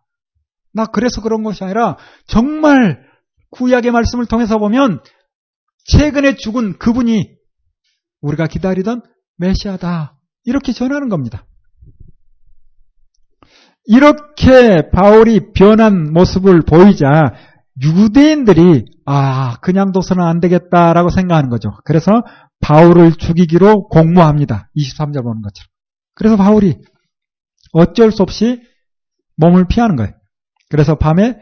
나 0.72 0.86
그래서 0.86 1.22
그런 1.22 1.42
것이 1.42 1.64
아니라 1.64 1.96
정말 2.26 3.02
구약의 3.50 3.90
말씀을 3.90 4.26
통해서 4.26 4.58
보면 4.58 5.00
최근에 5.86 6.36
죽은 6.36 6.78
그분이 6.78 7.30
우리가 8.20 8.46
기다리던 8.46 9.02
메시아다. 9.38 10.18
이렇게 10.44 10.72
전하는 10.72 11.08
겁니다. 11.08 11.46
이렇게 13.84 14.90
바울이 14.90 15.52
변한 15.54 16.12
모습을 16.12 16.62
보이자 16.62 17.32
유대인들이 17.82 18.84
아 19.10 19.56
그냥 19.62 19.92
둬서는 19.92 20.22
안 20.22 20.38
되겠다라고 20.38 21.08
생각하는 21.08 21.48
거죠. 21.48 21.70
그래서 21.84 22.22
바울을 22.60 23.12
죽이기로 23.14 23.88
공모합니다. 23.88 24.68
23절 24.76 25.22
보는 25.22 25.40
것처럼. 25.40 25.68
그래서 26.14 26.36
바울이 26.36 26.76
어쩔 27.72 28.12
수 28.12 28.22
없이 28.22 28.60
몸을 29.36 29.66
피하는 29.66 29.96
거예요. 29.96 30.12
그래서 30.68 30.96
밤에 30.96 31.40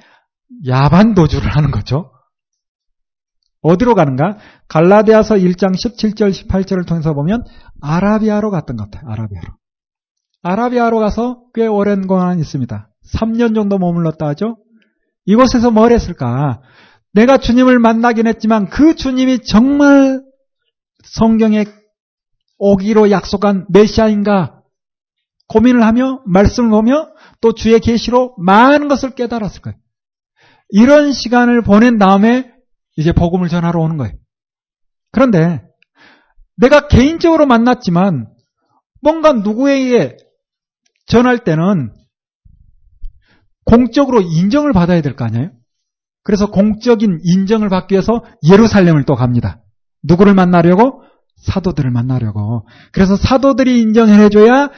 야반 0.68 1.14
도주를 1.14 1.56
하는 1.56 1.72
거죠. 1.72 2.12
어디로 3.62 3.96
가는가? 3.96 4.38
갈라디아서 4.68 5.34
1장 5.34 5.72
17절 5.72 6.30
18절을 6.30 6.86
통해서 6.86 7.14
보면 7.14 7.42
아라비아로 7.82 8.52
갔던 8.52 8.76
것 8.76 8.88
같아요. 8.88 9.10
아라비아로. 9.10 9.48
아라비아로 10.42 11.00
가서 11.00 11.42
꽤 11.52 11.66
오랜 11.66 12.06
동안 12.06 12.38
있습니다. 12.38 12.88
3년 13.16 13.56
정도 13.56 13.78
머물렀다 13.78 14.28
하죠. 14.28 14.58
이곳에서 15.24 15.72
뭘 15.72 15.90
했을까? 15.90 16.60
내가 17.16 17.38
주님을 17.38 17.78
만나긴 17.78 18.26
했지만 18.26 18.68
그 18.68 18.94
주님이 18.94 19.42
정말 19.42 20.22
성경에 21.02 21.64
오기로 22.58 23.10
약속한 23.10 23.64
메시아인가 23.70 24.60
고민을 25.48 25.82
하며 25.82 26.22
말씀을 26.26 26.68
보며 26.68 27.08
또 27.40 27.52
주의 27.52 27.80
계시로 27.80 28.34
많은 28.38 28.88
것을 28.88 29.14
깨달았을 29.14 29.62
거예요. 29.62 29.78
이런 30.68 31.12
시간을 31.12 31.62
보낸 31.62 31.98
다음에 31.98 32.52
이제 32.96 33.12
복음을 33.12 33.48
전하러 33.48 33.80
오는 33.80 33.96
거예요. 33.96 34.12
그런데 35.10 35.62
내가 36.56 36.86
개인적으로 36.88 37.46
만났지만 37.46 38.28
뭔가 39.00 39.32
누구에게 39.32 40.18
전할 41.06 41.44
때는 41.44 41.94
공적으로 43.64 44.20
인정을 44.20 44.74
받아야 44.74 45.00
될 45.00 45.16
거 45.16 45.24
아니에요? 45.24 45.55
그래서 46.26 46.50
공적인 46.50 47.20
인정을 47.22 47.68
받기 47.68 47.94
위해서 47.94 48.24
예루살렘을 48.50 49.04
또 49.04 49.14
갑니다. 49.14 49.60
누구를 50.02 50.34
만나려고? 50.34 51.04
사도들을 51.36 51.88
만나려고. 51.92 52.66
그래서 52.92 53.16
사도들이 53.16 53.80
인정을 53.80 54.18
해줘야 54.18 54.70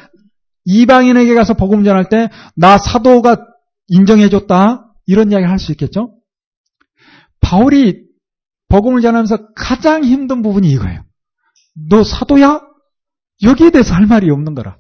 이방인에게 0.66 1.34
가서 1.34 1.54
복음 1.54 1.84
전할 1.84 2.10
때 2.10 2.28
나 2.54 2.76
사도가 2.76 3.38
인정해줬다 3.86 4.92
이런 5.06 5.32
이야기를 5.32 5.50
할 5.50 5.58
수 5.58 5.72
있겠죠? 5.72 6.12
바울이 7.40 8.02
복음을 8.68 9.00
전하면서 9.00 9.54
가장 9.54 10.04
힘든 10.04 10.42
부분이 10.42 10.68
이거예요. 10.70 11.02
너 11.88 12.04
사도야? 12.04 12.60
여기에 13.42 13.70
대해서 13.70 13.94
할 13.94 14.04
말이 14.06 14.30
없는 14.30 14.54
거라. 14.54 14.76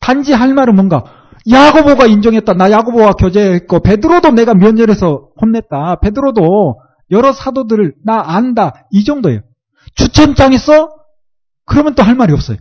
단지 0.00 0.32
할 0.32 0.54
말은 0.54 0.74
뭔가 0.76 1.23
야고보가 1.50 2.06
인정했다. 2.06 2.54
나 2.54 2.70
야고보와 2.70 3.12
교제했고 3.12 3.80
베드로도 3.80 4.30
내가 4.30 4.54
면전에서 4.54 5.30
혼냈다. 5.40 5.96
베드로도 6.00 6.80
여러 7.10 7.32
사도들을 7.32 7.94
나 8.04 8.22
안다. 8.24 8.86
이 8.90 9.04
정도예요. 9.04 9.40
추천장 9.94 10.52
있어? 10.54 10.88
그러면 11.66 11.94
또 11.94 12.02
할 12.02 12.14
말이 12.14 12.32
없어요. 12.32 12.56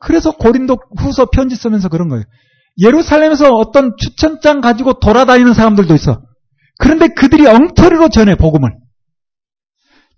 그래서 0.00 0.32
고린도 0.32 0.78
후서 0.98 1.26
편지 1.26 1.56
쓰면서 1.56 1.88
그런 1.88 2.08
거예요. 2.08 2.24
예루살렘에서 2.78 3.50
어떤 3.50 3.92
추천장 3.96 4.60
가지고 4.60 4.94
돌아다니는 4.94 5.54
사람들도 5.54 5.94
있어. 5.94 6.22
그런데 6.78 7.08
그들이 7.08 7.46
엉터리로 7.46 8.08
전해 8.08 8.34
복음을. 8.34 8.74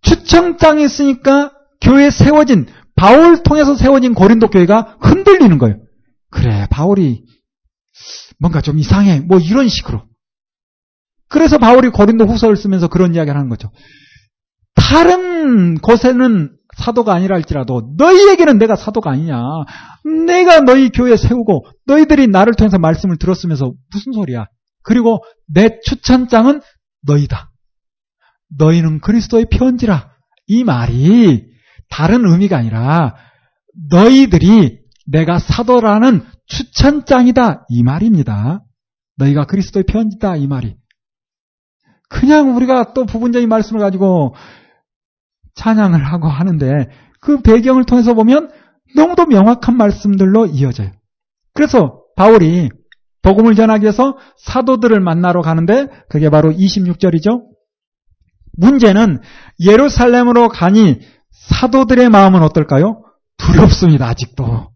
추천장이 0.03 0.85
있으니까 0.85 1.53
교회 1.81 2.11
세워진 2.11 2.67
바울 2.95 3.43
통해서 3.43 3.75
세워진 3.75 4.15
고린도 4.15 4.49
교회가 4.49 4.97
흔들리는 5.01 5.59
거예요. 5.59 5.77
그래 6.31 6.67
바울이 6.71 7.26
뭔가 8.39 8.61
좀 8.61 8.79
이상해 8.79 9.21
뭐 9.21 9.39
이런 9.39 9.69
식으로. 9.69 10.05
그래서 11.29 11.59
바울이 11.59 11.89
고린도 11.89 12.27
후서를 12.27 12.57
쓰면서 12.57 12.89
그런 12.89 13.15
이야기를 13.15 13.37
하는 13.37 13.49
거죠. 13.49 13.71
다른 14.75 15.77
곳에는 15.79 16.53
사도가 16.77 17.15
아니라 17.15 17.37
할지라도 17.37 17.95
너희에게는 17.97 18.59
내가 18.59 18.77
사도가 18.77 19.11
아니냐. 19.11 19.41
내가 20.27 20.61
너희 20.61 20.91
교회 20.91 21.17
세우고 21.17 21.67
너희들이 21.87 22.29
나를 22.29 22.55
통해서 22.55 22.79
말씀을 22.79 23.17
들었으면서 23.17 23.73
무슨 23.93 24.13
소리야. 24.13 24.47
그리고 24.83 25.23
내 25.47 25.81
추천장은 25.85 26.61
너희다. 27.03 27.51
너희는 28.59 29.01
그리스도의 29.01 29.47
편지라. 29.51 30.11
이 30.47 30.63
말이 30.63 31.45
다른 31.89 32.25
의미가 32.27 32.59
아니라 32.59 33.17
너희들이 33.91 34.79
내가 35.07 35.39
사도라는 35.39 36.25
추천장이다. 36.47 37.67
이 37.69 37.83
말입니다. 37.83 38.63
너희가 39.17 39.47
그리스도의 39.47 39.85
편지다. 39.85 40.37
이 40.37 40.47
말이. 40.47 40.77
그냥 42.09 42.55
우리가 42.55 42.93
또 42.93 43.05
부분적인 43.05 43.49
말씀을 43.49 43.81
가지고 43.81 44.35
찬양을 45.55 46.05
하고 46.05 46.29
하는데 46.29 46.89
그 47.21 47.41
배경을 47.41 47.85
통해서 47.85 48.15
보면 48.15 48.51
너무도 48.95 49.27
명확한 49.27 49.77
말씀들로 49.77 50.47
이어져요. 50.47 50.93
그래서 51.55 52.03
바울이 52.17 52.69
복음을 53.23 53.55
전하기 53.57 53.83
위해서 53.83 54.17
사도들을 54.39 55.01
만나러 55.01 55.41
가는데 55.41 55.89
그게 56.09 56.31
바로 56.31 56.53
26절이죠. 56.53 57.43
문제는 58.57 59.21
예루살렘으로 59.61 60.49
가니 60.49 61.01
사도들의 61.31 62.09
마음은 62.09 62.43
어떨까요? 62.43 63.03
두렵습니다. 63.39 64.07
아직도. 64.07 64.76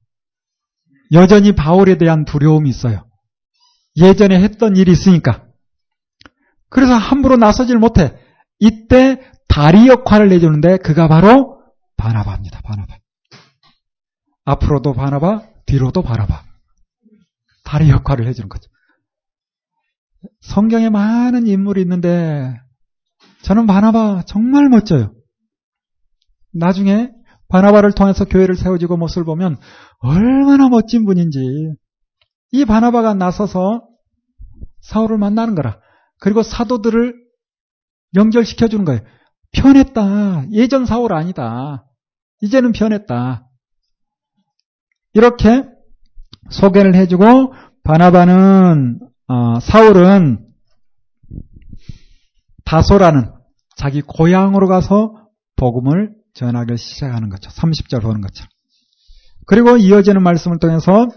여전히 1.13 1.53
바울에 1.53 1.99
대한 1.99 2.25
두려움이 2.25 2.69
있어요. 2.71 3.07
예전에 3.97 4.41
했던 4.41 4.77
일이 4.77 4.93
있으니까. 4.93 5.47
그래서 6.69 6.95
함부로 6.95 7.37
나서질 7.37 7.79
못해. 7.79 8.17
이때 8.59 9.21
다리 9.49 9.89
역할을 9.89 10.29
내주는데 10.29 10.79
그가 10.79 11.09
바로 11.09 11.61
바나바입니다. 11.97 12.61
바나바. 12.63 12.99
앞으로도 14.45 14.95
바나바, 14.95 15.43
뒤로도 15.67 16.03
바나바. 16.03 16.45
다리 17.65 17.91
역할을 17.91 18.27
해주는 18.27 18.49
거죠. 18.49 18.71
성경에 20.41 20.91
많은 20.91 21.47
인물이 21.47 21.81
있는데 21.83 22.61
저는 23.43 23.67
바나바 23.67 24.25
정말 24.27 24.69
멋져요. 24.69 25.15
나중에 26.53 27.11
바나바를 27.51 27.93
통해서 27.93 28.25
교회를 28.25 28.57
세워지고 28.57 28.97
모습을 28.97 29.25
보면 29.25 29.59
얼마나 29.99 30.69
멋진 30.69 31.05
분인지 31.05 31.75
이 32.53 32.65
바나바가 32.65 33.15
나서서 33.15 33.83
사울을 34.81 35.19
만나는 35.19 35.55
거라. 35.55 35.79
그리고 36.19 36.43
사도들을 36.43 37.15
연결시켜 38.17 38.69
주는 38.69 38.85
거예요. 38.85 39.01
편했다. 39.53 40.47
예전 40.53 40.87
사울 40.87 41.13
아니다. 41.13 41.87
이제는 42.41 42.73
편했다. 42.73 43.47
이렇게 45.15 45.65
소개를 46.51 46.95
해주고 46.95 47.53
바나바는 47.83 49.01
어, 49.29 49.61
사울은 49.61 50.47
다소라는 52.65 53.33
자기 53.77 54.03
고향으로 54.03 54.69
가서 54.69 55.15
복음을 55.57 56.20
전하기 56.35 56.77
시작하는 56.77 57.29
거죠. 57.29 57.51
30절 57.51 58.03
보는 58.03 58.21
것처럼. 58.21 58.49
그리고 59.47 59.77
이어지는 59.77 60.23
말씀을 60.23 60.59
통해서 60.59 61.09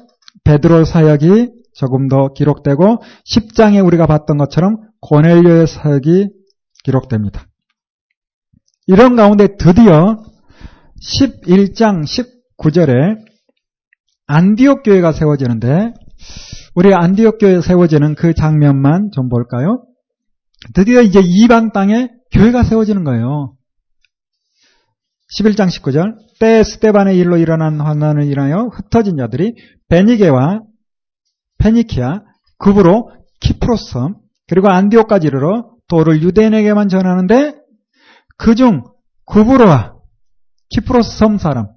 베드로 0.44 0.86
사역이 0.86 1.52
조금 1.74 2.08
더 2.08 2.34
기록되고 2.34 3.02
10장에 3.26 3.86
우리가 3.86 4.08
봤던 4.08 4.38
것처럼 4.38 4.78
고넬료의 5.02 5.68
사역이 5.68 6.30
기록됩니다. 6.84 7.48
이런 8.88 9.16
가운데 9.16 9.56
드디어 9.58 10.18
11장 11.02 12.04
19절에 12.04 13.18
안디옥 14.28 14.84
교회가 14.84 15.12
세워지는데 15.12 15.94
우리 16.76 16.94
안디옥 16.94 17.38
교회 17.40 17.62
세워지는 17.62 18.16
그 18.16 18.34
장면만 18.34 19.12
좀 19.14 19.30
볼까요? 19.30 19.86
드디어 20.74 21.02
이제 21.02 21.22
이방 21.22 21.72
땅에 21.72 22.10
교회가 22.32 22.64
세워지는 22.64 23.04
거예요. 23.04 23.56
11장 25.40 25.68
19절 25.68 26.18
때 26.40 26.64
스테반의 26.64 27.18
일로 27.18 27.38
일어난 27.38 27.82
환난을 27.82 28.24
인하여 28.24 28.70
흩어진 28.74 29.18
자들이 29.18 29.56
베니게와 29.90 30.62
페니키아, 31.58 32.22
급으로 32.60 33.12
키프로섬 33.40 34.16
그리고 34.48 34.70
안디옥까지 34.70 35.28
이르러 35.28 35.72
도를 35.88 36.22
유대인에게만 36.22 36.90
전하는데 36.90 37.56
그중 38.38 38.84
구브로와 39.26 39.96
키프로스 40.70 41.18
섬 41.18 41.38
사람 41.38 41.68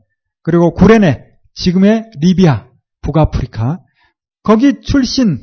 그리고 0.43 0.75
구레네 0.75 1.25
지금의 1.55 2.11
리비아 2.21 2.69
북아프리카 3.03 3.79
거기 4.43 4.81
출신 4.81 5.39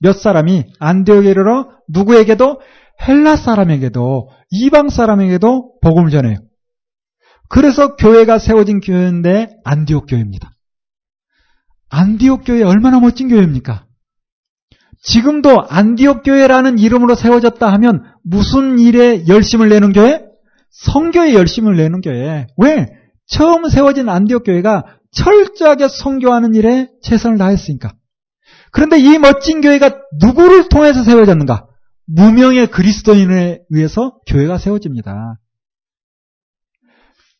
몇 0.00 0.12
사람이 0.14 0.64
안디옥에 0.78 1.30
이르러 1.30 1.70
누구에게도 1.88 2.60
헬라 3.06 3.36
사람에게도 3.36 4.30
이방 4.50 4.88
사람에게도 4.88 5.80
복음을 5.80 6.10
전해요. 6.10 6.36
그래서 7.52 7.96
교회가 7.96 8.38
세워진 8.38 8.80
교회인데 8.80 9.58
안디옥 9.62 10.06
교회입니다. 10.08 10.52
안디옥 11.90 12.44
교회 12.46 12.62
얼마나 12.62 12.98
멋진 12.98 13.28
교회입니까? 13.28 13.84
지금도 15.02 15.66
안디옥 15.68 16.22
교회라는 16.22 16.78
이름으로 16.78 17.14
세워졌다 17.14 17.70
하면 17.74 18.04
무슨 18.24 18.78
일에 18.78 19.26
열심을 19.28 19.68
내는 19.68 19.92
교회? 19.92 20.24
성교에 20.70 21.34
열심을 21.34 21.76
내는 21.76 22.00
교회. 22.00 22.46
왜? 22.56 22.86
처음 23.26 23.68
세워진 23.68 24.08
안디옥 24.08 24.44
교회가 24.44 24.84
철저하게 25.10 25.88
성교하는 25.88 26.54
일에 26.54 26.88
최선을 27.02 27.36
다했으니까. 27.36 27.92
그런데 28.70 28.98
이 28.98 29.18
멋진 29.18 29.60
교회가 29.60 29.90
누구를 30.22 30.70
통해서 30.70 31.04
세워졌는가? 31.04 31.66
무명의 32.06 32.68
그리스도인에 32.68 33.60
의해서 33.68 34.16
교회가 34.26 34.56
세워집니다. 34.56 35.36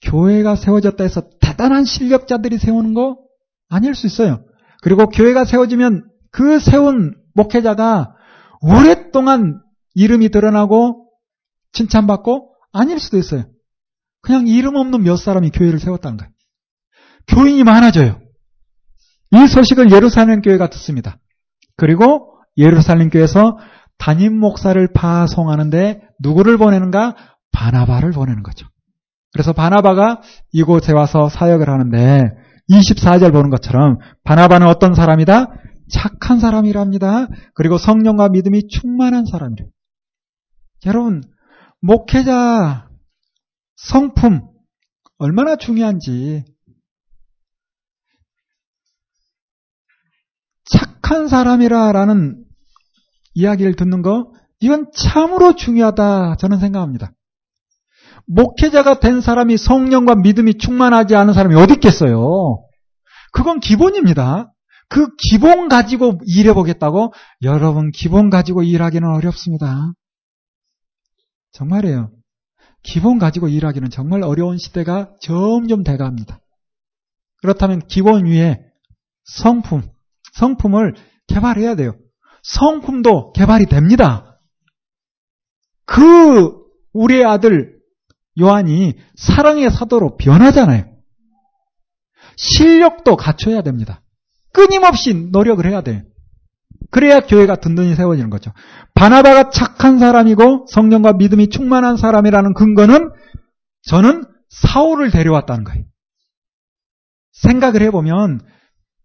교회가 0.03 0.57
세워졌다 0.57 1.03
해서 1.03 1.23
대단한 1.41 1.85
실력자들이 1.85 2.59
세우는 2.59 2.95
거 2.95 3.19
아닐 3.69 3.95
수 3.95 4.07
있어요. 4.07 4.45
그리고 4.83 5.09
교회가 5.09 5.45
세워지면 5.45 6.05
그 6.31 6.59
세운 6.59 7.15
목회자가 7.35 8.15
오랫동안 8.61 9.61
이름이 9.95 10.31
드러나고 10.31 11.09
칭찬받고 11.73 12.55
아닐 12.73 12.99
수도 12.99 13.19
있어요. 13.19 13.45
그냥 14.23 14.47
이름 14.47 14.77
없는 14.77 15.03
몇 15.03 15.17
사람이 15.17 15.51
교회를 15.51 15.79
세웠다는 15.79 16.17
거예요. 16.17 16.33
교인이 17.29 17.65
많아져요. 17.65 18.21
이 19.33 19.47
소식을 19.47 19.91
예루살렘 19.91 20.43
교회가 20.43 20.69
듣습니다. 20.71 21.19
그리고 21.77 22.39
예루살렘 22.57 23.09
교회에서 23.09 23.59
담임 23.99 24.39
목사를 24.39 24.93
파송하는데 24.93 26.03
누구를 26.21 26.59
보내는가? 26.59 27.17
바나바를 27.53 28.13
보내는 28.13 28.43
거죠. 28.43 28.67
그래서 29.33 29.53
바나바가 29.53 30.21
이곳에 30.53 30.93
와서 30.93 31.29
사역을 31.29 31.69
하는데 31.69 32.23
24절 32.71 33.33
보는 33.33 33.51
것처럼 33.51 33.99
바나바는 34.25 34.67
어떤 34.67 34.95
사람이다? 34.95 35.47
착한 35.91 36.39
사람이랍니다. 36.39 37.29
그리고 37.55 37.79
성령과 37.79 38.29
믿음이 38.29 38.69
충만한 38.69 39.27
사람이래. 39.27 39.67
여러분, 40.87 41.23
목회자 41.81 42.89
성품 43.77 44.49
얼마나 45.19 45.57
중요한지 45.57 46.45
착한 50.65 51.29
사람이라라는 51.29 52.45
이야기를 53.35 53.75
듣는 53.77 54.03
거 54.03 54.33
이건 54.61 54.91
참으로 54.95 55.55
중요하다 55.55 56.37
저는 56.37 56.59
생각합니다. 56.59 57.13
목회자가 58.35 59.01
된 59.01 59.21
사람이 59.21 59.57
성령과 59.57 60.15
믿음이 60.17 60.59
충만하지 60.59 61.15
않은 61.15 61.35
사람이 61.35 61.55
어디 61.55 61.75
있겠어요? 61.75 62.59
그건 63.33 63.61
기본입니다. 63.61 64.53
그 64.89 65.09
기본 65.17 65.69
가지고 65.69 66.19
일해보겠다고? 66.27 67.13
여러분, 67.43 67.91
기본 67.91 68.31
가지고 68.31 68.63
일하기는 68.63 69.09
어렵습니다. 69.09 69.93
정말이에요. 71.53 72.11
기본 72.83 73.19
가지고 73.19 73.49
일하기는 73.49 73.91
정말 73.91 74.23
어려운 74.23 74.59
시대가 74.59 75.11
점점 75.21 75.83
돼갑니다. 75.83 76.41
그렇다면 77.41 77.81
기본 77.87 78.27
위에 78.27 78.61
성품, 79.25 79.83
성품을 80.35 80.95
개발해야 81.29 81.75
돼요. 81.75 81.95
성품도 82.43 83.33
개발이 83.33 83.67
됩니다. 83.67 84.39
그 85.85 86.57
우리의 86.93 87.25
아들 87.25 87.82
요한이 88.41 88.95
사랑의 89.15 89.71
사도로 89.71 90.17
변하잖아요. 90.17 90.85
실력도 92.37 93.17
갖춰야 93.17 93.63
됩니다. 93.63 94.03
끊임없이 94.53 95.15
노력을 95.15 95.65
해야 95.67 95.83
돼요. 95.83 96.03
그래야 96.91 97.21
교회가 97.21 97.57
든든히 97.57 97.95
세워지는 97.95 98.31
거죠. 98.31 98.53
바나바가 98.95 99.51
착한 99.51 99.99
사람이고 99.99 100.67
성령과 100.69 101.15
믿음이 101.15 101.49
충만한 101.49 101.97
사람이라는 101.97 102.55
근거는 102.55 103.11
저는 103.85 104.25
사울을 104.51 105.11
데려왔다는 105.11 105.65
거예요. 105.65 105.85
생각을 107.33 107.83
해보면 107.83 108.41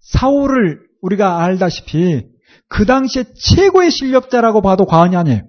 사울을 0.02 0.82
우리가 1.02 1.42
알다시피 1.42 2.28
그 2.68 2.86
당시에 2.86 3.26
최고의 3.36 3.92
실력자라고 3.92 4.62
봐도 4.62 4.86
과언이 4.86 5.16
아니에요. 5.16 5.44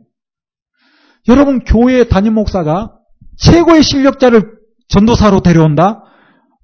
여러분 1.27 1.65
교회 1.65 2.05
담임 2.05 2.35
목사가 2.35 2.98
최고의 3.40 3.82
실력자를 3.82 4.59
전도사로 4.89 5.40
데려온다? 5.40 6.02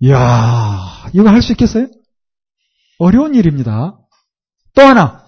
이야, 0.00 0.78
이거 1.12 1.28
할 1.28 1.40
수 1.42 1.52
있겠어요? 1.52 1.86
어려운 2.98 3.34
일입니다. 3.34 3.98
또 4.74 4.82
하나, 4.82 5.24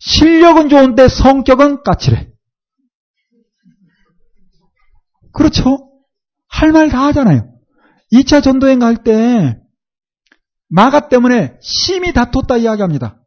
실력은 0.00 0.68
좋은데 0.68 1.08
성격은 1.08 1.82
까칠해. 1.82 2.28
그렇죠? 5.32 5.90
할 6.48 6.70
말 6.72 6.88
다 6.90 7.04
하잖아요. 7.06 7.50
2차 8.12 8.42
전도행 8.42 8.78
갈 8.78 9.02
때 9.02 9.58
마가 10.68 11.08
때문에 11.08 11.56
심히 11.60 12.12
다퉜다 12.12 12.58
이야기합니다. 12.58 13.20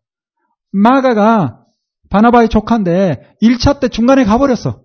마가가 0.71 1.65
바나바의 2.09 2.49
조카인데 2.49 3.35
1차 3.41 3.79
때 3.79 3.89
중간에 3.89 4.23
가버렸어. 4.23 4.81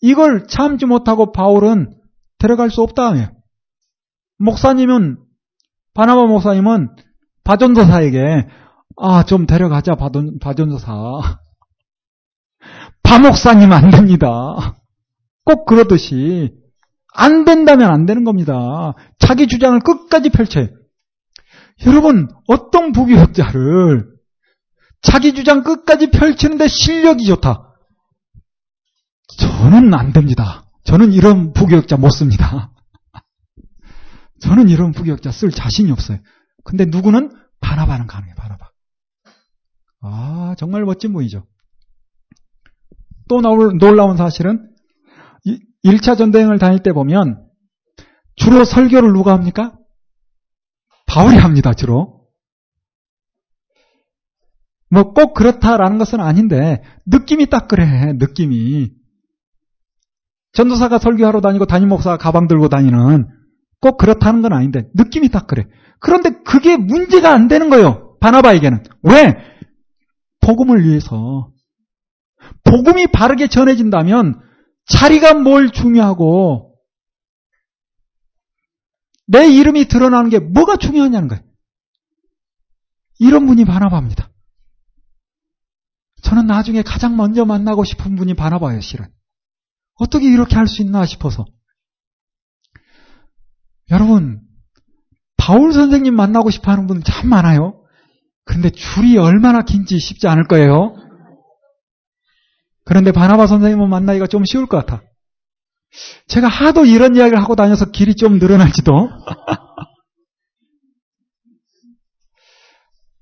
이걸 0.00 0.46
참지 0.46 0.86
못하고 0.86 1.32
바울은 1.32 1.94
데려갈 2.38 2.70
수 2.70 2.82
없다며. 2.82 3.30
목사님은 4.38 5.18
바나바 5.94 6.26
목사님은 6.26 6.94
바전도사에게 7.44 8.46
아 9.00 9.22
좀 9.24 9.46
데려가자 9.46 9.94
바전, 9.94 10.38
바전도사. 10.40 10.92
바 13.02 13.18
목사님 13.18 13.72
안 13.72 13.90
됩니다. 13.90 14.76
꼭 15.44 15.66
그러듯이 15.66 16.52
안 17.14 17.44
된다면 17.44 17.90
안 17.90 18.06
되는 18.06 18.24
겁니다. 18.24 18.94
자기 19.18 19.46
주장을 19.46 19.78
끝까지 19.80 20.30
펼쳐요. 20.30 20.68
여러분 21.86 22.28
어떤 22.48 22.92
부교육자를 22.92 24.06
자기 25.00 25.32
주장 25.32 25.62
끝까지 25.62 26.10
펼치는데 26.10 26.66
실력이 26.68 27.24
좋다. 27.24 27.67
저는 29.58 29.92
안 29.92 30.12
됩니다. 30.12 30.70
저는 30.84 31.12
이런 31.12 31.52
부교육자 31.52 31.96
못 31.96 32.10
씁니다. 32.10 32.72
저는 34.40 34.68
이런 34.68 34.92
부교육자 34.92 35.32
쓸 35.32 35.50
자신이 35.50 35.90
없어요. 35.90 36.18
근데 36.64 36.84
누구는 36.84 37.30
바나바는 37.60 38.06
가능해, 38.06 38.34
바나바. 38.34 38.70
아, 40.02 40.54
정말 40.58 40.84
멋진 40.84 41.12
분이죠. 41.12 41.44
또 43.28 43.40
놀라운 43.40 44.16
사실은 44.16 44.70
1차 45.84 46.16
전쟁을 46.16 46.58
다닐 46.58 46.82
때 46.82 46.92
보면 46.92 47.44
주로 48.36 48.64
설교를 48.64 49.12
누가 49.12 49.32
합니까? 49.32 49.76
바울이 51.06 51.36
합니다, 51.36 51.74
주로. 51.74 52.28
뭐 54.90 55.12
꼭 55.12 55.34
그렇다라는 55.34 55.98
것은 55.98 56.20
아닌데 56.20 56.82
느낌이 57.06 57.46
딱 57.46 57.66
그래, 57.66 58.12
느낌이. 58.14 58.97
전도사가 60.52 60.98
설교하러 60.98 61.40
다니고 61.40 61.66
담임 61.66 61.88
목사가 61.88 62.16
가방 62.16 62.48
들고 62.48 62.68
다니는 62.68 63.28
꼭 63.80 63.96
그렇다는 63.96 64.42
건 64.42 64.52
아닌데 64.52 64.88
느낌이 64.94 65.28
딱 65.28 65.46
그래. 65.46 65.66
그런데 66.00 66.30
그게 66.44 66.76
문제가 66.76 67.32
안 67.32 67.48
되는 67.48 67.70
거예요. 67.70 68.16
바나바에게는. 68.20 68.82
왜? 69.02 69.36
복음을 70.40 70.84
위해서. 70.84 71.52
복음이 72.64 73.08
바르게 73.08 73.48
전해진다면 73.48 74.40
자리가 74.86 75.34
뭘 75.34 75.70
중요하고 75.70 76.76
내 79.26 79.48
이름이 79.48 79.88
드러나는 79.88 80.30
게 80.30 80.38
뭐가 80.38 80.76
중요하냐는 80.76 81.28
거예요. 81.28 81.42
이런 83.18 83.46
분이 83.46 83.64
바나바입니다. 83.64 84.30
저는 86.22 86.46
나중에 86.46 86.82
가장 86.82 87.16
먼저 87.16 87.44
만나고 87.44 87.84
싶은 87.84 88.16
분이 88.16 88.34
바나바예요, 88.34 88.80
실은. 88.80 89.06
어떻게 89.98 90.26
이렇게 90.26 90.56
할 90.56 90.66
수 90.66 90.82
있나 90.82 91.04
싶어서. 91.06 91.44
여러분, 93.90 94.40
바울 95.36 95.72
선생님 95.72 96.14
만나고 96.14 96.50
싶어 96.50 96.70
하는 96.72 96.86
분 96.86 97.02
참 97.02 97.28
많아요. 97.28 97.82
근데 98.44 98.70
줄이 98.70 99.18
얼마나 99.18 99.62
긴지 99.62 99.98
쉽지 99.98 100.28
않을 100.28 100.46
거예요. 100.46 100.94
그런데 102.84 103.12
바나바 103.12 103.46
선생님을 103.46 103.88
만나기가 103.88 104.26
좀 104.26 104.44
쉬울 104.44 104.66
것 104.66 104.78
같아. 104.78 105.02
제가 106.26 106.48
하도 106.48 106.84
이런 106.84 107.16
이야기를 107.16 107.40
하고 107.40 107.56
다녀서 107.56 107.90
길이 107.90 108.14
좀 108.14 108.38
늘어날지도. 108.38 109.10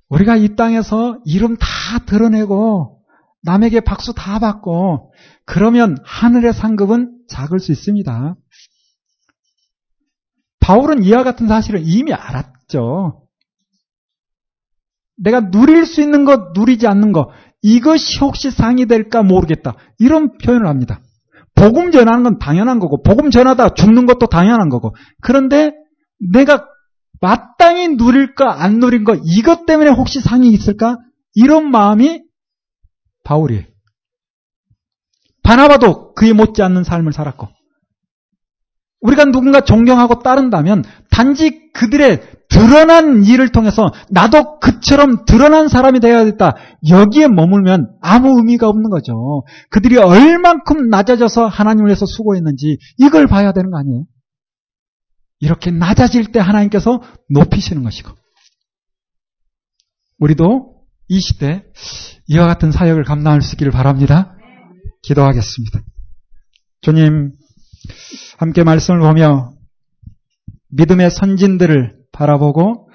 우리가 0.09 0.37
이 0.37 0.55
땅에서 0.55 1.19
이름 1.25 1.57
다 1.57 1.67
드러내고 2.07 2.96
남에게 3.47 3.81
박수 3.81 4.13
다 4.13 4.39
받고 4.39 5.13
그러면 5.47 5.97
하늘의 6.05 6.53
상급은 6.53 7.21
작을 7.29 7.61
수 7.61 7.73
있습니다. 7.73 8.37
바울은 10.61 11.05
이와 11.05 11.23
같은 11.23 11.47
사실을 11.47 11.81
이미 11.85 12.13
알았죠. 12.13 13.23
내가 15.17 15.51
누릴 15.51 15.87
수 15.87 16.03
있는 16.03 16.25
것, 16.25 16.53
누리지 16.55 16.87
않는 16.89 17.13
것, 17.13 17.31
이것이 17.63 18.19
혹시 18.21 18.51
상이 18.51 18.87
될까 18.87 19.23
모르겠다. 19.23 19.75
이런 19.99 20.37
표현을 20.39 20.67
합니다. 20.67 21.01
복음 21.55 21.91
전하는 21.91 22.23
건 22.25 22.39
당연한 22.39 22.81
거고, 22.81 23.03
복음 23.03 23.31
전하다 23.31 23.75
죽는 23.75 24.07
것도 24.07 24.27
당연한 24.27 24.69
거고, 24.69 24.95
그런데 25.23 25.73
내가 26.33 26.67
마땅히 27.21 27.97
누릴까, 27.97 28.63
안 28.63 28.79
누린 28.79 29.05
거, 29.05 29.17
이것 29.25 29.65
때문에 29.65 29.91
혹시 29.91 30.21
상이 30.21 30.51
있을까? 30.51 30.99
이런 31.35 31.71
마음이 31.71 32.26
바울이에요. 33.27 33.65
바나바도 35.43 36.15
그에 36.15 36.33
못지않는 36.33 36.85
삶을 36.85 37.13
살았고 37.13 37.49
우리가 39.01 39.27
누군가 39.27 39.61
존경하고 39.61 40.23
따른다면 40.23 40.85
단지 41.11 41.71
그들의 41.73 42.23
드러난 42.49 43.25
일을 43.25 43.51
통해서 43.51 43.93
나도 44.11 44.59
그처럼 44.59 45.25
드러난 45.27 45.69
사람이 45.69 46.01
되어야겠다. 46.01 46.57
여기에 46.89 47.29
머물면 47.29 47.99
아무 48.01 48.39
의미가 48.39 48.69
없는 48.69 48.91
거죠. 48.91 49.45
그들이 49.71 49.99
얼만큼 49.99 50.89
낮아져서 50.89 51.47
하나님을 51.47 51.89
위해서 51.89 52.07
수고했는지 52.07 52.79
이걸 52.99 53.27
봐야 53.27 53.53
되는 53.53 53.71
거 53.71 53.79
아니에요? 53.79 54.05
이렇게 55.41 55.71
낮아질 55.71 56.33
때 56.33 56.41
하나님께서 56.41 57.03
높이시는 57.29 57.83
것이고 57.85 58.11
우리도 60.19 60.77
이 61.09 61.21
시대 61.21 61.65
이와 62.29 62.47
같은 62.47 62.73
사역을 62.73 63.05
감당할 63.05 63.41
수 63.41 63.55
있기를 63.55 63.73
바랍니다. 63.73 64.37
기도하겠습니다. 65.03 65.81
주님, 66.81 67.33
함께 68.39 68.65
말씀을 68.65 69.01
보며 69.01 69.53
믿음의 70.71 71.11
선진들을 71.11 71.97
바라보고 72.13 72.89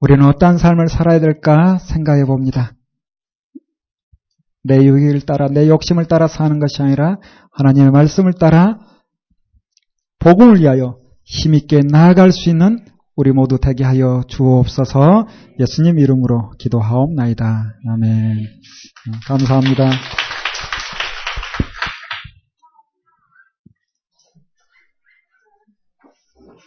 우리는 0.00 0.24
어떠한 0.26 0.58
삶을 0.58 0.88
살아야 0.88 1.20
될까 1.20 1.78
생각해 1.78 2.24
봅니다. 2.24 2.72
내 4.62 4.82
유익을 4.84 5.22
따라, 5.22 5.48
내 5.48 5.68
욕심을 5.68 6.06
따라 6.06 6.26
사는 6.26 6.58
것이 6.58 6.82
아니라 6.82 7.18
하나님의 7.52 7.90
말씀을 7.90 8.32
따라 8.34 8.78
복음을 10.18 10.60
위하여 10.60 10.98
힘있게 11.24 11.80
나아갈 11.90 12.32
수 12.32 12.48
있는 12.48 12.84
우리 13.20 13.32
모두 13.32 13.58
되게 13.60 13.84
하여 13.84 14.22
주옵소서 14.28 15.26
예수님 15.58 15.98
이름으로 15.98 16.52
기도하옵나이다. 16.58 17.74
아멘. 17.92 18.46
감사합니다. 19.26 19.90